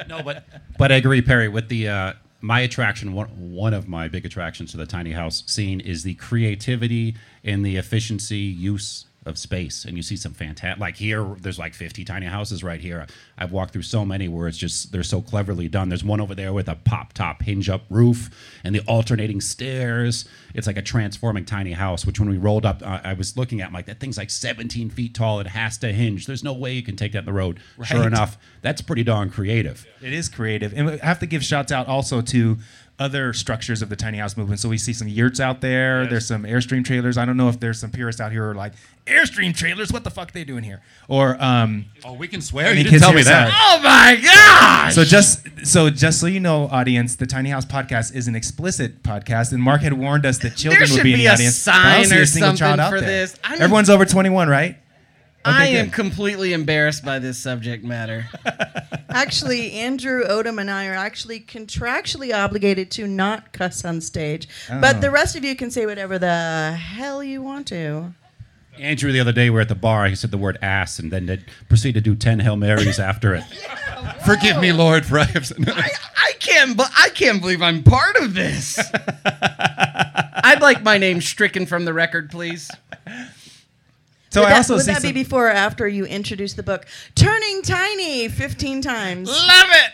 No, 0.08 0.24
but 0.24 0.46
but 0.78 0.89
I 0.89 0.96
agree, 0.96 1.22
Perry. 1.22 1.50
With 1.50 1.67
the 1.67 1.89
uh, 1.89 2.13
my 2.39 2.62
attraction, 2.62 3.12
one 3.12 3.28
one 3.28 3.74
of 3.74 3.89
my 3.89 4.08
big 4.08 4.26
attractions 4.26 4.72
to 4.72 4.78
the 4.78 4.86
tiny 4.86 5.12
house 5.12 5.43
scene 5.48 5.82
is 5.82 6.04
the 6.04 6.13
creativity 6.13 7.15
and 7.43 7.65
the 7.65 7.76
efficiency 7.76 8.38
use 8.38 9.06
of 9.28 9.38
space. 9.38 9.86
And 9.86 9.96
you 9.98 10.04
see 10.04 10.16
some 10.16 10.34
fantastic, 10.34 10.80
like 10.80 10.96
here, 10.96 11.24
there's 11.40 11.60
like 11.60 11.74
50 11.74 12.04
tiny 12.06 12.26
houses 12.26 12.63
right 12.63 12.80
here. 12.80 13.06
I've 13.38 13.52
walked 13.52 13.74
through 13.74 13.84
so 13.84 14.06
many 14.06 14.28
where 14.28 14.48
it's 14.48 14.58
just 14.58 14.92
they're 14.92 15.04
so 15.04 15.22
cleverly 15.22 15.68
done. 15.68 15.90
There's 15.90 16.04
one 16.04 16.22
over 16.22 16.34
there 16.34 16.54
with 16.54 16.68
a 16.68 16.76
pop 16.76 17.13
top 17.13 17.44
hinge 17.44 17.70
up 17.70 17.82
roof 17.90 18.30
and 18.63 18.74
the 18.74 18.82
alternating 18.82 19.42
stairs. 19.42 20.26
It's 20.54 20.68
like 20.68 20.78
a 20.78 20.82
transforming 20.82 21.46
tiny 21.46 21.74
house. 21.74 22.06
Which 22.06 22.20
when 22.20 22.30
we 22.30 22.38
rolled 22.38 22.66
up, 22.66 22.82
uh, 22.84 23.02
I 23.04 23.13
was 23.13 23.38
looking 23.38 23.62
at, 23.62 23.68
I'm 23.68 23.74
like 23.74 23.86
that 23.86 24.00
thing's 24.00 24.18
like 24.18 24.30
17 24.30 24.90
feet 24.90 25.13
tall. 25.13 25.40
It 25.40 25.48
has 25.48 25.78
to 25.80 25.92
hinge. 25.92 26.26
There's 26.26 26.44
no 26.44 26.54
way 26.54 26.74
you 26.74 26.84
can 26.84 26.96
take 26.96 27.12
that 27.12 27.20
in 27.20 27.26
the 27.26 27.34
road. 27.34 27.60
Sure 27.84 28.08
enough, 28.08 28.38
that's 28.62 28.82
pretty 28.82 29.04
darn 29.04 29.30
creative. 29.30 29.86
It 30.02 30.13
is 30.13 30.30
creative, 30.30 30.74
and 30.74 30.88
we 30.88 30.98
have 31.00 31.20
to 31.20 31.26
give 31.26 31.44
shouts 31.44 31.72
out 31.72 31.88
also 31.88 32.22
to 32.22 32.58
other 33.00 33.32
structures 33.32 33.82
of 33.84 33.90
the 33.90 33.96
tiny 33.96 34.18
house 34.18 34.36
movement. 34.36 34.60
So 34.60 34.70
we 34.70 34.78
see 34.80 34.92
some 34.94 35.08
yurts 35.08 35.40
out 35.40 35.62
there. 35.62 36.02
Yes. 36.02 36.10
There's 36.10 36.28
some 36.28 36.44
airstream 36.44 36.84
trailers. 36.84 37.18
I 37.18 37.26
don't 37.26 37.38
know 37.38 37.48
if 37.50 37.60
there's 37.60 37.80
some 37.80 37.92
purists 37.92 38.20
out 38.20 38.32
here 38.32 38.44
who 38.46 38.50
are 38.50 38.56
like 38.56 38.74
airstream 39.06 39.56
trailers. 39.56 39.92
What 39.92 40.04
the 40.04 40.10
fuck 40.10 40.32
they 40.32 40.44
doing 40.44 40.64
here? 40.64 40.82
Or 41.08 41.42
um, 41.42 41.86
Oh, 42.04 42.14
we 42.14 42.28
can 42.28 42.42
swear. 42.42 42.74
You 42.74 42.84
didn't 42.84 43.00
tell 43.00 43.14
me 43.14 43.22
that. 43.24 43.52
Oh 43.54 43.80
my 43.84 44.20
gosh! 44.22 44.96
so 44.96 45.04
just 45.04 45.48
so 45.68 45.90
just 45.92 46.20
so 46.20 46.26
you 46.28 46.40
know, 46.40 46.68
audience, 46.72 47.16
the 47.16 47.28
Tiny 47.28 47.50
House 47.52 47.66
podcast 47.66 48.16
is 48.16 48.28
an 48.28 48.36
explicit 48.36 49.04
podcast, 49.04 49.52
and 49.54 49.62
Mark 49.62 49.82
had 49.82 49.94
warned 49.94 50.26
us 50.26 50.40
that 50.40 50.56
children 50.56 50.90
would 50.92 51.04
be 51.04 51.14
in 51.14 51.20
the 51.20 51.28
audience. 51.28 51.66
but 51.66 51.76
I 51.76 51.98
don't 51.98 52.06
sign 52.06 52.18
or 52.18 52.22
a 52.22 52.26
something 52.28 52.78
for 52.90 53.00
there. 53.00 53.02
this. 53.02 53.36
Everyone's 53.44 53.90
over 53.90 54.06
21, 54.06 54.48
right? 54.50 54.78
I 55.48 55.72
good. 55.72 55.78
am 55.78 55.90
completely 55.92 56.54
embarrassed 56.54 57.04
by 57.06 57.20
this 57.20 57.38
subject 57.38 57.84
matter. 57.84 58.26
Actually, 59.10 59.72
Andrew 59.74 60.24
Odom 60.26 60.60
and 60.60 60.70
I 60.70 60.88
are 60.88 60.94
actually 60.96 61.40
contractually 61.40 62.36
obligated 62.36 62.92
to 62.92 63.08
not 63.08 63.52
cuss 63.54 63.84
on 63.86 64.02
stage, 64.02 64.48
Oh. 64.70 64.80
but 64.82 65.02
the 65.02 65.10
rest 65.12 65.36
of 65.36 65.44
you 65.44 65.56
can 65.56 65.72
say 65.72 65.86
whatever 65.86 66.20
the 66.20 66.74
hell 66.74 67.24
you 67.24 67.42
want 67.42 67.68
to. 67.68 68.14
Andrew, 68.80 69.12
the 69.12 69.20
other 69.20 69.32
day, 69.32 69.50
we 69.50 69.56
were 69.56 69.62
at 69.62 69.70
the 69.70 69.76
bar. 69.76 70.06
He 70.08 70.14
said 70.14 70.30
the 70.30 70.38
word 70.38 70.60
ass 70.62 71.00
and 71.00 71.12
then 71.12 71.26
did, 71.26 71.46
proceeded 71.68 72.04
to 72.04 72.12
do 72.12 72.16
10 72.16 72.42
Hail 72.42 72.56
Marys 72.58 73.00
after 73.00 73.34
it. 73.34 73.44
Forgive 74.26 74.60
me, 74.60 74.72
Lord, 74.72 75.04
for 75.04 75.18
I 75.18 75.24
have 75.24 75.48
sinned. 75.48 75.68
I, 75.68 75.90
I 76.16 76.34
can't. 76.40 76.78
be- 76.78 76.84
I 76.96 77.10
can't 77.10 77.42
believe 77.42 77.62
I'm 77.64 77.82
part 77.82 78.18
of 78.18 78.36
this. 78.36 78.78
I'd 79.26 80.62
like 80.62 80.84
my 80.84 81.00
name 81.00 81.22
stricken 81.22 81.66
from 81.66 81.86
the 81.86 81.94
record, 81.94 82.30
please. 82.30 82.70
So 84.38 84.41
would 84.41 84.47
I 84.47 84.50
that, 84.52 84.58
also 84.58 84.73
would 84.76 84.84
see 84.86 84.93
that 84.93 85.02
be 85.02 85.12
before 85.12 85.47
or 85.47 85.52
after 85.52 85.88
you 85.88 86.06
introduce 86.06 86.54
the 86.54 86.63
book? 86.63 86.86
Turning 87.15 87.62
Tiny 87.63 88.28
15 88.30 88.82
times. 88.82 89.30
Love 89.30 89.67
it. 89.71 89.91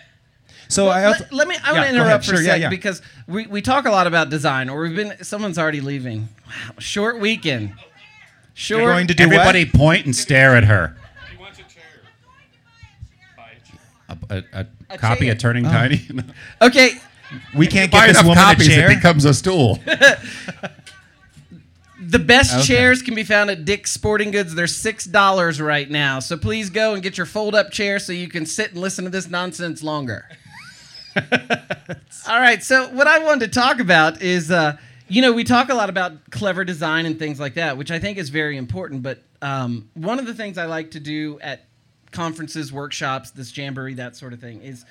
So 0.67 0.87
I 0.87 1.05
also 1.05 1.23
let, 1.25 1.33
let 1.33 1.47
me. 1.47 1.55
I 1.63 1.71
Yeah, 1.71 1.77
want 1.77 1.89
to 1.89 1.95
interrupt 1.95 2.25
for 2.25 2.31
Sure, 2.31 2.39
a 2.39 2.43
yeah, 2.43 2.47
second 2.51 2.61
yeah. 2.63 2.69
because 2.69 3.01
we, 3.27 3.45
we 3.47 3.61
talk 3.61 3.85
a 3.85 3.91
lot 3.91 4.07
about 4.07 4.29
design, 4.29 4.69
or 4.69 4.81
we've 4.81 4.95
been. 4.95 5.13
Someone's 5.23 5.57
already 5.59 5.81
leaving. 5.81 6.29
Wow, 6.47 6.73
short 6.79 7.19
weekend. 7.19 7.73
Short. 8.55 8.81
You're 8.81 8.91
going 8.91 9.07
to 9.07 9.13
do 9.13 9.23
Everybody 9.23 9.65
what? 9.65 9.73
point 9.73 10.05
and 10.05 10.15
stare 10.15 10.55
at 10.55 10.63
her. 10.65 10.95
He 11.31 11.37
wants 11.37 11.59
a 11.59 11.63
chair. 11.63 11.83
A, 14.09 14.17
a, 14.29 14.43
a, 14.61 14.67
A 14.91 14.97
copy 14.97 15.25
chair. 15.25 15.31
of 15.33 15.37
Turning 15.39 15.65
oh. 15.65 15.69
Tiny. 15.71 16.01
okay. 16.61 16.91
We 17.55 17.65
can't 17.65 17.91
get 17.91 18.05
this 18.09 18.17
enough 18.17 18.25
woman 18.27 18.43
a 18.43 18.45
copies, 18.45 18.67
chair. 18.67 18.91
it 18.91 18.95
becomes 18.95 19.25
a 19.25 19.33
stool. 19.33 19.79
The 22.13 22.19
best 22.19 22.53
Okay. 22.53 22.63
chairs 22.63 23.01
can 23.01 23.15
be 23.15 23.23
found 23.23 23.49
at 23.49 23.65
Dick's 23.65 23.91
Sporting 23.91 24.29
Goods. 24.29 24.53
They're 24.53 24.67
six 24.67 25.03
dollars 25.05 25.59
right 25.59 25.89
now. 25.89 26.19
So 26.19 26.37
please 26.37 26.69
go 26.69 26.93
and 26.93 27.01
get 27.01 27.17
your 27.17 27.25
fold-up 27.25 27.71
chair 27.71 27.97
so 27.97 28.13
you 28.13 28.27
can 28.27 28.45
sit 28.45 28.71
and 28.71 28.79
listen 28.79 29.03
to 29.05 29.09
this 29.09 29.27
nonsense 29.29 29.81
longer. 29.81 30.29
All 32.27 32.39
right. 32.39 32.61
So 32.63 32.87
what 32.89 33.07
I 33.07 33.17
wanted 33.19 33.51
to 33.51 33.59
talk 33.59 33.79
about 33.79 34.21
is, 34.21 34.51
uh, 34.51 34.77
you 35.07 35.21
know, 35.23 35.33
we 35.33 35.43
talk 35.43 35.69
a 35.69 35.73
lot 35.73 35.89
about 35.89 36.29
clever 36.29 36.63
design 36.63 37.05
and 37.07 37.17
things 37.17 37.39
like 37.39 37.55
that, 37.55 37.77
which 37.77 37.89
I 37.89 37.97
think 37.97 38.19
is 38.19 38.29
very 38.29 38.57
important. 38.57 39.01
But 39.01 39.23
um, 39.41 39.89
one 39.95 40.19
of 40.19 40.25
the 40.27 40.33
things 40.35 40.57
I 40.59 40.65
like 40.65 40.91
to 40.91 40.99
do 40.99 41.39
at 41.41 41.65
conferences, 42.11 42.71
workshops, 42.71 43.31
this 43.31 43.55
jamboree, 43.57 43.95
that 43.95 44.15
sort 44.15 44.33
of 44.33 44.39
thing, 44.39 44.61
is 44.61 44.85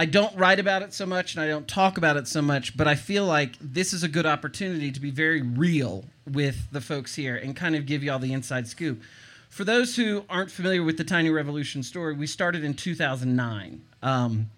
I 0.00 0.04
don't 0.04 0.34
write 0.36 0.60
about 0.60 0.82
it 0.82 0.94
so 0.94 1.04
much 1.06 1.34
and 1.34 1.42
I 1.42 1.48
don't 1.48 1.66
talk 1.66 1.98
about 1.98 2.16
it 2.16 2.28
so 2.28 2.40
much, 2.40 2.76
but 2.76 2.86
I 2.86 2.94
feel 2.94 3.26
like 3.26 3.56
this 3.60 3.92
is 3.92 4.04
a 4.04 4.08
good 4.08 4.26
opportunity 4.26 4.92
to 4.92 5.00
be 5.00 5.10
very 5.10 5.42
real 5.42 6.04
with 6.24 6.70
the 6.70 6.80
folks 6.80 7.16
here 7.16 7.34
and 7.34 7.56
kind 7.56 7.74
of 7.74 7.84
give 7.84 8.04
you 8.04 8.12
all 8.12 8.20
the 8.20 8.32
inside 8.32 8.68
scoop. 8.68 9.02
For 9.48 9.64
those 9.64 9.96
who 9.96 10.24
aren't 10.30 10.52
familiar 10.52 10.84
with 10.84 10.98
the 10.98 11.04
Tiny 11.04 11.30
Revolution 11.30 11.82
story, 11.82 12.14
we 12.14 12.28
started 12.28 12.62
in 12.62 12.74
2009. 12.74 13.82
Um, 14.00 14.50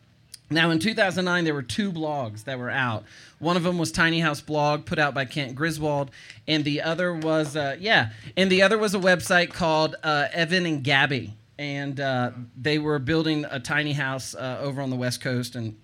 now, 0.50 0.70
in 0.70 0.78
2009, 0.78 1.44
there 1.44 1.54
were 1.54 1.62
two 1.62 1.90
blogs 1.90 2.44
that 2.44 2.58
were 2.58 2.70
out. 2.70 3.04
One 3.38 3.56
of 3.56 3.62
them 3.62 3.78
was 3.78 3.90
Tiny 3.92 4.20
House 4.20 4.42
Blog, 4.42 4.84
put 4.84 4.98
out 4.98 5.14
by 5.14 5.24
Kent 5.24 5.54
Griswold, 5.54 6.10
and 6.46 6.64
the 6.64 6.82
other 6.82 7.14
was, 7.14 7.56
uh, 7.56 7.76
yeah, 7.80 8.10
and 8.36 8.50
the 8.50 8.60
other 8.60 8.76
was 8.76 8.94
a 8.94 8.98
website 8.98 9.54
called 9.54 9.94
uh, 10.02 10.26
Evan 10.32 10.66
and 10.66 10.82
Gabby, 10.84 11.34
and 11.60 12.00
uh, 12.00 12.30
they 12.56 12.78
were 12.78 12.98
building 12.98 13.44
a 13.50 13.60
tiny 13.60 13.92
house 13.92 14.34
uh, 14.34 14.58
over 14.62 14.80
on 14.80 14.88
the 14.88 14.96
West 14.96 15.20
Coast, 15.20 15.54
and 15.54 15.78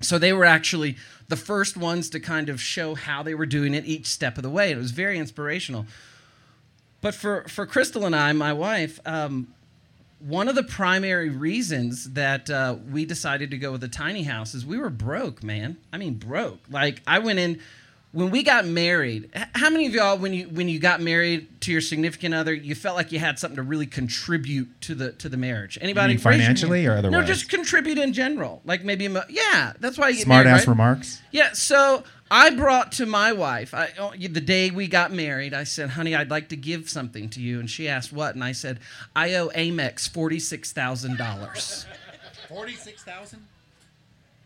so 0.00 0.18
they 0.18 0.32
were 0.32 0.46
actually 0.46 0.96
the 1.28 1.36
first 1.36 1.76
ones 1.76 2.08
to 2.08 2.20
kind 2.20 2.48
of 2.48 2.58
show 2.58 2.94
how 2.94 3.22
they 3.22 3.34
were 3.34 3.44
doing 3.44 3.74
it 3.74 3.84
each 3.84 4.06
step 4.06 4.38
of 4.38 4.42
the 4.42 4.48
way. 4.48 4.70
It 4.70 4.78
was 4.78 4.92
very 4.92 5.18
inspirational. 5.18 5.84
But 7.02 7.14
for, 7.14 7.44
for 7.48 7.66
Crystal 7.66 8.06
and 8.06 8.16
I, 8.16 8.32
my 8.32 8.54
wife, 8.54 8.98
um, 9.04 9.48
one 10.20 10.48
of 10.48 10.54
the 10.54 10.62
primary 10.62 11.28
reasons 11.28 12.12
that 12.12 12.48
uh, 12.48 12.76
we 12.90 13.04
decided 13.04 13.50
to 13.50 13.58
go 13.58 13.72
with 13.72 13.84
a 13.84 13.88
tiny 13.88 14.22
house 14.22 14.54
is 14.54 14.64
we 14.64 14.78
were 14.78 14.88
broke, 14.88 15.42
man. 15.42 15.76
I 15.92 15.98
mean, 15.98 16.14
broke. 16.14 16.60
Like 16.70 17.02
I 17.06 17.18
went 17.18 17.38
in 17.38 17.60
when 18.14 18.30
we 18.30 18.44
got 18.44 18.64
married. 18.64 19.28
How 19.54 19.68
many 19.70 19.86
of 19.86 19.94
y'all, 19.94 20.16
when 20.16 20.32
you 20.32 20.48
when 20.48 20.68
you 20.68 20.78
got 20.78 21.00
married 21.00 21.60
to 21.62 21.72
your 21.72 21.80
significant 21.80 22.34
other, 22.34 22.54
you 22.54 22.74
felt 22.74 22.96
like 22.96 23.10
you 23.12 23.18
had 23.18 23.38
something 23.38 23.56
to 23.56 23.62
really 23.62 23.86
contribute 23.86 24.80
to 24.82 24.94
the 24.94 25.12
to 25.12 25.28
the 25.28 25.36
marriage? 25.36 25.76
Anybody? 25.80 26.14
mean 26.14 26.18
financially 26.18 26.84
hand. 26.84 27.06
or 27.06 27.10
No, 27.10 27.22
just 27.22 27.50
contribute 27.50 27.98
in 27.98 28.12
general. 28.12 28.62
Like 28.64 28.84
maybe, 28.84 29.08
yeah. 29.28 29.72
That's 29.80 29.98
why 29.98 30.08
you 30.10 30.16
get 30.16 30.24
Smart 30.24 30.46
married, 30.46 30.54
ass 30.54 30.60
right? 30.60 30.68
remarks. 30.72 31.22
Yeah, 31.32 31.52
so 31.52 32.04
I 32.30 32.50
brought 32.50 32.92
to 32.92 33.06
my 33.06 33.32
wife, 33.32 33.74
I, 33.74 33.90
oh, 33.98 34.12
the 34.16 34.40
day 34.40 34.70
we 34.70 34.88
got 34.88 35.12
married, 35.12 35.52
I 35.52 35.64
said, 35.64 35.90
honey, 35.90 36.14
I'd 36.14 36.30
like 36.30 36.48
to 36.50 36.56
give 36.56 36.88
something 36.88 37.28
to 37.30 37.40
you. 37.40 37.60
And 37.60 37.68
she 37.68 37.88
asked 37.88 38.12
what? 38.12 38.34
And 38.34 38.42
I 38.42 38.52
said, 38.52 38.80
I 39.14 39.34
owe 39.34 39.48
Amex 39.48 40.08
$46,000. 40.08 41.86
46,000? 42.48 43.46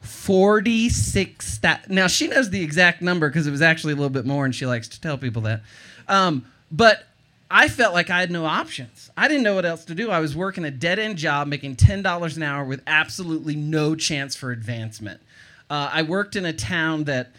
46 0.08 1.60
now 1.88 2.06
she 2.06 2.26
knows 2.28 2.50
the 2.50 2.62
exact 2.62 3.02
number 3.02 3.28
because 3.28 3.46
it 3.46 3.50
was 3.50 3.62
actually 3.62 3.92
a 3.92 3.96
little 3.96 4.10
bit 4.10 4.26
more 4.26 4.44
and 4.44 4.54
she 4.54 4.66
likes 4.66 4.88
to 4.88 5.00
tell 5.00 5.18
people 5.18 5.42
that 5.42 5.62
um, 6.08 6.44
but 6.72 7.04
i 7.50 7.68
felt 7.68 7.94
like 7.94 8.10
i 8.10 8.20
had 8.20 8.30
no 8.30 8.44
options 8.44 9.10
i 9.16 9.28
didn't 9.28 9.42
know 9.42 9.54
what 9.54 9.64
else 9.64 9.84
to 9.84 9.94
do 9.94 10.10
i 10.10 10.18
was 10.18 10.34
working 10.34 10.64
a 10.64 10.70
dead-end 10.70 11.16
job 11.16 11.46
making 11.46 11.76
$10 11.76 12.36
an 12.36 12.42
hour 12.42 12.64
with 12.64 12.82
absolutely 12.86 13.54
no 13.54 13.94
chance 13.94 14.34
for 14.34 14.50
advancement 14.50 15.20
uh, 15.70 15.90
i 15.92 16.02
worked 16.02 16.36
in 16.36 16.44
a 16.44 16.52
town 16.52 17.04
that 17.04 17.32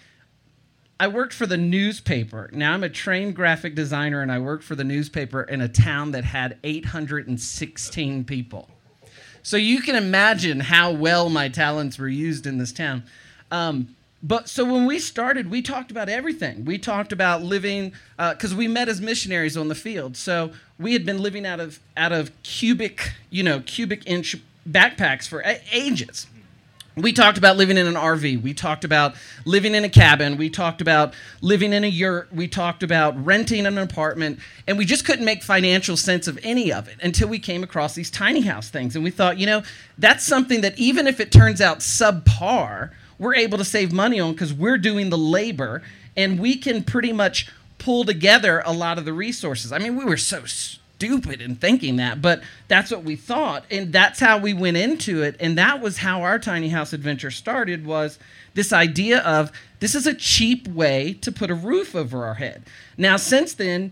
I 1.01 1.07
worked 1.07 1.31
for 1.31 1.45
the 1.45 1.55
newspaper. 1.55 2.49
Now 2.51 2.73
I'm 2.73 2.83
a 2.83 2.89
trained 2.89 3.33
graphic 3.33 3.73
designer 3.73 4.21
and 4.21 4.29
I 4.29 4.39
worked 4.39 4.65
for 4.65 4.75
the 4.75 4.83
newspaper 4.83 5.43
in 5.43 5.61
a 5.61 5.69
town 5.69 6.11
that 6.11 6.25
had 6.25 6.57
816 6.61 8.25
people. 8.25 8.69
So 9.43 9.57
you 9.57 9.81
can 9.81 9.95
imagine 9.95 10.59
how 10.59 10.91
well 10.91 11.29
my 11.29 11.49
talents 11.49 11.97
were 11.97 12.07
used 12.07 12.45
in 12.45 12.57
this 12.57 12.71
town. 12.71 13.03
Um, 13.51 13.95
but 14.21 14.49
so 14.49 14.65
when 14.65 14.85
we 14.85 14.99
started, 14.99 15.49
we 15.49 15.61
talked 15.61 15.91
about 15.91 16.09
everything. 16.09 16.65
We 16.65 16.77
talked 16.77 17.13
about 17.13 17.41
living 17.41 17.93
because 18.17 18.53
we 18.53 18.67
met 18.67 18.89
as 18.89 18.99
missionaries 18.99 19.55
on 19.55 19.69
the 19.69 19.75
field. 19.75 20.17
So 20.17 20.51
we 20.77 20.93
had 20.93 21.05
been 21.05 21.19
living 21.19 21.45
out 21.45 21.59
of 21.59 21.79
out 21.95 22.11
of 22.11 22.31
cubic, 22.43 23.13
you 23.29 23.43
know, 23.43 23.61
cubic 23.61 24.05
inch 24.05 24.35
backpacks 24.69 25.27
for 25.27 25.43
ages. 25.71 26.27
We 26.95 27.13
talked 27.13 27.37
about 27.37 27.55
living 27.55 27.77
in 27.77 27.87
an 27.87 27.93
RV. 27.93 28.41
We 28.41 28.53
talked 28.53 28.83
about 28.83 29.15
living 29.45 29.73
in 29.75 29.83
a 29.83 29.89
cabin. 29.89 30.37
We 30.37 30.49
talked 30.49 30.81
about 30.81 31.13
living 31.41 31.71
in 31.71 31.83
a 31.83 31.87
yurt. 31.87 32.33
We 32.33 32.47
talked 32.47 32.83
about 32.83 33.23
renting 33.23 33.65
an 33.65 33.77
apartment. 33.77 34.39
And 34.67 34.77
we 34.77 34.85
just 34.85 35.05
couldn't 35.05 35.23
make 35.23 35.43
financial 35.43 35.95
sense 35.95 36.27
of 36.27 36.37
any 36.43 36.73
of 36.73 36.87
it 36.87 36.97
until 37.01 37.29
we 37.29 37.39
came 37.39 37.63
across 37.63 37.95
these 37.95 38.11
tiny 38.11 38.41
house 38.41 38.69
things. 38.69 38.95
And 38.95 39.03
we 39.03 39.11
thought, 39.11 39.37
you 39.37 39.45
know, 39.45 39.63
that's 39.97 40.25
something 40.25 40.61
that 40.61 40.77
even 40.77 41.07
if 41.07 41.19
it 41.19 41.31
turns 41.31 41.61
out 41.61 41.79
subpar, 41.79 42.91
we're 43.17 43.35
able 43.35 43.57
to 43.57 43.65
save 43.65 43.93
money 43.93 44.19
on 44.19 44.33
because 44.33 44.53
we're 44.53 44.77
doing 44.77 45.09
the 45.09 45.17
labor 45.17 45.81
and 46.17 46.39
we 46.39 46.55
can 46.55 46.83
pretty 46.83 47.13
much 47.13 47.49
pull 47.77 48.03
together 48.03 48.61
a 48.65 48.73
lot 48.73 48.97
of 48.97 49.05
the 49.05 49.13
resources. 49.13 49.71
I 49.71 49.79
mean, 49.79 49.95
we 49.95 50.05
were 50.05 50.17
so 50.17 50.43
stupid 50.99 51.41
in 51.41 51.55
thinking 51.55 51.95
that, 51.95 52.21
but 52.21 52.41
that's 52.67 52.91
what 52.91 53.03
we 53.03 53.15
thought, 53.15 53.63
and 53.71 53.93
that's 53.93 54.19
how 54.19 54.37
we 54.37 54.53
went 54.53 54.75
into 54.75 55.23
it, 55.23 55.33
and 55.39 55.57
that 55.57 55.79
was 55.79 55.99
how 55.99 56.23
our 56.23 56.37
tiny 56.37 56.67
house 56.67 56.91
adventure 56.91 57.31
started. 57.31 57.85
Was 57.85 58.19
this 58.53 58.73
idea 58.73 59.19
of 59.19 59.49
this 59.79 59.95
is 59.95 60.05
a 60.05 60.13
cheap 60.13 60.67
way 60.67 61.13
to 61.21 61.31
put 61.31 61.49
a 61.49 61.55
roof 61.55 61.95
over 61.95 62.25
our 62.25 62.33
head. 62.33 62.63
Now, 62.97 63.15
since 63.15 63.53
then, 63.53 63.91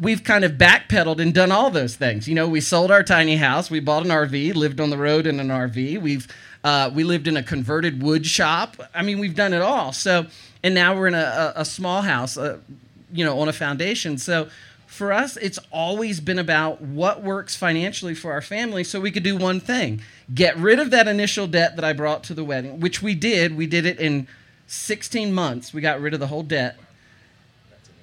we've 0.00 0.24
kind 0.24 0.42
of 0.42 0.52
backpedaled 0.52 1.20
and 1.20 1.32
done 1.32 1.52
all 1.52 1.70
those 1.70 1.94
things. 1.94 2.26
You 2.26 2.34
know, 2.34 2.48
we 2.48 2.60
sold 2.60 2.90
our 2.90 3.04
tiny 3.04 3.36
house, 3.36 3.70
we 3.70 3.78
bought 3.78 4.04
an 4.04 4.10
RV, 4.10 4.56
lived 4.56 4.80
on 4.80 4.90
the 4.90 4.98
road 4.98 5.28
in 5.28 5.38
an 5.38 5.48
RV. 5.48 6.02
We've 6.02 6.26
uh, 6.64 6.90
we 6.92 7.04
lived 7.04 7.28
in 7.28 7.36
a 7.36 7.42
converted 7.44 8.02
wood 8.02 8.26
shop. 8.26 8.76
I 8.92 9.02
mean, 9.02 9.20
we've 9.20 9.36
done 9.36 9.52
it 9.52 9.62
all. 9.62 9.92
So, 9.92 10.26
and 10.64 10.74
now 10.74 10.96
we're 10.96 11.06
in 11.08 11.14
a, 11.14 11.52
a, 11.56 11.60
a 11.60 11.64
small 11.64 12.02
house, 12.02 12.36
uh, 12.36 12.58
you 13.12 13.24
know, 13.24 13.38
on 13.38 13.48
a 13.48 13.52
foundation. 13.52 14.18
So, 14.18 14.48
for 14.92 15.12
us, 15.12 15.38
it's 15.38 15.58
always 15.70 16.20
been 16.20 16.38
about 16.38 16.82
what 16.82 17.22
works 17.22 17.56
financially 17.56 18.14
for 18.14 18.30
our 18.32 18.42
family, 18.42 18.84
so 18.84 19.00
we 19.00 19.10
could 19.10 19.22
do 19.22 19.36
one 19.36 19.58
thing: 19.58 20.02
get 20.34 20.56
rid 20.56 20.78
of 20.78 20.90
that 20.90 21.08
initial 21.08 21.46
debt 21.46 21.76
that 21.76 21.84
I 21.84 21.92
brought 21.92 22.22
to 22.24 22.34
the 22.34 22.44
wedding, 22.44 22.78
which 22.78 23.00
we 23.02 23.14
did. 23.14 23.56
We 23.56 23.66
did 23.66 23.86
it 23.86 23.98
in 23.98 24.28
16 24.66 25.32
months. 25.32 25.72
We 25.72 25.80
got 25.80 26.00
rid 26.00 26.12
of 26.12 26.20
the 26.20 26.26
whole 26.26 26.42
debt. 26.42 26.76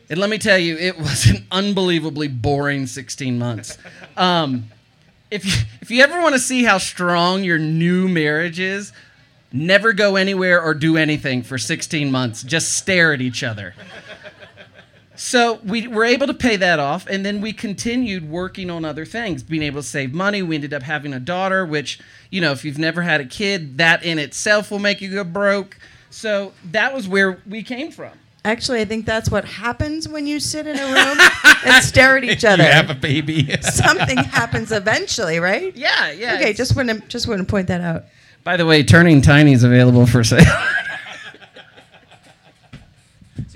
And 0.10 0.20
let 0.20 0.32
me 0.32 0.40
tell 0.40 0.58
you, 0.58 0.76
it 0.78 0.98
was 0.98 1.28
an 1.28 1.46
unbelievably 1.52 2.30
boring 2.30 2.88
16 2.88 3.38
months. 3.38 3.78
Um, 4.18 4.66
if 5.30 5.46
you, 5.46 5.52
if 5.82 5.92
you 5.92 6.02
ever 6.04 6.20
want 6.22 6.34
to 6.34 6.40
see 6.40 6.64
how 6.64 6.80
strong 6.80 7.44
your 7.44 7.60
new 7.60 8.08
marriage 8.08 8.60
is, 8.60 8.92
never 9.54 9.94
go 9.94 10.16
anywhere 10.16 10.60
or 10.60 10.74
do 10.74 10.98
anything 10.98 11.44
for 11.44 11.60
16 11.60 12.12
months. 12.12 12.42
Just 12.42 12.74
stare 12.74 13.14
at 13.14 13.22
each 13.22 13.44
other. 13.44 13.76
So 15.20 15.60
we 15.66 15.86
were 15.86 16.06
able 16.06 16.28
to 16.28 16.34
pay 16.34 16.56
that 16.56 16.80
off, 16.80 17.06
and 17.06 17.26
then 17.26 17.42
we 17.42 17.52
continued 17.52 18.30
working 18.30 18.70
on 18.70 18.86
other 18.86 19.04
things, 19.06 19.44
being 19.44 19.64
able 19.64 19.82
to 19.82 19.88
save 19.88 20.14
money. 20.14 20.42
We 20.42 20.56
ended 20.56 20.74
up 20.74 20.84
having 20.84 21.12
a 21.12 21.20
daughter, 21.20 21.66
which, 21.66 22.00
you 22.30 22.40
know, 22.40 22.54
if 22.54 22.64
you've 22.64 22.78
never 22.78 23.02
had 23.02 23.20
a 23.20 23.26
kid, 23.26 23.78
that 23.80 24.02
in 24.02 24.18
itself 24.18 24.72
will 24.72 24.80
make 24.80 25.02
you 25.02 25.12
go 25.12 25.26
broke. 25.26 25.78
So 26.10 26.54
that 26.72 26.94
was 26.94 27.06
where 27.10 27.42
we 27.46 27.64
came 27.64 27.92
from. 27.92 28.14
Actually, 28.46 28.80
I 28.80 28.86
think 28.86 29.06
that's 29.06 29.30
what 29.30 29.44
happens 29.44 30.08
when 30.08 30.26
you 30.26 30.40
sit 30.40 30.66
in 30.66 30.80
a 30.80 30.86
room 30.86 31.18
and 31.66 31.84
stare 31.84 32.16
at 32.16 32.24
each 32.24 32.46
other. 32.46 32.64
You 32.64 32.70
have 32.70 32.90
a 32.90 32.96
baby. 32.96 33.58
Something 33.62 34.20
happens 34.20 34.72
eventually, 34.72 35.40
right? 35.40 35.76
Yeah, 35.76 36.12
yeah. 36.12 36.36
Okay, 36.36 36.54
just 36.54 36.78
want 36.78 36.88
to 36.90 37.02
just 37.10 37.28
want 37.28 37.40
to 37.40 37.46
point 37.46 37.68
that 37.68 37.82
out. 37.82 38.06
By 38.46 38.56
the 38.56 38.66
way, 38.66 38.84
Turning 38.84 39.22
Tiny 39.22 39.52
is 39.52 39.66
available 39.66 40.08
for 40.08 40.24
sale. 40.24 40.46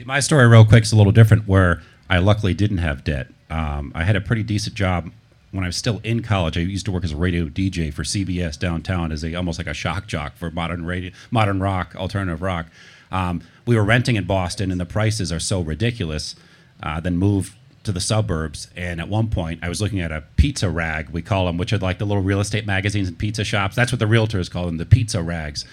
See, 0.03 0.07
my 0.07 0.19
story, 0.19 0.45
real 0.49 0.65
quick, 0.65 0.83
is 0.83 0.91
a 0.91 0.97
little 0.97 1.13
different. 1.13 1.47
Where 1.47 1.81
I 2.09 2.17
luckily 2.17 2.53
didn't 2.53 2.79
have 2.79 3.05
debt. 3.05 3.27
Um, 3.49 3.93
I 3.95 4.03
had 4.03 4.17
a 4.17 4.21
pretty 4.21 4.43
decent 4.43 4.75
job 4.75 5.09
when 5.51 5.63
I 5.63 5.67
was 5.67 5.77
still 5.77 6.01
in 6.03 6.21
college. 6.21 6.57
I 6.57 6.59
used 6.59 6.83
to 6.87 6.91
work 6.91 7.05
as 7.05 7.13
a 7.13 7.15
radio 7.15 7.45
DJ 7.45 7.93
for 7.93 8.03
CBS 8.03 8.59
downtown 8.59 9.13
as 9.13 9.23
a 9.23 9.33
almost 9.35 9.59
like 9.59 9.67
a 9.67 9.73
shock 9.73 10.07
jock 10.07 10.35
for 10.35 10.51
modern 10.51 10.85
radio, 10.85 11.11
modern 11.31 11.61
rock, 11.61 11.95
alternative 11.95 12.41
rock. 12.41 12.65
Um, 13.13 13.43
we 13.65 13.77
were 13.77 13.83
renting 13.85 14.17
in 14.17 14.25
Boston, 14.25 14.71
and 14.71 14.81
the 14.81 14.85
prices 14.85 15.31
are 15.31 15.39
so 15.39 15.61
ridiculous. 15.61 16.35
Uh, 16.81 16.99
then 16.99 17.15
moved 17.15 17.53
to 17.85 17.93
the 17.93 18.01
suburbs, 18.01 18.67
and 18.75 18.99
at 18.99 19.07
one 19.07 19.29
point, 19.29 19.61
I 19.63 19.69
was 19.69 19.81
looking 19.81 20.01
at 20.01 20.11
a 20.11 20.25
pizza 20.35 20.69
rag. 20.69 21.11
We 21.11 21.21
call 21.21 21.45
them, 21.45 21.57
which 21.57 21.71
are 21.71 21.77
like 21.77 21.97
the 21.97 22.05
little 22.05 22.23
real 22.23 22.41
estate 22.41 22.65
magazines 22.65 23.07
and 23.07 23.17
pizza 23.17 23.45
shops. 23.45 23.73
That's 23.77 23.93
what 23.93 23.99
the 23.99 24.05
realtors 24.05 24.51
call 24.51 24.65
them, 24.65 24.75
the 24.75 24.85
pizza 24.85 25.23
rags. 25.23 25.63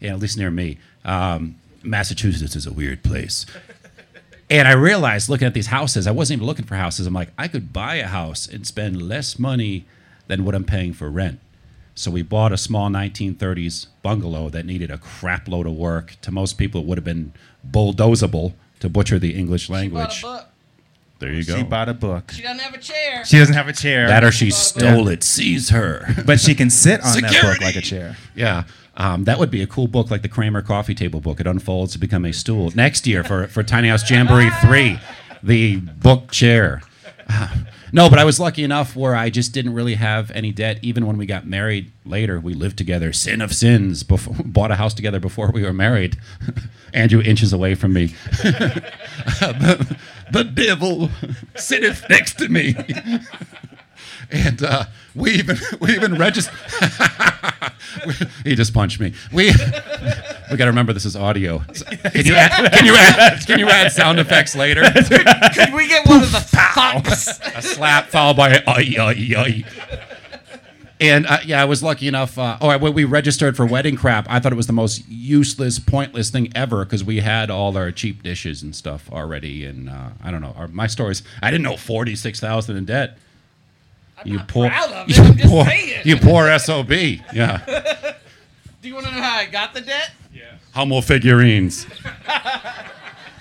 Yeah, 0.00 0.14
at 0.14 0.20
least 0.20 0.38
near 0.38 0.50
me. 0.50 0.78
Um, 1.04 1.56
Massachusetts 1.82 2.56
is 2.56 2.66
a 2.66 2.72
weird 2.72 3.02
place. 3.02 3.44
And 4.50 4.68
I 4.68 4.72
realized 4.72 5.28
looking 5.28 5.46
at 5.46 5.54
these 5.54 5.68
houses, 5.68 6.06
I 6.06 6.10
wasn't 6.10 6.38
even 6.38 6.46
looking 6.46 6.66
for 6.66 6.76
houses. 6.76 7.06
I'm 7.06 7.14
like, 7.14 7.30
I 7.38 7.48
could 7.48 7.72
buy 7.72 7.96
a 7.96 8.06
house 8.06 8.46
and 8.46 8.66
spend 8.66 9.00
less 9.00 9.38
money 9.38 9.86
than 10.26 10.44
what 10.44 10.54
I'm 10.54 10.64
paying 10.64 10.92
for 10.92 11.10
rent. 11.10 11.40
So 11.94 12.10
we 12.10 12.22
bought 12.22 12.52
a 12.52 12.56
small 12.56 12.90
1930s 12.90 13.86
bungalow 14.02 14.48
that 14.50 14.66
needed 14.66 14.90
a 14.90 14.98
crap 14.98 15.48
load 15.48 15.66
of 15.66 15.74
work. 15.74 16.16
To 16.22 16.32
most 16.32 16.58
people, 16.58 16.80
it 16.80 16.86
would 16.86 16.98
have 16.98 17.04
been 17.04 17.32
bulldozable 17.68 18.54
to 18.80 18.88
butcher 18.88 19.18
the 19.18 19.34
English 19.34 19.70
language. 19.70 20.24
There 21.20 21.32
you 21.32 21.44
go. 21.44 21.56
She 21.56 21.62
bought 21.62 21.88
a 21.88 21.94
book. 21.94 22.32
She 22.32 22.42
doesn't 22.42 22.58
have 22.58 22.74
a 22.74 22.78
chair. 22.78 23.24
She 23.24 23.38
doesn't 23.38 23.54
have 23.54 23.68
a 23.68 23.72
chair, 23.72 24.08
that 24.08 24.24
or 24.24 24.32
she 24.32 24.50
stole 24.50 25.08
it. 25.08 25.22
Seize 25.22 25.70
her. 25.70 26.06
but 26.26 26.40
she 26.40 26.54
can 26.54 26.68
sit 26.68 27.00
on 27.02 27.20
that 27.20 27.40
book 27.40 27.60
like 27.60 27.76
a 27.76 27.80
chair. 27.80 28.16
Yeah. 28.34 28.64
Um, 28.96 29.24
that 29.24 29.38
would 29.38 29.50
be 29.50 29.62
a 29.62 29.66
cool 29.66 29.88
book 29.88 30.10
like 30.10 30.22
the 30.22 30.28
Kramer 30.28 30.62
Coffee 30.62 30.94
Table 30.94 31.20
book. 31.20 31.40
It 31.40 31.46
unfolds 31.46 31.92
to 31.92 31.98
become 31.98 32.24
a 32.24 32.32
stool. 32.32 32.70
Next 32.74 33.06
year 33.06 33.24
for, 33.24 33.48
for 33.48 33.62
Tiny 33.62 33.88
House 33.88 34.08
Jamboree 34.08 34.50
3, 34.62 34.98
the 35.42 35.76
book 35.76 36.30
chair. 36.30 36.80
no, 37.92 38.08
but 38.08 38.18
I 38.18 38.24
was 38.24 38.38
lucky 38.38 38.62
enough 38.62 38.94
where 38.94 39.14
I 39.14 39.30
just 39.30 39.52
didn't 39.52 39.74
really 39.74 39.94
have 39.94 40.30
any 40.30 40.52
debt. 40.52 40.78
Even 40.82 41.06
when 41.06 41.16
we 41.16 41.26
got 41.26 41.46
married 41.46 41.92
later, 42.04 42.38
we 42.38 42.54
lived 42.54 42.78
together. 42.78 43.12
Sin 43.12 43.40
of 43.40 43.52
sins. 43.52 44.02
Before, 44.02 44.34
bought 44.44 44.70
a 44.70 44.76
house 44.76 44.94
together 44.94 45.20
before 45.20 45.50
we 45.50 45.62
were 45.62 45.72
married. 45.72 46.16
Andrew 46.94 47.20
inches 47.20 47.52
away 47.52 47.74
from 47.74 47.92
me. 47.92 48.06
the, 48.42 49.96
the 50.30 50.44
devil 50.44 51.10
sitteth 51.56 52.08
next 52.08 52.38
to 52.38 52.48
me. 52.48 52.76
And 54.30 54.62
uh, 54.62 54.84
we 55.14 55.32
even 55.32 55.56
we 55.80 55.94
even 55.94 56.16
registered. 56.16 56.54
he 58.44 58.54
just 58.54 58.74
punched 58.74 59.00
me. 59.00 59.14
We 59.32 59.46
we 60.50 60.56
got 60.56 60.64
to 60.64 60.66
remember 60.66 60.92
this 60.92 61.04
is 61.04 61.16
audio. 61.16 61.58
Can 61.58 62.26
you 62.26 62.34
add, 62.34 62.72
can 62.72 62.84
you 62.84 62.94
add 62.96 63.46
can 63.46 63.58
you 63.58 63.68
add 63.68 63.92
sound 63.92 64.18
effects 64.18 64.54
later? 64.54 64.82
Could 64.82 65.72
we 65.74 65.88
get 65.88 66.06
one 66.06 66.22
of 66.22 66.32
the 66.32 66.40
thumps? 66.40 67.40
a 67.54 67.62
slap 67.62 68.06
followed 68.08 68.36
by 68.36 68.50
a 68.50 68.62
ay, 68.66 68.96
ay, 68.98 69.34
ay. 69.36 69.64
And 71.00 71.26
uh, 71.26 71.38
yeah, 71.44 71.60
I 71.60 71.64
was 71.64 71.82
lucky 71.82 72.06
enough. 72.06 72.38
Uh, 72.38 72.56
oh, 72.60 72.78
when 72.78 72.94
we 72.94 73.04
registered 73.04 73.56
for 73.56 73.66
wedding 73.66 73.96
crap, 73.96 74.26
I 74.30 74.38
thought 74.38 74.52
it 74.52 74.56
was 74.56 74.68
the 74.68 74.72
most 74.72 75.06
useless, 75.08 75.78
pointless 75.78 76.30
thing 76.30 76.52
ever 76.54 76.84
because 76.84 77.02
we 77.02 77.20
had 77.20 77.50
all 77.50 77.76
our 77.76 77.90
cheap 77.90 78.22
dishes 78.22 78.62
and 78.62 78.74
stuff 78.74 79.10
already. 79.12 79.66
And 79.66 79.90
uh, 79.90 80.10
I 80.22 80.30
don't 80.30 80.40
know. 80.40 80.54
Our, 80.56 80.68
my 80.68 80.86
stories. 80.86 81.22
I 81.42 81.50
didn't 81.50 81.64
know 81.64 81.76
forty 81.76 82.14
six 82.14 82.38
thousand 82.40 82.76
in 82.76 82.84
debt. 82.84 83.18
You 84.24 84.38
poor, 84.40 84.68
proud 84.68 84.90
of 84.90 85.08
it, 85.08 85.16
you 85.16 85.48
poor, 85.48 85.66
you 86.04 86.16
poor 86.16 86.58
sob. 86.58 86.90
Yeah, 86.90 87.64
Do 88.82 88.88
you 88.88 88.94
want 88.94 89.06
to 89.06 89.12
know 89.12 89.22
how 89.22 89.36
I 89.36 89.46
got 89.46 89.74
the 89.74 89.80
debt? 89.80 90.12
Yeah. 90.32 90.42
Hummel 90.72 91.02
figurines. 91.02 91.86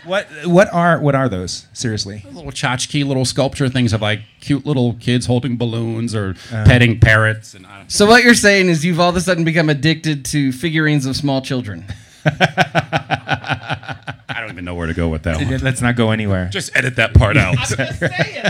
What 0.06 0.28
what 0.46 0.74
are 0.74 1.00
what 1.00 1.16
are 1.16 1.30
those? 1.30 1.68
Seriously. 1.72 2.26
little 2.32 2.52
tchotchke 2.52 3.06
little 3.06 3.24
sculpture 3.26 3.70
things 3.70 3.94
of 3.94 4.02
like 4.02 4.22
cute 4.42 4.66
little 4.66 4.96
kids 4.96 5.26
holding 5.26 5.58
balloons 5.58 6.14
or 6.14 6.36
oh. 6.52 6.64
petting 6.66 7.00
parrots 7.00 7.54
and 7.54 7.66
I 7.66 7.80
don't, 7.80 7.92
So 7.92 8.06
what 8.06 8.24
you're 8.24 8.34
saying 8.34 8.68
is 8.68 8.84
you've 8.84 9.00
all 9.00 9.10
of 9.10 9.16
a 9.16 9.22
sudden 9.22 9.46
become 9.46 9.70
addicted 9.70 10.26
to 10.26 10.52
figurines 10.52 11.06
of 11.06 11.16
small 11.16 11.42
children. 11.42 11.86
I 12.26 14.38
don't 14.40 14.52
even 14.52 14.66
know 14.66 14.76
where 14.76 14.88
to 14.88 14.94
go 14.94 15.10
with 15.10 15.24
that 15.24 15.38
one. 15.38 15.58
Let's 15.60 15.82
not 15.82 15.96
go 15.96 16.12
anywhere. 16.12 16.50
Just 16.52 16.76
edit 16.76 16.96
that 16.98 17.14
part 17.14 17.38
out. 17.38 17.56
just 17.58 18.00
saying. 18.00 18.44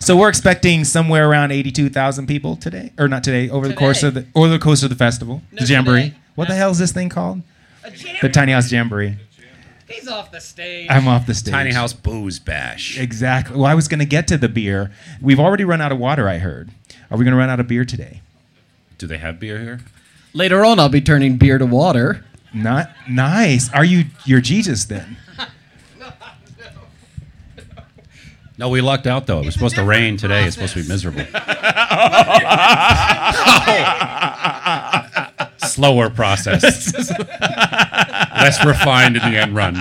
So 0.00 0.16
we're 0.16 0.28
expecting 0.28 0.84
somewhere 0.84 1.28
around 1.28 1.52
eighty-two 1.52 1.88
thousand 1.88 2.26
people 2.26 2.56
today, 2.56 2.92
or 2.98 3.08
not 3.08 3.24
today, 3.24 3.48
over 3.48 3.66
the 3.66 3.74
course 3.74 4.02
of 4.02 4.14
the 4.14 4.26
over 4.34 4.48
the 4.48 4.58
course 4.58 4.82
of 4.82 4.90
the 4.90 4.96
festival, 4.96 5.42
the 5.52 5.64
jamboree. 5.64 6.10
today. 6.10 6.14
What 6.34 6.48
the 6.48 6.54
hell 6.54 6.70
is 6.70 6.78
this 6.78 6.92
thing 6.92 7.08
called? 7.08 7.42
A 7.84 7.90
The 8.20 8.28
Tiny 8.28 8.52
House 8.52 8.70
Jamboree. 8.70 9.16
He's 9.88 10.08
off 10.08 10.32
the 10.32 10.40
stage. 10.40 10.88
I'm 10.90 11.06
off 11.06 11.26
the 11.26 11.34
stage. 11.34 11.52
Tiny 11.52 11.72
House 11.72 11.92
Booze 11.92 12.38
Bash. 12.38 12.98
Exactly. 12.98 13.56
Well, 13.56 13.66
I 13.66 13.74
was 13.74 13.88
going 13.88 13.98
to 14.00 14.06
get 14.06 14.26
to 14.28 14.38
the 14.38 14.48
beer. 14.48 14.90
We've 15.20 15.38
already 15.38 15.64
run 15.64 15.80
out 15.80 15.92
of 15.92 15.98
water. 15.98 16.28
I 16.28 16.38
heard. 16.38 16.70
Are 17.10 17.18
we 17.18 17.24
going 17.24 17.32
to 17.32 17.38
run 17.38 17.50
out 17.50 17.60
of 17.60 17.68
beer 17.68 17.84
today? 17.84 18.22
Do 18.98 19.06
they 19.06 19.18
have 19.18 19.38
beer 19.38 19.60
here? 19.60 19.80
Later 20.34 20.64
on, 20.64 20.80
I'll 20.80 20.88
be 20.88 21.00
turning 21.00 21.36
beer 21.36 21.58
to 21.58 21.66
water. 21.66 22.24
Not 22.52 22.90
nice. 23.08 23.72
Are 23.72 23.84
you? 23.84 24.06
You're 24.24 24.40
Jesus 24.40 24.84
then? 24.84 25.16
No, 28.56 28.68
we 28.68 28.80
lucked 28.80 29.08
out 29.08 29.26
though. 29.26 29.40
It 29.40 29.46
was 29.46 29.54
supposed 29.54 29.74
to 29.74 29.82
rain 29.82 30.16
today. 30.16 30.44
It's 30.44 30.54
supposed 30.54 30.74
to 30.74 30.82
be 30.82 30.88
miserable. 30.88 31.22
Slower 35.68 36.08
process. 36.08 36.94
Less 37.18 38.64
refined 38.64 39.16
in 39.16 39.22
the 39.28 39.38
end 39.38 39.56
run. 39.56 39.74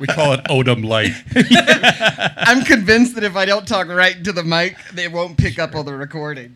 We 0.00 0.06
call 0.06 0.32
it 0.32 0.42
Odom 0.44 0.84
Light. 0.84 1.12
I'm 2.38 2.64
convinced 2.64 3.14
that 3.16 3.24
if 3.24 3.36
I 3.36 3.44
don't 3.44 3.68
talk 3.68 3.86
right 3.88 4.16
into 4.16 4.32
the 4.32 4.42
mic, 4.42 4.76
they 4.94 5.08
won't 5.08 5.36
pick 5.36 5.58
up 5.58 5.74
on 5.74 5.84
the 5.84 5.94
recording. 5.94 6.54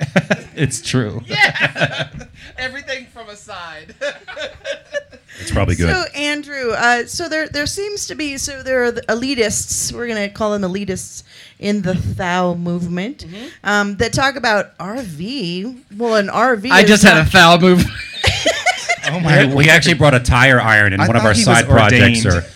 It's 0.56 0.80
true. 0.82 1.20
Yeah. 1.34 2.10
Everything 2.58 3.06
from 3.06 3.28
a 3.28 3.36
side. 3.36 3.94
It's 5.40 5.50
probably 5.50 5.74
good. 5.74 5.90
So 5.94 6.04
Andrew, 6.14 6.70
uh, 6.72 7.06
so 7.06 7.28
there 7.28 7.48
there 7.48 7.66
seems 7.66 8.06
to 8.06 8.14
be 8.14 8.36
so 8.38 8.62
there 8.62 8.84
are 8.84 8.92
the 8.92 9.02
elitists. 9.02 9.92
We're 9.92 10.06
gonna 10.06 10.28
call 10.28 10.56
them 10.56 10.62
elitists 10.62 11.24
in 11.58 11.82
the 11.82 11.94
THOW 11.94 12.54
movement 12.54 13.26
Mm-hmm. 13.26 13.46
um, 13.64 13.96
that 13.96 14.12
talk 14.12 14.36
about 14.36 14.76
RV. 14.78 15.80
Well, 15.96 16.14
an 16.16 16.28
RV. 16.28 16.70
I 16.70 16.82
is 16.82 16.88
just 16.88 17.02
had 17.02 17.16
a 17.16 17.22
not- 17.24 17.28
foul 17.32 17.58
move. 17.60 17.84
Oh 19.06 19.20
my! 19.20 19.54
we 19.54 19.68
actually 19.68 19.94
brought 19.94 20.14
a 20.14 20.18
tire 20.18 20.58
iron 20.58 20.94
in 20.94 21.00
I 21.00 21.06
one 21.06 21.14
of 21.14 21.24
our 21.24 21.34
he 21.34 21.40
was 21.40 21.44
side 21.44 21.66
projects. 21.66 22.24
ordained. 22.24 22.46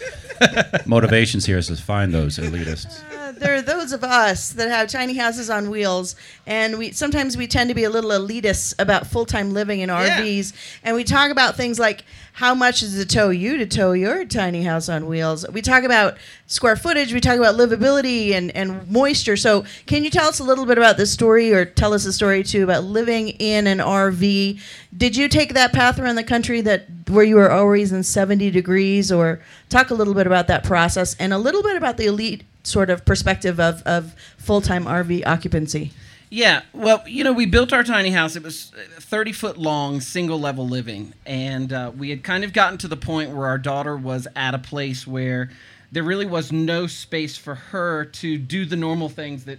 Motivations 0.86 1.46
here 1.46 1.58
is 1.58 1.66
to 1.68 1.76
find 1.76 2.12
those 2.12 2.38
elitists. 2.38 3.02
There 3.38 3.54
are 3.54 3.62
those 3.62 3.92
of 3.92 4.02
us 4.02 4.50
that 4.50 4.68
have 4.68 4.88
tiny 4.88 5.14
houses 5.14 5.48
on 5.48 5.70
wheels, 5.70 6.16
and 6.46 6.76
we 6.78 6.90
sometimes 6.92 7.36
we 7.36 7.46
tend 7.46 7.68
to 7.68 7.74
be 7.74 7.84
a 7.84 7.90
little 7.90 8.10
elitist 8.10 8.74
about 8.78 9.06
full 9.06 9.24
time 9.24 9.52
living 9.52 9.80
in 9.80 9.90
RVs, 9.90 10.52
and 10.82 10.96
we 10.96 11.04
talk 11.04 11.30
about 11.30 11.56
things 11.56 11.78
like 11.78 12.04
how 12.32 12.54
much 12.54 12.80
does 12.80 12.96
it 12.98 13.10
tow 13.10 13.30
you 13.30 13.56
to 13.58 13.66
tow 13.66 13.92
your 13.92 14.24
tiny 14.24 14.62
house 14.62 14.88
on 14.88 15.06
wheels. 15.06 15.44
We 15.48 15.60
talk 15.60 15.82
about 15.82 16.18
square 16.46 16.76
footage, 16.76 17.12
we 17.12 17.20
talk 17.20 17.36
about 17.36 17.56
livability 17.56 18.32
and, 18.32 18.50
and 18.56 18.88
moisture. 18.90 19.36
So, 19.36 19.64
can 19.86 20.04
you 20.04 20.10
tell 20.10 20.28
us 20.28 20.38
a 20.38 20.44
little 20.44 20.66
bit 20.66 20.78
about 20.78 20.96
this 20.96 21.12
story, 21.12 21.52
or 21.52 21.64
tell 21.64 21.94
us 21.94 22.06
a 22.06 22.12
story 22.12 22.42
too 22.42 22.64
about 22.64 22.84
living 22.84 23.28
in 23.28 23.66
an 23.66 23.78
RV? 23.78 24.60
Did 24.96 25.16
you 25.16 25.28
take 25.28 25.54
that 25.54 25.72
path 25.72 25.98
around 25.98 26.16
the 26.16 26.24
country 26.24 26.60
that 26.62 26.86
where 27.08 27.24
you 27.24 27.36
were 27.36 27.50
always 27.50 27.92
in 27.92 28.02
70 28.02 28.50
degrees, 28.50 29.12
or 29.12 29.40
talk 29.68 29.90
a 29.90 29.94
little 29.94 30.14
bit 30.14 30.26
about 30.26 30.46
that 30.48 30.64
process 30.64 31.14
and 31.20 31.32
a 31.32 31.38
little 31.38 31.62
bit 31.62 31.76
about 31.76 31.96
the 31.96 32.06
elite 32.06 32.44
sort 32.68 32.90
of 32.90 33.04
perspective 33.04 33.58
of, 33.58 33.82
of 33.82 34.14
full 34.36 34.60
time 34.60 34.84
RV 34.84 35.26
occupancy? 35.26 35.92
Yeah, 36.30 36.62
well, 36.74 37.02
you 37.06 37.24
know, 37.24 37.32
we 37.32 37.46
built 37.46 37.72
our 37.72 37.82
tiny 37.82 38.10
house. 38.10 38.36
It 38.36 38.42
was 38.42 38.72
uh, 38.76 39.00
30 39.00 39.32
foot 39.32 39.56
long, 39.56 40.00
single 40.00 40.38
level 40.38 40.68
living. 40.68 41.14
And 41.24 41.72
uh, 41.72 41.90
we 41.96 42.10
had 42.10 42.22
kind 42.22 42.44
of 42.44 42.52
gotten 42.52 42.76
to 42.78 42.88
the 42.88 42.96
point 42.96 43.30
where 43.30 43.46
our 43.46 43.56
daughter 43.56 43.96
was 43.96 44.28
at 44.36 44.54
a 44.54 44.58
place 44.58 45.06
where 45.06 45.50
there 45.90 46.02
really 46.02 46.26
was 46.26 46.52
no 46.52 46.86
space 46.86 47.38
for 47.38 47.54
her 47.54 48.04
to 48.04 48.36
do 48.36 48.66
the 48.66 48.76
normal 48.76 49.08
things 49.08 49.46
that, 49.46 49.58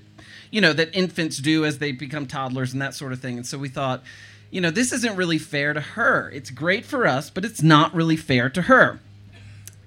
you 0.52 0.62
know, 0.62 0.74
that 0.74 0.96
infants 0.96 1.38
do 1.40 1.66
as 1.66 1.80
they 1.80 1.92
become 1.92 2.28
toddlers 2.28 2.72
and 2.72 2.82
that 2.84 2.94
sort 2.94 3.14
of 3.14 3.20
thing. 3.20 3.38
And 3.38 3.48
so 3.48 3.58
we 3.58 3.70
thought, 3.70 4.04
you 4.52 4.62
know, 4.62 4.70
this 4.70 4.92
isn't 4.94 5.16
really 5.16 5.40
fair 5.40 5.74
to 5.74 5.82
her. 5.82 6.30
It's 6.30 6.52
great 6.52 6.86
for 6.86 7.08
us, 7.08 7.32
but 7.32 7.46
it's 7.46 7.64
not 7.64 7.96
really 7.96 8.16
fair 8.16 8.48
to 8.52 8.64
her. 8.64 9.00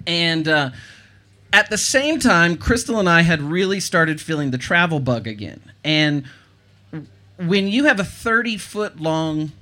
And, 0.05 0.49
uh, 0.49 0.71
at 1.53 1.69
the 1.69 1.79
same 1.79 2.19
time, 2.19 2.57
Crystal 2.57 2.99
and 2.99 3.09
I 3.09 3.23
had 3.23 3.43
really 3.43 3.81
started 3.81 4.21
feeling 4.21 4.51
the 4.51 4.59
travel 4.59 5.01
bug 5.01 5.27
again. 5.27 5.61
And 5.85 6.25
when 7.37 7.69
you 7.69 7.85
have 7.85 8.01
a 8.01 8.05
30 8.05 8.57
foot 8.57 9.01
long, 9.01 9.53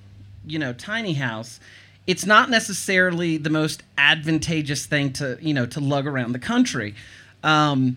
you 0.46 0.58
know, 0.58 0.72
tiny 0.72 1.14
house, 1.14 1.58
it's 2.06 2.24
not 2.24 2.48
necessarily 2.48 3.36
the 3.36 3.50
most 3.50 3.82
advantageous 3.98 4.86
thing 4.86 5.12
to 5.12 5.38
you 5.40 5.54
know 5.54 5.66
to 5.66 5.80
lug 5.80 6.06
around 6.06 6.32
the 6.32 6.38
country. 6.38 6.94
Um, 7.42 7.96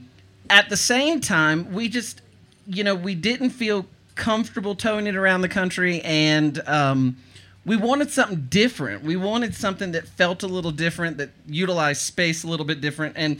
at 0.49 0.69
the 0.69 0.77
same 0.77 1.19
time, 1.21 1.73
we 1.73 1.89
just 1.89 2.21
you 2.67 2.83
know 2.83 2.95
we 2.95 3.15
didn't 3.15 3.51
feel 3.51 3.85
comfortable 4.15 4.75
towing 4.75 5.07
it 5.07 5.15
around 5.15 5.41
the 5.41 5.49
country 5.49 6.01
and. 6.01 6.61
Um, 6.67 7.17
we 7.65 7.77
wanted 7.77 8.11
something 8.11 8.47
different. 8.49 9.03
We 9.03 9.15
wanted 9.15 9.55
something 9.55 9.93
that 9.93 10.05
felt 10.05 10.43
a 10.43 10.47
little 10.47 10.71
different, 10.71 11.17
that 11.19 11.29
utilized 11.47 12.01
space 12.01 12.43
a 12.43 12.47
little 12.47 12.65
bit 12.65 12.81
different. 12.81 13.15
And, 13.17 13.39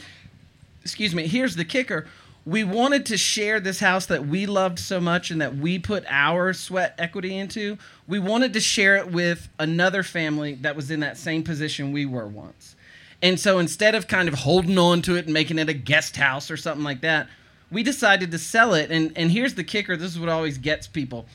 excuse 0.84 1.15
me, 1.15 1.28
here's 1.28 1.56
the 1.56 1.65
kicker. 1.65 2.08
We 2.46 2.65
wanted 2.65 3.06
to 3.06 3.17
share 3.17 3.62
this 3.62 3.80
house 3.80 4.06
that 4.08 4.28
we 4.28 4.46
loved 4.46 4.78
so 4.78 5.00
much 5.00 5.32
and 5.32 5.39
that 5.41 5.56
we 5.56 5.80
put 5.80 6.04
our 6.10 6.52
sweat 6.52 6.93
equity 6.98 7.38
into. 7.38 7.78
We 8.06 8.19
wanted 8.19 8.52
to 8.54 8.60
share 8.60 8.98
it 8.98 9.10
with 9.10 9.48
another 9.60 10.04
family 10.04 10.56
that 10.56 10.76
was 10.76 10.91
in 10.91 11.00
that 11.00 11.17
same 11.17 11.43
position 11.43 11.93
we 11.93 12.06
were 12.06 12.28
once. 12.28 12.76
And 13.22 13.39
so 13.39 13.60
instead 13.60 13.96
of 13.96 14.10
kind 14.10 14.28
of 14.28 14.34
holding 14.34 14.78
on 14.78 15.02
to 15.04 15.15
it 15.15 15.24
and 15.24 15.34
making 15.34 15.58
it 15.58 15.69
a 15.69 15.74
guest 15.74 16.17
house 16.17 16.52
or 16.52 16.58
something 16.58 16.84
like 16.84 17.00
that, 17.02 17.30
we 17.72 17.82
decided 17.82 18.32
to 18.32 18.38
sell 18.38 18.74
it. 18.74 18.91
And, 18.91 19.13
and 19.15 19.32
here's 19.32 19.56
the 19.56 19.63
kicker 19.63 19.96
this 19.96 20.12
is 20.12 20.19
what 20.19 20.28
always 20.28 20.58
gets 20.58 20.86
people. 20.86 21.26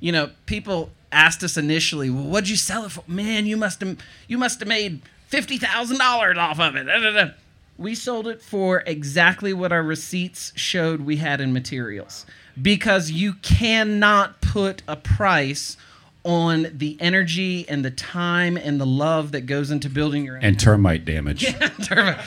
You 0.00 0.10
know, 0.10 0.30
people 0.46 0.90
asked 1.12 1.44
us 1.44 1.56
initially, 1.56 2.10
well, 2.10 2.24
what'd 2.24 2.48
you 2.50 2.56
sell 2.56 2.84
it 2.84 2.90
for? 2.90 3.04
Man, 3.06 3.46
you 3.46 3.56
must 3.56 3.80
have 3.80 3.98
you 4.26 4.38
must 4.38 4.58
have 4.58 4.68
made 4.68 5.02
fifty 5.28 5.58
thousand 5.58 5.98
dollars 5.98 6.36
off 6.36 6.58
of 6.58 6.74
it. 6.74 6.84
Da, 6.84 6.98
da, 6.98 7.10
da. 7.12 7.30
We 7.78 7.94
sold 7.94 8.26
it 8.26 8.42
for 8.42 8.82
exactly 8.86 9.52
what 9.52 9.72
our 9.72 9.82
receipts 9.82 10.52
showed 10.56 11.02
we 11.02 11.16
had 11.16 11.40
in 11.40 11.52
materials. 11.52 12.26
Because 12.60 13.12
you 13.12 13.34
cannot 13.34 14.40
put 14.40 14.82
a 14.88 14.96
price 14.96 15.76
on 16.24 16.66
the 16.72 16.96
energy 17.00 17.66
and 17.68 17.84
the 17.84 17.90
time 17.90 18.56
and 18.56 18.80
the 18.80 18.86
love 18.86 19.32
that 19.32 19.42
goes 19.42 19.70
into 19.70 19.88
building 19.88 20.24
your 20.24 20.36
own 20.36 20.42
And 20.42 20.58
termite 20.58 21.04
damage. 21.04 21.42
Yeah, 21.60 21.68
Termite. 21.68 22.18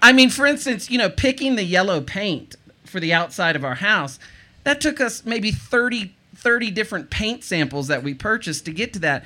I 0.00 0.12
mean, 0.12 0.30
for 0.30 0.46
instance, 0.46 0.90
you 0.90 0.98
know, 0.98 1.10
picking 1.10 1.56
the 1.56 1.64
yellow 1.64 2.00
paint 2.00 2.56
for 2.84 3.00
the 3.00 3.12
outside 3.12 3.56
of 3.56 3.64
our 3.64 3.76
house, 3.76 4.18
that 4.64 4.80
took 4.80 5.00
us 5.00 5.24
maybe 5.24 5.50
30, 5.50 6.14
30 6.36 6.70
different 6.70 7.10
paint 7.10 7.44
samples 7.44 7.88
that 7.88 8.02
we 8.02 8.14
purchased 8.14 8.64
to 8.66 8.72
get 8.72 8.92
to 8.92 8.98
that. 9.00 9.24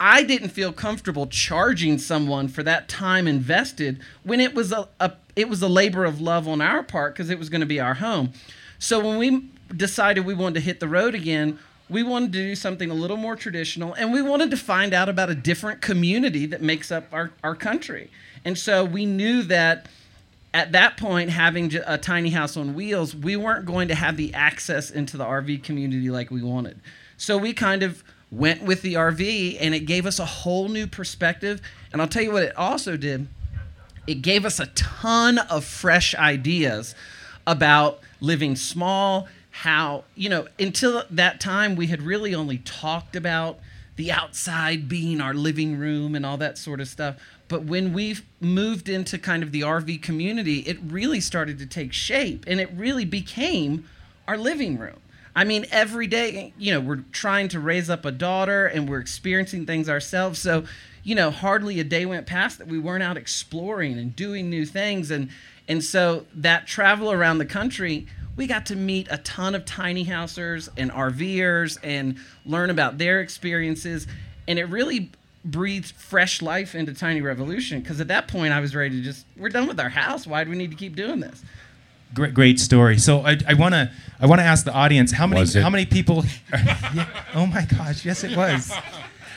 I 0.00 0.22
didn't 0.22 0.50
feel 0.50 0.72
comfortable 0.72 1.26
charging 1.26 1.98
someone 1.98 2.48
for 2.48 2.62
that 2.62 2.88
time 2.88 3.26
invested 3.26 4.00
when 4.22 4.40
it 4.40 4.54
was 4.54 4.70
a, 4.72 4.88
a 5.00 5.12
it 5.34 5.48
was 5.48 5.62
a 5.62 5.68
labor 5.68 6.04
of 6.04 6.20
love 6.20 6.46
on 6.46 6.60
our 6.60 6.82
part 6.82 7.14
because 7.14 7.30
it 7.30 7.38
was 7.38 7.48
going 7.48 7.60
to 7.60 7.66
be 7.66 7.80
our 7.80 7.94
home. 7.94 8.32
So 8.78 9.00
when 9.00 9.18
we 9.18 9.50
decided 9.76 10.24
we 10.24 10.34
wanted 10.34 10.54
to 10.54 10.60
hit 10.60 10.80
the 10.80 10.88
road 10.88 11.14
again, 11.14 11.58
we 11.88 12.02
wanted 12.02 12.32
to 12.32 12.38
do 12.38 12.54
something 12.54 12.90
a 12.90 12.94
little 12.94 13.16
more 13.16 13.34
traditional 13.36 13.94
and 13.94 14.12
we 14.12 14.22
wanted 14.22 14.50
to 14.50 14.56
find 14.56 14.92
out 14.92 15.08
about 15.08 15.30
a 15.30 15.34
different 15.34 15.80
community 15.80 16.46
that 16.46 16.62
makes 16.62 16.92
up 16.92 17.06
our, 17.12 17.32
our 17.42 17.54
country. 17.54 18.10
And 18.44 18.56
so 18.58 18.84
we 18.84 19.06
knew 19.06 19.42
that 19.44 19.88
at 20.54 20.72
that 20.72 20.96
point, 20.96 21.30
having 21.30 21.74
a 21.86 21.98
tiny 21.98 22.30
house 22.30 22.56
on 22.56 22.74
wheels, 22.74 23.14
we 23.14 23.36
weren't 23.36 23.66
going 23.66 23.88
to 23.88 23.94
have 23.94 24.16
the 24.16 24.32
access 24.32 24.90
into 24.90 25.16
the 25.16 25.24
RV 25.24 25.62
community 25.62 26.10
like 26.10 26.30
we 26.30 26.42
wanted. 26.42 26.80
So 27.16 27.36
we 27.36 27.52
kind 27.52 27.82
of 27.82 28.02
went 28.30 28.62
with 28.62 28.82
the 28.82 28.94
RV 28.94 29.56
and 29.60 29.74
it 29.74 29.80
gave 29.80 30.06
us 30.06 30.18
a 30.18 30.24
whole 30.24 30.68
new 30.68 30.86
perspective. 30.86 31.60
And 31.92 32.02
I'll 32.02 32.08
tell 32.08 32.22
you 32.22 32.32
what 32.32 32.42
it 32.42 32.56
also 32.56 32.96
did. 32.96 33.26
It 34.06 34.22
gave 34.22 34.44
us 34.44 34.58
a 34.58 34.66
ton 34.66 35.38
of 35.38 35.64
fresh 35.64 36.14
ideas 36.14 36.94
about 37.46 38.00
living 38.20 38.56
small 38.56 39.28
how 39.50 40.04
you 40.14 40.28
know 40.28 40.46
until 40.58 41.02
that 41.10 41.40
time 41.40 41.74
we 41.74 41.88
had 41.88 42.00
really 42.00 42.34
only 42.34 42.58
talked 42.58 43.16
about 43.16 43.58
the 43.96 44.12
outside 44.12 44.88
being 44.88 45.20
our 45.20 45.34
living 45.34 45.76
room 45.76 46.14
and 46.14 46.24
all 46.24 46.36
that 46.36 46.56
sort 46.56 46.80
of 46.80 46.86
stuff. 46.86 47.16
But 47.48 47.64
when 47.64 47.92
we've 47.92 48.22
moved 48.40 48.88
into 48.88 49.18
kind 49.18 49.42
of 49.42 49.50
the 49.50 49.62
RV 49.62 50.00
community 50.02 50.60
it 50.60 50.78
really 50.86 51.20
started 51.20 51.58
to 51.58 51.66
take 51.66 51.92
shape 51.92 52.44
and 52.46 52.60
it 52.60 52.70
really 52.72 53.04
became 53.04 53.88
our 54.28 54.36
living 54.36 54.78
room 54.78 55.00
I 55.38 55.44
mean, 55.44 55.66
every 55.70 56.08
day, 56.08 56.52
you 56.58 56.72
know, 56.72 56.80
we're 56.80 57.04
trying 57.12 57.46
to 57.50 57.60
raise 57.60 57.88
up 57.88 58.04
a 58.04 58.10
daughter 58.10 58.66
and 58.66 58.88
we're 58.88 58.98
experiencing 58.98 59.66
things 59.66 59.88
ourselves. 59.88 60.40
So, 60.40 60.64
you 61.04 61.14
know, 61.14 61.30
hardly 61.30 61.78
a 61.78 61.84
day 61.84 62.06
went 62.06 62.26
past 62.26 62.58
that 62.58 62.66
we 62.66 62.80
weren't 62.80 63.04
out 63.04 63.16
exploring 63.16 64.00
and 64.00 64.16
doing 64.16 64.50
new 64.50 64.66
things. 64.66 65.12
And 65.12 65.30
and 65.68 65.84
so 65.84 66.26
that 66.34 66.66
travel 66.66 67.12
around 67.12 67.38
the 67.38 67.46
country, 67.46 68.08
we 68.34 68.48
got 68.48 68.66
to 68.66 68.74
meet 68.74 69.06
a 69.12 69.18
ton 69.18 69.54
of 69.54 69.64
tiny 69.64 70.02
housers 70.02 70.70
and 70.76 70.90
RVers 70.90 71.78
and 71.84 72.16
learn 72.44 72.68
about 72.68 72.98
their 72.98 73.20
experiences. 73.20 74.08
And 74.48 74.58
it 74.58 74.64
really 74.64 75.12
breathed 75.44 75.92
fresh 75.92 76.42
life 76.42 76.74
into 76.74 76.92
Tiny 76.92 77.20
Revolution 77.20 77.80
because 77.80 78.00
at 78.00 78.08
that 78.08 78.26
point 78.26 78.52
I 78.52 78.58
was 78.58 78.74
ready 78.74 78.96
to 78.96 79.02
just 79.02 79.24
we're 79.36 79.50
done 79.50 79.68
with 79.68 79.78
our 79.78 79.88
house. 79.88 80.26
Why 80.26 80.42
do 80.42 80.50
we 80.50 80.56
need 80.56 80.72
to 80.72 80.76
keep 80.76 80.96
doing 80.96 81.20
this? 81.20 81.44
Great, 82.14 82.34
great 82.34 82.60
story. 82.60 82.98
So 82.98 83.20
I, 83.20 83.38
I 83.46 83.54
wanna 83.54 83.92
I 84.20 84.26
wanna 84.26 84.42
ask 84.42 84.64
the 84.64 84.72
audience 84.72 85.12
how 85.12 85.26
many 85.26 85.46
how 85.60 85.70
many 85.70 85.86
people? 85.86 86.24
Yeah, 86.94 87.06
oh 87.34 87.46
my 87.46 87.64
gosh, 87.66 88.04
yes 88.04 88.24
it 88.24 88.36
was. 88.36 88.72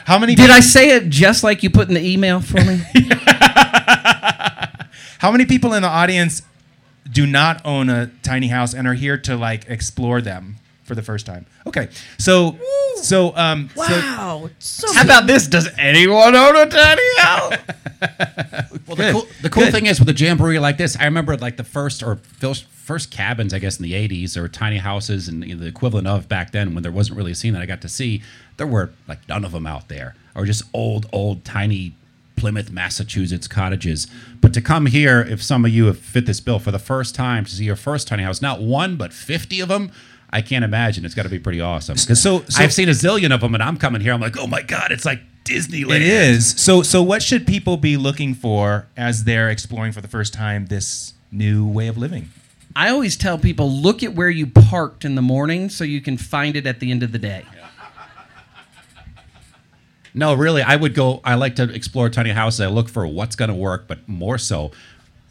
How 0.04 0.18
many? 0.18 0.34
Did 0.34 0.50
I 0.50 0.60
say 0.60 0.96
it 0.96 1.08
just 1.10 1.44
like 1.44 1.62
you 1.62 1.70
put 1.70 1.88
in 1.88 1.94
the 1.94 2.04
email 2.04 2.40
for 2.40 2.62
me? 2.64 2.80
How 5.18 5.30
many 5.30 5.46
people 5.46 5.72
in 5.74 5.82
the 5.82 5.88
audience 5.88 6.42
do 7.08 7.26
not 7.26 7.64
own 7.64 7.88
a 7.88 8.10
tiny 8.24 8.48
house 8.48 8.74
and 8.74 8.88
are 8.88 8.94
here 8.94 9.16
to 9.18 9.36
like 9.36 9.68
explore 9.68 10.20
them 10.20 10.56
for 10.82 10.96
the 10.96 11.02
first 11.02 11.26
time? 11.26 11.46
Okay, 11.76 11.88
so 12.18 12.58
so 12.96 13.34
um 13.34 13.70
Wow. 13.74 14.50
So 14.58 14.92
How 14.92 15.04
about 15.04 15.26
this? 15.26 15.46
Does 15.46 15.68
anyone 15.78 16.36
own 16.36 16.56
a 16.56 16.66
tiny 16.66 17.16
house? 17.18 17.54
Well, 18.86 18.96
the 18.96 19.12
cool, 19.12 19.28
the 19.42 19.48
cool 19.48 19.70
thing 19.70 19.86
is 19.86 20.00
with 20.00 20.08
a 20.08 20.12
jamboree 20.12 20.58
like 20.58 20.76
this, 20.76 20.96
I 20.98 21.04
remember 21.04 21.36
like 21.36 21.56
the 21.56 21.64
first 21.64 22.02
or 22.02 22.16
first, 22.16 22.64
first 22.66 23.10
cabins, 23.12 23.54
I 23.54 23.58
guess, 23.60 23.78
in 23.78 23.84
the 23.84 23.92
80s 23.92 24.36
or 24.36 24.48
tiny 24.48 24.78
houses 24.78 25.28
and 25.28 25.42
the 25.42 25.66
equivalent 25.66 26.08
of 26.08 26.28
back 26.28 26.50
then 26.50 26.74
when 26.74 26.82
there 26.82 26.90
wasn't 26.92 27.16
really 27.16 27.30
a 27.30 27.34
scene 27.34 27.52
that 27.54 27.62
I 27.62 27.66
got 27.66 27.80
to 27.82 27.88
see. 27.88 28.22
There 28.56 28.66
were 28.66 28.90
like 29.06 29.26
none 29.28 29.44
of 29.44 29.52
them 29.52 29.66
out 29.66 29.88
there 29.88 30.14
or 30.34 30.44
just 30.44 30.64
old, 30.74 31.06
old, 31.12 31.44
tiny 31.44 31.94
Plymouth, 32.36 32.72
Massachusetts 32.72 33.46
cottages. 33.46 34.08
But 34.40 34.52
to 34.54 34.60
come 34.60 34.86
here, 34.86 35.20
if 35.20 35.40
some 35.42 35.64
of 35.64 35.70
you 35.70 35.86
have 35.86 35.98
fit 35.98 36.26
this 36.26 36.40
bill 36.40 36.58
for 36.58 36.72
the 36.72 36.78
first 36.80 37.14
time 37.14 37.44
to 37.44 37.50
see 37.50 37.64
your 37.64 37.76
first 37.76 38.08
tiny 38.08 38.24
house, 38.24 38.42
not 38.42 38.60
one, 38.60 38.96
but 38.96 39.12
50 39.12 39.60
of 39.60 39.68
them. 39.68 39.92
I 40.32 40.40
can't 40.40 40.64
imagine. 40.64 41.04
It's 41.04 41.14
got 41.14 41.24
to 41.24 41.28
be 41.28 41.38
pretty 41.38 41.60
awesome. 41.60 41.96
'Cause 41.96 42.20
So- 42.22 42.44
so- 42.48 42.62
I've 42.62 42.72
seen 42.72 42.88
a 42.88 42.92
zillion 42.92 43.32
of 43.32 43.40
them, 43.42 43.54
and 43.54 43.62
I'm 43.62 43.76
coming 43.76 44.00
here. 44.00 44.12
I'm 44.14 44.20
like, 44.20 44.36
oh 44.38 44.46
my 44.46 44.62
god, 44.62 44.90
it's 44.90 45.04
like 45.04 45.20
Disneyland. 45.44 45.96
It 45.96 46.02
is. 46.02 46.54
So 46.56 46.82
so 46.82 47.02
what 47.02 47.22
should 47.22 47.46
people 47.46 47.76
be 47.76 47.96
looking 47.96 48.34
for 48.34 48.86
as 48.96 49.24
they're 49.24 49.50
exploring 49.50 49.92
for 49.92 50.00
the 50.00 50.08
first 50.08 50.32
time 50.32 50.66
this 50.66 51.14
new 51.30 51.66
way 51.66 51.88
of 51.88 51.98
living? 51.98 52.30
I 52.74 52.88
always 52.88 53.16
tell 53.16 53.36
people 53.38 53.70
look 53.70 54.02
at 54.02 54.14
where 54.14 54.30
you 54.30 54.46
parked 54.46 55.04
in 55.04 55.14
the 55.16 55.20
morning 55.22 55.68
so 55.68 55.84
you 55.84 56.00
can 56.00 56.16
find 56.16 56.56
it 56.56 56.66
at 56.66 56.80
the 56.80 56.90
end 56.90 57.02
of 57.02 57.12
the 57.12 57.18
day. 57.18 57.44
No, 60.14 60.34
really, 60.34 60.60
I 60.62 60.76
would 60.76 60.94
go. 60.94 61.20
I 61.24 61.34
like 61.36 61.56
to 61.56 61.64
explore 61.64 62.10
tiny 62.10 62.30
houses. 62.30 62.60
I 62.60 62.66
look 62.68 62.88
for 62.90 63.06
what's 63.06 63.34
going 63.34 63.48
to 63.48 63.54
work, 63.54 63.88
but 63.88 64.06
more 64.06 64.36
so, 64.36 64.70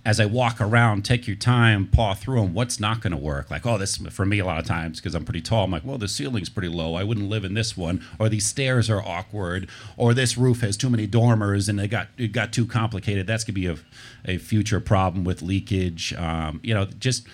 as 0.04 0.20
I 0.20 0.26
walk 0.26 0.60
around, 0.60 1.06
take 1.06 1.28
your 1.28 1.36
time, 1.36 1.88
paw 1.88 2.16
through 2.16 2.42
them. 2.42 2.54
What's 2.54 2.80
not 2.80 3.02
going 3.02 3.12
to 3.12 3.18
work? 3.18 3.52
Like, 3.52 3.66
oh, 3.66 3.78
this 3.78 3.98
for 3.98 4.26
me 4.26 4.40
a 4.40 4.46
lot 4.46 4.60
of 4.60 4.66
times 4.66 5.00
because 5.00 5.14
I'm 5.14 5.26
pretty 5.26 5.42
tall. 5.42 5.66
I'm 5.66 5.72
like, 5.72 5.86
well, 5.86 6.00
the 6.00 6.08
ceiling's 6.08 6.50
pretty 6.50 6.70
low. 6.70 6.96
I 6.96 7.04
wouldn't 7.04 7.30
live 7.30 7.46
in 7.46 7.54
this 7.54 7.78
one, 7.78 8.04
or 8.18 8.28
these 8.28 8.46
stairs 8.46 8.90
are 8.90 9.02
awkward, 9.02 9.70
or 9.98 10.14
this 10.14 10.38
roof 10.38 10.62
has 10.62 10.76
too 10.76 10.90
many 10.90 11.06
dormers 11.06 11.70
and 11.70 11.80
it 11.80 11.90
got 11.90 12.08
it 12.18 12.32
got 12.32 12.52
too 12.52 12.66
complicated. 12.66 13.28
That's 13.28 13.44
gonna 13.44 13.54
be 13.54 13.68
a, 13.68 13.78
a 14.26 14.38
future 14.38 14.80
problem 14.80 15.24
with 15.24 15.44
leakage. 15.44 16.14
Um, 16.14 16.60
you 16.64 16.74
know, 16.74 16.86
just 16.86 17.28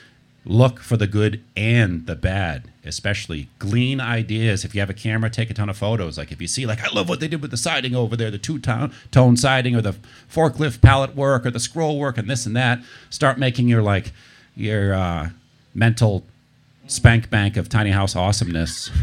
look 0.49 0.79
for 0.79 0.95
the 0.95 1.07
good 1.07 1.43
and 1.57 2.05
the 2.07 2.15
bad 2.15 2.63
especially 2.86 3.49
glean 3.60 3.99
ideas 3.99 4.63
if 4.63 4.73
you 4.73 4.79
have 4.79 4.89
a 4.89 4.93
camera 4.93 5.29
take 5.29 5.49
a 5.49 5.53
ton 5.53 5.67
of 5.69 5.75
photos 5.75 6.17
like 6.17 6.31
if 6.31 6.41
you 6.41 6.47
see 6.47 6.65
like 6.65 6.81
i 6.81 6.88
love 6.93 7.10
what 7.10 7.19
they 7.19 7.27
did 7.27 7.41
with 7.41 7.51
the 7.51 7.57
siding 7.57 7.93
over 7.93 8.15
there 8.15 8.31
the 8.31 8.38
two-tone 8.38 9.36
siding 9.36 9.75
or 9.75 9.81
the 9.81 9.93
forklift 10.31 10.79
pallet 10.81 11.13
work 11.15 11.45
or 11.45 11.51
the 11.51 11.60
scroll 11.60 11.99
work 11.99 12.17
and 12.17 12.29
this 12.29 12.45
and 12.45 12.55
that 12.55 12.79
start 13.10 13.38
making 13.38 13.67
your 13.67 13.81
like 13.81 14.13
your 14.55 14.93
uh, 14.93 15.29
mental 15.75 16.23
spank 16.88 17.29
bank 17.29 17.57
of 17.57 17.67
tiny 17.67 17.91
house 17.91 18.15
awesomeness 18.15 18.89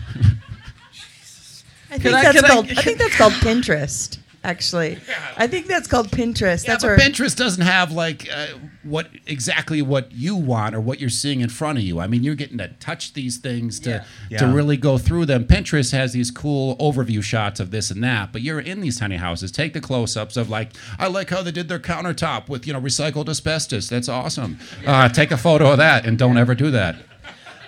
I 1.90 1.98
think 1.98 2.14
I- 2.14 2.22
that's 2.32 2.42
I- 2.42 2.48
called. 2.48 2.66
I, 2.70 2.74
think 2.82 2.98
that's 2.98 3.16
called 3.16 3.32
Pinterest. 3.34 4.18
Actually, 4.44 4.98
I 5.38 5.46
think 5.46 5.66
that's 5.66 5.88
called 5.88 6.10
Pinterest. 6.10 6.64
Yeah, 6.64 6.72
That's 6.72 6.84
but 6.84 6.90
where 6.90 6.98
Pinterest 6.98 7.34
doesn't 7.34 7.62
have 7.62 7.90
like 7.92 8.28
uh, 8.32 8.48
what 8.82 9.08
exactly 9.26 9.80
what 9.80 10.12
you 10.12 10.36
want 10.36 10.74
or 10.74 10.80
what 10.82 11.00
you're 11.00 11.08
seeing 11.08 11.40
in 11.40 11.48
front 11.48 11.78
of 11.78 11.84
you. 11.84 11.98
I 11.98 12.06
mean, 12.06 12.22
you're 12.22 12.34
getting 12.34 12.58
to 12.58 12.68
touch 12.78 13.14
these 13.14 13.38
things 13.38 13.80
to 13.80 14.04
Yeah. 14.30 14.38
to 14.38 14.46
really 14.46 14.76
go 14.76 14.98
through 14.98 15.24
them. 15.26 15.46
Pinterest 15.46 15.92
has 15.92 16.12
these 16.12 16.30
cool 16.30 16.76
overview 16.76 17.22
shots 17.22 17.58
of 17.58 17.70
this 17.70 17.90
and 17.90 18.04
that, 18.04 18.32
but 18.32 18.42
you're 18.42 18.60
in 18.60 18.82
these 18.82 18.98
tiny 19.00 19.16
houses. 19.16 19.50
Take 19.50 19.72
the 19.72 19.80
close-ups 19.80 20.36
of 20.36 20.50
like, 20.50 20.72
I 20.98 21.06
like 21.08 21.30
how 21.30 21.42
they 21.42 21.50
did 21.50 21.68
their 21.70 21.78
countertop 21.78 22.48
with 22.50 22.66
you 22.66 22.74
know 22.74 22.80
recycled 22.80 23.28
asbestos. 23.30 23.88
That's 23.88 24.10
awesome. 24.10 24.58
Uh, 24.86 25.08
take 25.08 25.30
a 25.30 25.38
photo 25.38 25.72
of 25.72 25.78
that 25.78 26.04
and 26.04 26.18
don't 26.18 26.36
ever 26.36 26.54
do 26.54 26.70
that. 26.70 26.96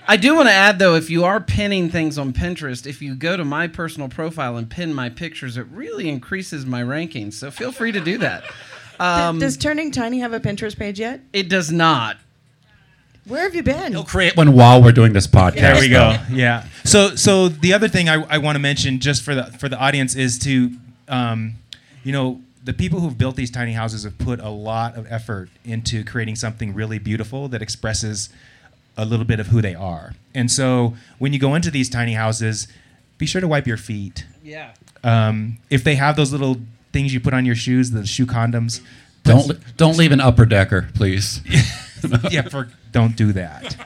I 0.09 0.16
do 0.16 0.34
want 0.36 0.48
to 0.48 0.52
add 0.54 0.78
though, 0.78 0.94
if 0.94 1.11
you 1.11 1.24
are 1.24 1.40
pinning 1.40 1.88
things 1.90 2.16
on 2.18 2.32
Pinterest, 2.32 2.86
if 2.86 3.02
you 3.02 3.14
go 3.14 3.36
to 3.36 3.44
my 3.44 3.66
personal 3.66 4.09
profile 4.09 4.57
and 4.57 4.70
pin 4.70 4.94
my 4.94 5.09
pictures, 5.09 5.57
it 5.57 5.66
really 5.72 6.09
increases 6.09 6.64
my 6.64 6.82
rankings. 6.82 7.34
So 7.34 7.50
feel 7.50 7.72
free 7.72 7.92
to 7.92 8.00
do 8.00 8.18
that. 8.18 8.44
Um, 8.98 9.38
Does 9.38 9.59
Turning 9.59 9.90
Tiny 9.90 10.20
have 10.20 10.32
a 10.32 10.40
Pinterest 10.40 10.74
page 10.74 10.98
yet? 10.98 11.20
it 11.34 11.50
does 11.50 11.70
not. 11.70 12.16
Where 13.26 13.42
have 13.42 13.54
you 13.54 13.62
been? 13.62 13.92
He'll 13.92 14.04
create 14.04 14.38
one 14.38 14.54
while 14.54 14.82
we're 14.82 14.92
doing 14.92 15.12
this 15.12 15.26
podcast. 15.26 15.54
There 15.57 15.78
we 15.78 15.90
go. 15.90 16.16
Yeah. 16.30 16.64
So 16.84 17.14
so 17.14 17.48
the 17.48 17.74
other 17.74 17.88
thing 17.88 18.09
I, 18.09 18.22
I 18.22 18.38
want 18.38 18.57
to 18.57 18.59
mention 18.61 18.98
just 19.00 19.22
for 19.22 19.34
the 19.34 19.44
for 19.59 19.68
the 19.68 19.78
audience 19.78 20.14
is 20.14 20.38
to, 20.38 20.70
um, 21.09 21.57
you 22.04 22.12
know, 22.12 22.40
the 22.64 22.72
people 22.72 23.00
who've 23.00 23.18
built 23.18 23.36
these 23.36 23.50
tiny 23.50 23.72
houses 23.72 24.04
have 24.04 24.16
put 24.16 24.40
a 24.40 24.48
lot 24.48 24.96
of 24.96 25.07
effort 25.12 25.50
into 25.64 26.02
creating 26.02 26.36
something 26.36 26.72
really 26.72 26.98
beautiful 26.98 27.48
that 27.48 27.61
expresses 27.61 28.30
a 28.97 29.05
little 29.05 29.24
bit 29.26 29.40
of 29.40 29.49
who 29.49 29.61
they 29.61 29.74
are. 29.74 30.14
And 30.34 30.51
so 30.51 30.94
when 31.18 31.32
you 31.32 31.38
go 31.38 31.55
into 31.55 31.70
these 31.70 31.88
tiny 31.90 32.14
houses, 32.14 32.68
be 33.18 33.26
sure 33.26 33.40
to 33.40 33.49
wipe 33.49 33.66
your 33.66 33.76
feet. 33.76 34.24
Yeah. 34.42 34.72
Um, 35.05 35.59
if 35.70 35.84
they 35.84 35.94
have 35.97 36.16
those 36.16 36.32
little 36.32 36.57
things 36.92 37.12
you 37.12 37.20
put 37.20 37.34
on 37.34 37.44
your 37.44 37.55
shoes, 37.55 37.90
the 37.90 38.07
shoe 38.07 38.26
condoms, 38.26 38.80
Don't 39.24 39.47
li- 39.49 39.59
don't 39.76 39.97
leave 39.97 40.12
an 40.12 40.20
upper 40.20 40.47
decker, 40.47 40.88
please. 40.94 41.40
yeah, 42.30 42.42
for 42.42 42.68
don't 42.92 43.16
do 43.16 43.32
that. 43.32 43.76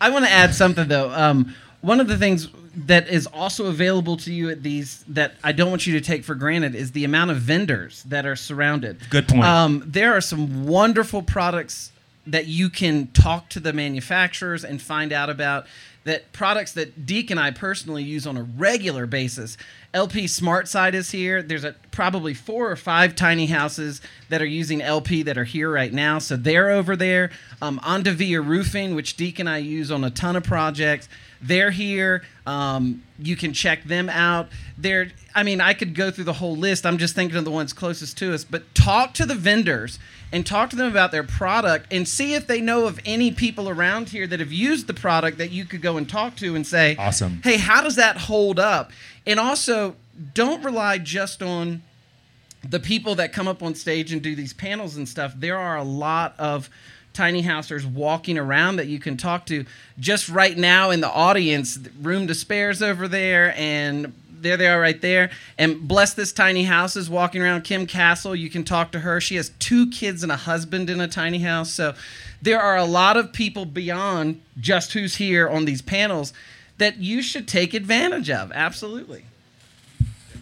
I 0.00 0.10
want 0.10 0.24
to 0.24 0.30
add 0.30 0.54
something 0.54 0.88
though. 0.88 1.10
Um, 1.10 1.54
one 1.80 2.00
of 2.00 2.08
the 2.08 2.16
things 2.16 2.48
that 2.76 3.08
is 3.08 3.26
also 3.28 3.66
available 3.66 4.16
to 4.16 4.32
you 4.32 4.50
at 4.50 4.62
these 4.62 5.04
that 5.08 5.34
I 5.44 5.52
don't 5.52 5.70
want 5.70 5.86
you 5.86 5.92
to 5.94 6.00
take 6.00 6.24
for 6.24 6.34
granted 6.34 6.74
is 6.74 6.92
the 6.92 7.04
amount 7.04 7.30
of 7.30 7.36
vendors 7.36 8.02
that 8.04 8.26
are 8.26 8.34
surrounded. 8.36 8.98
Good 9.10 9.28
point. 9.28 9.44
Um, 9.44 9.82
there 9.86 10.12
are 10.16 10.20
some 10.20 10.66
wonderful 10.66 11.22
products 11.22 11.92
that 12.26 12.46
you 12.46 12.70
can 12.70 13.08
talk 13.08 13.48
to 13.50 13.60
the 13.60 13.72
manufacturers 13.72 14.64
and 14.64 14.80
find 14.80 15.12
out 15.12 15.28
about 15.28 15.66
that 16.04 16.32
products 16.32 16.72
that 16.72 17.06
Deek 17.06 17.30
and 17.30 17.40
I 17.40 17.50
personally 17.50 18.02
use 18.02 18.26
on 18.26 18.36
a 18.36 18.42
regular 18.42 19.06
basis. 19.06 19.56
LP 19.94 20.24
SmartSide 20.24 20.92
is 20.92 21.10
here. 21.10 21.42
There's 21.42 21.64
a, 21.64 21.74
probably 21.90 22.34
four 22.34 22.70
or 22.70 22.76
five 22.76 23.16
tiny 23.16 23.46
houses 23.46 24.02
that 24.28 24.42
are 24.42 24.46
using 24.46 24.82
LP 24.82 25.22
that 25.22 25.38
are 25.38 25.44
here 25.44 25.70
right 25.70 25.92
now. 25.92 26.18
So 26.18 26.36
they're 26.36 26.70
over 26.70 26.94
there. 26.94 27.30
Um, 27.62 27.80
Onduvilla 27.80 28.46
Roofing, 28.46 28.94
which 28.94 29.16
Deek 29.16 29.38
and 29.38 29.48
I 29.48 29.58
use 29.58 29.90
on 29.90 30.04
a 30.04 30.10
ton 30.10 30.36
of 30.36 30.44
projects, 30.44 31.08
they're 31.40 31.70
here. 31.70 32.22
Um, 32.46 33.02
you 33.18 33.36
can 33.36 33.52
check 33.52 33.84
them 33.84 34.08
out. 34.10 34.48
They're, 34.76 35.08
I 35.34 35.42
mean, 35.42 35.60
I 35.60 35.72
could 35.72 35.94
go 35.94 36.10
through 36.10 36.24
the 36.24 36.34
whole 36.34 36.56
list. 36.56 36.84
I'm 36.84 36.98
just 36.98 37.14
thinking 37.14 37.38
of 37.38 37.44
the 37.44 37.50
ones 37.50 37.72
closest 37.72 38.18
to 38.18 38.34
us. 38.34 38.44
But 38.44 38.74
talk 38.74 39.14
to 39.14 39.26
the 39.26 39.34
vendors 39.34 39.98
and 40.34 40.44
talk 40.44 40.68
to 40.68 40.74
them 40.74 40.90
about 40.90 41.12
their 41.12 41.22
product 41.22 41.86
and 41.92 42.08
see 42.08 42.34
if 42.34 42.48
they 42.48 42.60
know 42.60 42.86
of 42.86 42.98
any 43.06 43.30
people 43.30 43.68
around 43.68 44.08
here 44.08 44.26
that 44.26 44.40
have 44.40 44.52
used 44.52 44.88
the 44.88 44.92
product 44.92 45.38
that 45.38 45.52
you 45.52 45.64
could 45.64 45.80
go 45.80 45.96
and 45.96 46.08
talk 46.08 46.34
to 46.34 46.56
and 46.56 46.66
say, 46.66 46.96
Awesome. 46.96 47.40
Hey, 47.44 47.56
how 47.56 47.80
does 47.80 47.94
that 47.94 48.16
hold 48.16 48.58
up? 48.58 48.90
And 49.28 49.38
also, 49.38 49.94
don't 50.34 50.64
rely 50.64 50.98
just 50.98 51.40
on 51.40 51.82
the 52.68 52.80
people 52.80 53.14
that 53.14 53.32
come 53.32 53.46
up 53.46 53.62
on 53.62 53.76
stage 53.76 54.12
and 54.12 54.20
do 54.20 54.34
these 54.34 54.52
panels 54.52 54.96
and 54.96 55.08
stuff. 55.08 55.34
There 55.36 55.56
are 55.56 55.76
a 55.76 55.84
lot 55.84 56.34
of 56.36 56.68
tiny 57.12 57.42
housers 57.42 57.86
walking 57.86 58.36
around 58.36 58.74
that 58.76 58.88
you 58.88 58.98
can 58.98 59.16
talk 59.16 59.46
to. 59.46 59.64
Just 60.00 60.28
right 60.28 60.58
now 60.58 60.90
in 60.90 61.00
the 61.00 61.10
audience, 61.10 61.78
Room 62.02 62.26
to 62.26 62.34
Spares 62.34 62.82
over 62.82 63.06
there, 63.06 63.54
and 63.56 64.12
there 64.44 64.56
they 64.56 64.68
are 64.68 64.80
right 64.80 65.00
there. 65.00 65.30
And 65.58 65.88
bless 65.88 66.14
this 66.14 66.32
tiny 66.32 66.62
house 66.64 66.94
is 66.94 67.10
walking 67.10 67.42
around. 67.42 67.62
Kim 67.62 67.86
Castle, 67.86 68.36
you 68.36 68.48
can 68.48 68.62
talk 68.62 68.92
to 68.92 69.00
her. 69.00 69.20
She 69.20 69.34
has 69.34 69.50
two 69.58 69.90
kids 69.90 70.22
and 70.22 70.30
a 70.30 70.36
husband 70.36 70.88
in 70.88 71.00
a 71.00 71.08
tiny 71.08 71.40
house. 71.40 71.72
So 71.72 71.94
there 72.40 72.60
are 72.60 72.76
a 72.76 72.84
lot 72.84 73.16
of 73.16 73.32
people 73.32 73.64
beyond 73.64 74.40
just 74.60 74.92
who's 74.92 75.16
here 75.16 75.48
on 75.48 75.64
these 75.64 75.82
panels 75.82 76.32
that 76.78 76.98
you 76.98 77.22
should 77.22 77.48
take 77.48 77.74
advantage 77.74 78.30
of. 78.30 78.52
Absolutely. 78.52 79.24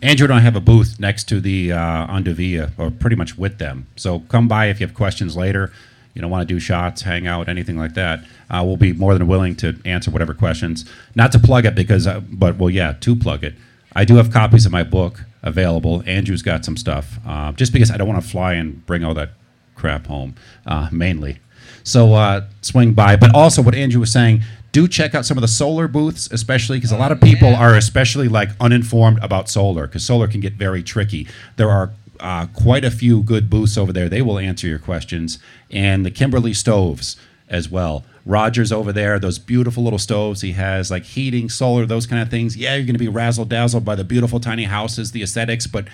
Andrew 0.03 0.25
and 0.25 0.35
I 0.35 0.41
have 0.41 0.57
a 0.57 0.61
booth 0.61 0.99
next 0.99 1.29
to 1.29 1.41
the 1.41 1.73
uh, 1.73 2.07
Onduvilla, 2.09 2.73
or 2.77 2.91
pretty 2.91 3.15
much 3.15 3.39
with 3.39 3.59
them. 3.59 3.87
So 3.95 4.21
come 4.21 4.49
by 4.49 4.67
if 4.67 4.81
you 4.81 4.87
have 4.87 4.97
questions 4.97 5.37
later. 5.37 5.73
You 6.15 6.21
don't 6.21 6.31
want 6.31 6.47
to 6.47 6.55
do 6.55 6.61
shots, 6.61 7.03
hang 7.03 7.27
out, 7.27 7.49
anything 7.49 7.79
like 7.79 7.95
that. 7.95 8.25
Uh, 8.51 8.63
we'll 8.67 8.77
be 8.77 8.93
more 8.93 9.17
than 9.17 9.27
willing 9.27 9.57
to 9.57 9.79
answer 9.85 10.11
whatever 10.11 10.35
questions. 10.35 10.85
Not 11.15 11.33
to 11.33 11.39
plug 11.39 11.65
it 11.65 11.75
because, 11.75 12.07
uh, 12.07 12.21
but 12.21 12.57
well, 12.57 12.69
yeah, 12.69 12.95
to 13.01 13.17
plug 13.17 13.45
it. 13.45 13.55
I 13.95 14.05
do 14.05 14.17
have 14.17 14.33
copies 14.33 14.67
of 14.67 14.73
my 14.73 14.83
book 14.83 15.25
available. 15.43 16.03
Andrew's 16.07 16.43
got 16.43 16.65
some 16.65 16.77
stuff. 16.77 17.19
Uh, 17.27 17.53
just 17.53 17.73
because 17.73 17.91
I 17.91 17.97
don't 17.97 18.09
want 18.09 18.23
to 18.23 18.29
fly 18.29 18.55
and 18.55 18.85
bring 18.87 19.05
all 19.05 19.15
that 19.15 19.31
crap 19.75 20.07
home, 20.07 20.35
uh, 20.67 20.89
mainly. 20.93 21.39
So 21.85 22.15
uh, 22.15 22.47
swing 22.61 22.93
by. 22.93 23.17
But 23.17 23.35
also, 23.35 23.63
what 23.63 23.75
Andrew 23.75 24.01
was 24.01 24.13
saying, 24.13 24.43
do 24.73 24.89
check 24.89 25.15
out 25.15 25.27
some 25.27 25.37
of 25.37 25.43
the 25.43 25.49
solar 25.49 25.89
booths, 25.89 26.31
especially 26.33 26.79
because 26.79 26.93
a 26.93 26.97
lot 26.97 27.13
of 27.13 27.21
people 27.21 27.55
are 27.55 27.75
especially 27.75 28.29
like 28.29 28.51
uninformed 28.61 29.19
about 29.23 29.49
solar 29.49 29.87
because 29.87 30.05
solar 30.05 30.29
can 30.29 30.41
get 30.41 30.55
very 30.55 30.83
tricky. 30.83 31.27
There 31.57 31.71
are 31.71 31.93
uh, 32.21 32.47
quite 32.47 32.85
a 32.85 32.91
few 32.91 33.23
good 33.23 33.51
booths 33.51 33.77
over 33.77 33.93
there. 33.93 34.09
They 34.09 34.23
will 34.23 34.39
answer 34.39 34.67
your 34.67 34.79
questions, 34.79 35.39
and 35.71 36.07
the 36.07 36.11
Kimberly 36.11 36.55
stoves 36.55 37.17
as 37.49 37.69
well. 37.69 38.05
Roger's 38.25 38.71
over 38.73 38.93
there, 38.93 39.19
those 39.19 39.39
beautiful 39.39 39.83
little 39.83 39.99
stoves 39.99 40.41
he 40.43 40.53
has, 40.53 40.91
like 40.91 41.05
heating, 41.05 41.49
solar, 41.49 41.87
those 41.87 42.07
kind 42.07 42.23
of 42.23 42.31
things. 42.31 42.57
Yeah, 42.57 42.77
you're 42.77 42.85
going 42.87 42.95
to 42.95 42.99
be 42.99 43.09
razzle 43.09 43.45
dazzled 43.45 43.85
by 43.85 43.95
the 43.95 44.05
beautiful 44.05 44.39
tiny 44.39 44.65
houses, 44.65 45.11
the 45.13 45.23
aesthetics, 45.23 45.67
but 45.67 45.87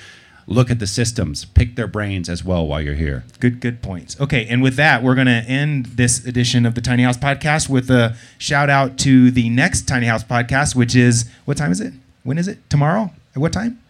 look 0.47 0.71
at 0.71 0.79
the 0.79 0.87
systems. 0.87 1.45
Pick 1.45 1.77
their 1.77 1.87
brains 1.87 2.29
as 2.29 2.45
well 2.45 2.67
while 2.67 2.81
you're 2.81 2.95
here. 2.95 3.25
Good, 3.41 3.61
good 3.61 3.83
points. 3.83 4.21
Okay, 4.21 4.47
and 4.47 4.63
with 4.63 4.77
that, 4.77 5.03
we're 5.03 5.15
going 5.15 5.27
to 5.27 5.33
end 5.33 5.87
this 5.87 6.25
edition 6.27 6.67
of 6.67 6.75
the 6.75 6.81
Tiny 6.81 7.03
House 7.03 7.17
Podcast 7.17 7.69
with 7.69 7.91
a 7.91 8.17
shout 8.37 8.69
out 8.69 8.99
to 8.99 9.31
the 9.31 9.49
next 9.49 9.89
Tiny 9.89 10.07
House 10.07 10.25
Podcast, 10.25 10.75
which 10.75 10.95
is 10.95 11.31
what 11.45 11.57
time 11.57 11.73
is 11.73 11.81
it? 11.81 11.95
When 12.25 12.37
is 12.37 12.49
it? 12.49 12.69
Tomorrow? 12.69 13.11
At 13.35 13.41
what 13.41 13.53
time? 13.53 13.81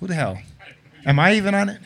Who 0.00 0.06
the 0.06 0.14
hell? 0.14 0.40
Am 1.04 1.18
I 1.18 1.34
even 1.34 1.54
on 1.54 1.68
it? 1.68 1.80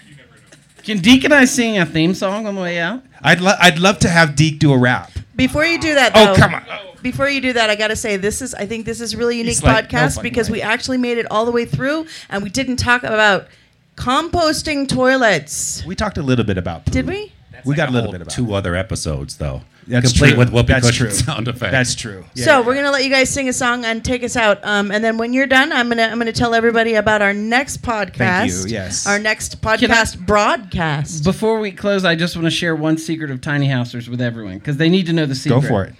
Can 0.84 0.98
Deek 0.98 1.24
and 1.24 1.32
I 1.34 1.44
sing 1.46 1.78
a 1.78 1.86
theme 1.86 2.14
song 2.14 2.46
on 2.46 2.54
the 2.54 2.60
way 2.60 2.78
out? 2.78 3.02
I'd 3.22 3.40
lo- 3.40 3.54
I'd 3.60 3.78
love 3.78 3.98
to 4.00 4.08
have 4.08 4.36
Deek 4.36 4.58
do 4.58 4.72
a 4.72 4.78
rap. 4.78 5.10
Before 5.34 5.64
you 5.64 5.80
do 5.80 5.94
that, 5.94 6.12
Oh, 6.14 6.34
come 6.36 6.54
on. 6.54 6.62
Before 7.02 7.28
you 7.28 7.40
do 7.40 7.52
that, 7.54 7.68
I 7.70 7.74
got 7.76 7.88
to 7.88 7.96
say 7.96 8.16
this 8.16 8.40
is 8.42 8.54
I 8.54 8.66
think 8.66 8.84
this 8.86 9.00
is 9.00 9.16
really 9.16 9.38
unique 9.38 9.52
It's 9.54 9.62
like, 9.62 9.90
no 9.92 9.98
podcast 9.98 10.14
fucking 10.16 10.30
because 10.30 10.48
way. 10.50 10.58
we 10.58 10.62
actually 10.62 10.98
made 10.98 11.18
it 11.18 11.26
all 11.30 11.44
the 11.44 11.50
way 11.52 11.64
through 11.66 12.06
and 12.30 12.42
we 12.42 12.48
didn't 12.50 12.76
talk 12.76 13.02
about 13.02 13.48
composting 13.96 14.88
toilets. 14.88 15.84
We 15.86 15.94
talked 15.94 16.18
a 16.18 16.22
little 16.22 16.44
bit 16.44 16.58
about. 16.58 16.84
Poo. 16.86 16.92
Did 16.92 17.06
we? 17.06 17.32
We 17.64 17.74
got 17.74 17.88
a 17.88 17.92
little 17.92 18.12
bit 18.12 18.22
about. 18.22 18.32
two 18.32 18.54
other 18.54 18.74
episodes 18.74 19.36
though. 19.36 19.62
That's 19.86 20.12
complete 20.12 20.30
true. 20.30 20.38
with 20.38 20.50
whoopee 20.50 20.72
That's 20.72 20.86
cushion 20.86 21.06
true. 21.08 21.14
sound 21.14 21.46
effects. 21.46 21.72
That's 21.72 21.94
true. 21.94 22.24
Yeah, 22.34 22.44
so 22.46 22.50
yeah, 22.60 22.66
we're 22.66 22.74
gonna 22.74 22.90
let 22.90 23.04
you 23.04 23.10
guys 23.10 23.28
sing 23.28 23.48
a 23.50 23.52
song 23.52 23.84
and 23.84 24.02
take 24.02 24.22
us 24.24 24.34
out. 24.34 24.64
Um, 24.64 24.90
and 24.90 25.04
then 25.04 25.18
when 25.18 25.32
you're 25.34 25.46
done, 25.46 25.72
I'm 25.72 25.88
gonna 25.88 26.04
I'm 26.04 26.18
gonna 26.18 26.32
tell 26.32 26.54
everybody 26.54 26.94
about 26.94 27.20
our 27.20 27.34
next 27.34 27.82
podcast. 27.82 28.16
Thank 28.16 28.52
you. 28.52 28.64
yes. 28.68 29.06
Our 29.06 29.18
next 29.18 29.60
Can 29.60 29.68
I- 29.70 29.76
podcast 29.76 30.26
broadcast. 30.26 31.22
Before 31.24 31.58
we 31.60 31.70
close, 31.70 32.04
I 32.04 32.14
just 32.14 32.34
want 32.34 32.46
to 32.46 32.50
share 32.50 32.74
one 32.74 32.96
secret 32.96 33.30
of 33.30 33.40
tiny 33.42 33.66
housers 33.68 34.08
with 34.08 34.20
everyone 34.22 34.58
because 34.58 34.78
they 34.78 34.88
need 34.88 35.06
to 35.06 35.12
know 35.12 35.26
the 35.26 35.34
secret. 35.34 35.60
Go 35.60 35.68
for 35.68 35.84
it. 35.84 35.94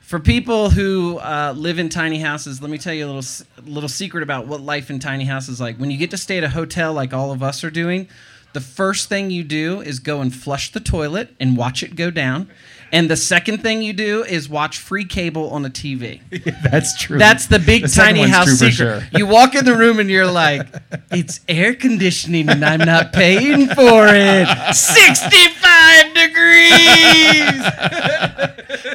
For 0.00 0.18
people 0.20 0.68
who 0.68 1.16
uh, 1.18 1.54
live 1.56 1.78
in 1.78 1.88
tiny 1.88 2.18
houses, 2.20 2.60
let 2.60 2.70
me 2.70 2.76
tell 2.76 2.92
you 2.92 3.06
a 3.06 3.10
little 3.10 3.46
little 3.64 3.88
secret 3.88 4.22
about 4.22 4.46
what 4.46 4.60
life 4.60 4.90
in 4.90 4.98
tiny 4.98 5.24
houses 5.24 5.54
is 5.54 5.60
like. 5.62 5.78
When 5.78 5.90
you 5.90 5.96
get 5.96 6.10
to 6.10 6.18
stay 6.18 6.36
at 6.36 6.44
a 6.44 6.50
hotel, 6.50 6.92
like 6.92 7.14
all 7.14 7.32
of 7.32 7.42
us 7.42 7.64
are 7.64 7.70
doing, 7.70 8.08
the 8.52 8.60
first 8.60 9.08
thing 9.08 9.30
you 9.30 9.44
do 9.44 9.80
is 9.80 9.98
go 9.98 10.20
and 10.20 10.34
flush 10.34 10.72
the 10.72 10.80
toilet 10.80 11.34
and 11.40 11.56
watch 11.56 11.82
it 11.82 11.94
go 11.96 12.10
down. 12.10 12.50
And 12.94 13.08
the 13.10 13.16
second 13.16 13.62
thing 13.62 13.80
you 13.80 13.94
do 13.94 14.22
is 14.22 14.50
watch 14.50 14.76
free 14.78 15.06
cable 15.06 15.48
on 15.50 15.64
a 15.64 15.70
TV. 15.70 16.20
That's 16.70 16.94
true. 17.00 17.18
That's 17.18 17.46
the 17.46 17.58
big 17.58 17.82
The 17.84 17.88
tiny 17.88 18.28
house 18.28 18.50
secret. 18.50 18.72
sure. 18.74 19.02
You 19.12 19.26
walk 19.26 19.54
in 19.54 19.64
the 19.64 19.74
room 19.74 19.98
and 19.98 20.10
you're 20.10 20.26
like, 20.30 20.66
it's 21.10 21.40
air 21.48 21.74
conditioning 21.74 22.50
and 22.50 22.62
I'm 22.62 22.80
not 22.80 23.14
paying 23.14 23.66
for 23.68 24.06
it. 24.08 24.46
65 24.74 26.14
degrees. 26.14 27.62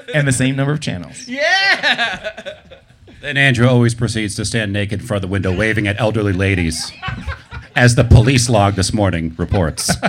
and 0.13 0.27
the 0.27 0.31
same 0.31 0.55
number 0.55 0.73
of 0.73 0.79
channels. 0.79 1.27
Yeah. 1.27 2.59
Then 3.21 3.35
Andrew 3.35 3.67
always 3.67 3.95
proceeds 3.95 4.35
to 4.35 4.45
stand 4.45 4.71
naked 4.73 5.01
in 5.01 5.07
front 5.07 5.23
of 5.23 5.29
the 5.29 5.33
window, 5.33 5.55
waving 5.55 5.87
at 5.87 5.99
elderly 5.99 6.33
ladies, 6.33 6.91
as 7.77 7.95
the 7.95 8.03
police 8.03 8.49
log 8.49 8.73
this 8.73 8.93
morning 8.93 9.33
reports. 9.37 9.91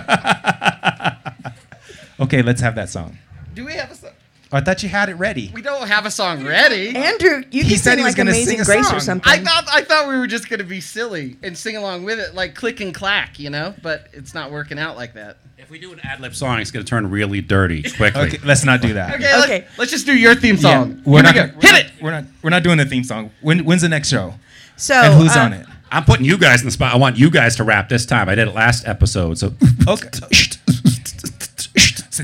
Okay, 2.21 2.43
let's 2.43 2.61
have 2.61 2.75
that 2.75 2.89
song. 2.89 3.17
Do 3.55 3.65
we 3.65 3.75
have 3.75 3.93
a 3.93 3.95
song? 3.95 4.11
Oh, 4.51 4.57
I 4.57 4.61
thought 4.61 4.83
you 4.83 4.89
had 4.89 5.09
it 5.09 5.15
ready. 5.15 5.53
We 5.55 5.63
don't 5.63 5.87
have 5.87 6.05
a 6.05 6.11
song 6.11 6.45
ready. 6.45 6.97
Andrew, 6.97 7.45
you 7.53 7.63
He 7.63 7.69
can 7.69 7.79
said 7.79 7.91
sing 7.93 7.99
he 7.99 8.05
was 8.05 8.11
like 8.13 8.17
gonna 8.17 8.31
Amazing 8.31 8.57
sing 8.57 8.61
a 8.61 8.65
Grace 8.65 8.87
or 8.89 8.91
song. 8.99 9.01
something. 9.01 9.33
I 9.33 9.39
thought 9.39 9.69
I 9.73 9.83
thought 9.83 10.09
we 10.09 10.19
were 10.19 10.27
just 10.27 10.49
gonna 10.51 10.65
be 10.65 10.81
silly 10.81 11.37
and 11.45 11.57
sing 11.57 11.77
along 11.77 12.03
with 12.03 12.19
it, 12.19 12.35
like 12.35 12.57
click 12.57 12.81
and 12.81 12.93
clack, 12.93 13.39
you 13.39 13.51
know. 13.51 13.73
But 13.85 14.09
it's 14.13 14.35
not 14.35 14.51
working 14.51 14.81
out 14.81 14.97
like 14.97 15.15
that. 15.15 15.37
if 15.59 15.71
we 15.71 15.79
do 15.79 15.93
an 15.93 16.01
ad 16.03 16.19
lib 16.19 16.35
song, 16.35 16.59
it's 16.59 16.73
going 16.73 16.85
to 16.85 16.91
turn 16.91 17.09
really 17.09 17.41
dirty 17.41 17.83
quickly. 17.85 18.23
Okay, 18.23 18.39
let's 18.45 18.65
not 18.65 18.81
do 18.83 18.95
that. 18.95 19.15
Okay, 19.15 19.41
Okay. 19.45 19.59
Let's, 19.61 19.79
let's 19.79 19.91
just 19.93 20.07
do 20.07 20.17
your 20.19 20.35
theme 20.35 20.57
Yeah, 20.57 20.61
song. 20.63 21.03
we're 21.05 21.23
Here 21.23 21.23
not, 21.23 21.35
we 21.35 21.41
we're. 21.41 21.47
Hit 21.61 21.73
not- 21.73 21.81
it. 21.81 21.93
We're 22.03 22.11
not. 22.11 22.25
We're 22.43 22.51
not 22.51 22.63
doing 22.65 22.79
the 22.79 22.87
theme 22.87 23.05
song. 23.05 23.31
When, 23.43 23.65
when's 23.65 23.83
the 23.83 23.89
next 23.89 24.09
show? 24.09 24.35
so 24.77 24.95
and 24.95 25.15
who's 25.15 25.37
uh, 25.37 25.41
on 25.41 25.53
it? 25.53 25.67
I'm 25.91 26.05
putting 26.05 26.25
you 26.27 26.37
guys 26.39 26.61
in 26.61 26.67
the 26.67 26.71
spot. 26.73 26.93
I 26.95 26.97
want 26.99 27.19
you 27.19 27.31
guys 27.31 27.57
to 27.57 27.65
rap 27.65 27.89
this 27.89 28.05
time. 28.07 28.29
I 28.29 28.35
did 28.35 28.49
it 28.49 28.55
last 28.55 28.87
episode, 28.87 29.39
so 29.39 29.47
Okay. 29.89 30.09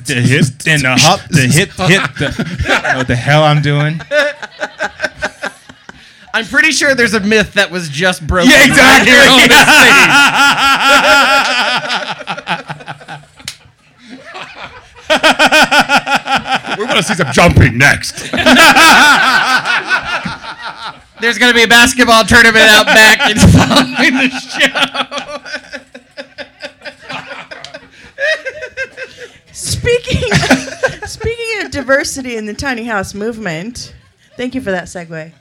the 0.04 0.20
hip, 0.26 0.44
then 0.64 0.82
the 0.82 0.96
hop, 0.96 1.20
the 1.30 1.42
hip, 1.46 1.70
hip. 1.70 2.02
The, 2.18 2.26
I 2.68 2.80
don't 2.82 2.92
know 2.92 2.98
what 2.98 3.06
the 3.08 3.16
hell 3.16 3.42
I'm 3.44 3.62
doing? 3.62 4.00
I'm 6.34 6.44
pretty 6.46 6.72
sure 6.72 6.94
there's 6.96 7.14
a 7.14 7.20
myth 7.20 7.54
that 7.54 7.70
was 7.70 7.88
just 7.88 8.26
broken. 8.26 8.50
Yeah, 8.50 8.64
exactly. 8.64 9.12
right 9.12 9.28
here 9.28 9.30
on 9.30 9.48
this 9.48 9.62
stage. 16.66 16.78
We're 16.78 16.86
gonna 16.86 17.02
see 17.02 17.14
some 17.14 17.30
jumping 17.32 17.78
next. 17.78 18.30
There's 21.24 21.38
gonna 21.38 21.54
be 21.54 21.62
a 21.62 21.66
basketball 21.66 22.22
tournament 22.24 22.66
out 22.68 22.84
back 22.84 23.18
and 23.30 23.40
following 23.40 24.12
the 24.12 24.28
show. 24.28 24.68
Speaking 29.50 30.30
speaking 31.06 31.62
of 31.62 31.70
diversity 31.70 32.36
in 32.36 32.44
the 32.44 32.52
tiny 32.52 32.84
house 32.84 33.14
movement, 33.14 33.94
thank 34.36 34.54
you 34.54 34.60
for 34.60 34.70
that 34.70 34.84
segue. 34.84 35.32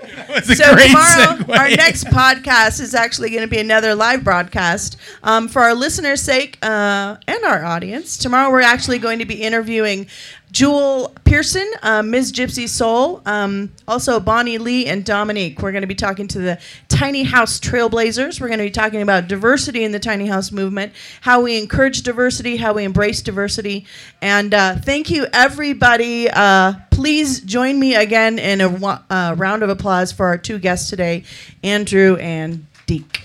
So 0.45 0.53
tomorrow, 0.53 1.35
segue. 1.35 1.57
our 1.59 1.69
next 1.69 2.05
podcast 2.05 2.79
is 2.79 2.95
actually 2.95 3.31
going 3.31 3.41
to 3.41 3.49
be 3.49 3.59
another 3.59 3.93
live 3.93 4.23
broadcast. 4.23 4.95
Um, 5.21 5.49
for 5.49 5.63
our 5.63 5.75
listeners' 5.75 6.21
sake 6.21 6.57
uh, 6.61 7.17
and 7.27 7.43
our 7.43 7.65
audience, 7.65 8.17
tomorrow 8.17 8.49
we're 8.49 8.61
actually 8.61 8.99
going 8.99 9.19
to 9.19 9.25
be 9.25 9.35
interviewing 9.35 10.07
Jewel 10.53 11.11
Pearson, 11.25 11.67
Ms. 11.83 12.31
Gypsy 12.31 12.69
Soul, 12.69 13.23
um, 13.25 13.71
also 13.87 14.19
Bonnie 14.19 14.59
Lee 14.59 14.85
and 14.85 15.03
Dominique. 15.03 15.63
We're 15.63 15.71
going 15.71 15.81
to 15.81 15.87
be 15.87 15.95
talking 15.95 16.27
to 16.27 16.37
the 16.37 16.59
Tiny 16.89 17.23
House 17.23 17.59
Trailblazers. 17.59 18.39
We're 18.39 18.49
going 18.49 18.59
to 18.59 18.65
be 18.65 18.71
talking 18.71 19.01
about 19.01 19.27
diversity 19.27 19.83
in 19.83 19.91
the 19.91 19.99
tiny 19.99 20.27
house 20.27 20.51
movement, 20.51 20.93
how 21.21 21.41
we 21.41 21.57
encourage 21.57 22.03
diversity, 22.03 22.57
how 22.57 22.73
we 22.73 22.83
embrace 22.83 23.23
diversity. 23.23 23.87
And 24.21 24.53
uh, 24.53 24.75
thank 24.75 25.09
you, 25.09 25.25
everybody. 25.33 26.29
Uh, 26.29 26.73
please 26.91 27.41
join 27.41 27.79
me 27.79 27.95
again 27.95 28.37
in 28.37 28.61
a 28.61 28.67
uh, 29.09 29.33
round 29.35 29.63
of 29.63 29.69
applause 29.69 30.11
for 30.11 30.27
our 30.27 30.37
two 30.37 30.59
guests 30.59 30.87
today, 30.87 31.23
Andrew 31.63 32.15
and 32.17 32.67
Deek. 32.85 33.21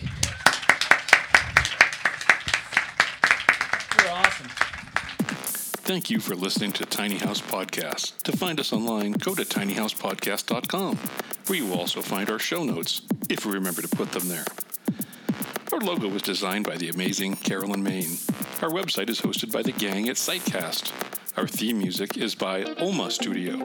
Thank 5.88 6.10
you 6.10 6.20
for 6.20 6.34
listening 6.34 6.72
to 6.72 6.84
Tiny 6.84 7.16
House 7.16 7.40
Podcast. 7.40 8.20
To 8.24 8.36
find 8.36 8.60
us 8.60 8.74
online, 8.74 9.12
go 9.12 9.34
to 9.34 9.42
tinyhousepodcast.com, 9.42 10.96
where 11.46 11.58
you 11.58 11.64
will 11.64 11.78
also 11.78 12.02
find 12.02 12.28
our 12.28 12.38
show 12.38 12.62
notes, 12.62 13.00
if 13.30 13.46
we 13.46 13.54
remember 13.54 13.80
to 13.80 13.88
put 13.88 14.12
them 14.12 14.28
there. 14.28 14.44
Our 15.72 15.78
logo 15.78 16.08
was 16.08 16.20
designed 16.20 16.66
by 16.66 16.76
the 16.76 16.90
amazing 16.90 17.36
Carolyn 17.36 17.82
Main. 17.82 18.18
Our 18.60 18.68
website 18.68 19.08
is 19.08 19.18
hosted 19.18 19.50
by 19.50 19.62
the 19.62 19.72
gang 19.72 20.10
at 20.10 20.16
Sitecast. 20.16 20.92
Our 21.38 21.48
theme 21.48 21.78
music 21.78 22.18
is 22.18 22.34
by 22.34 22.64
Oma 22.64 23.10
Studio. 23.10 23.64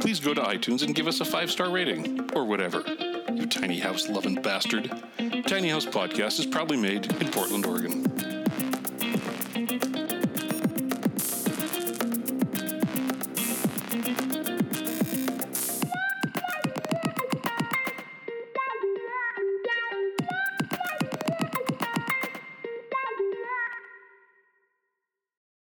Please 0.00 0.18
go 0.18 0.32
to 0.32 0.40
iTunes 0.40 0.82
and 0.82 0.94
give 0.94 1.06
us 1.06 1.20
a 1.20 1.26
five 1.26 1.50
star 1.50 1.68
rating, 1.68 2.30
or 2.32 2.46
whatever. 2.46 2.82
You 3.34 3.44
tiny 3.44 3.78
house 3.78 4.08
loving 4.08 4.40
bastard. 4.40 4.90
Tiny 5.46 5.68
House 5.68 5.84
Podcast 5.84 6.40
is 6.40 6.46
proudly 6.46 6.78
made 6.78 7.12
in 7.20 7.28
Portland, 7.28 7.66
Oregon. 7.66 8.39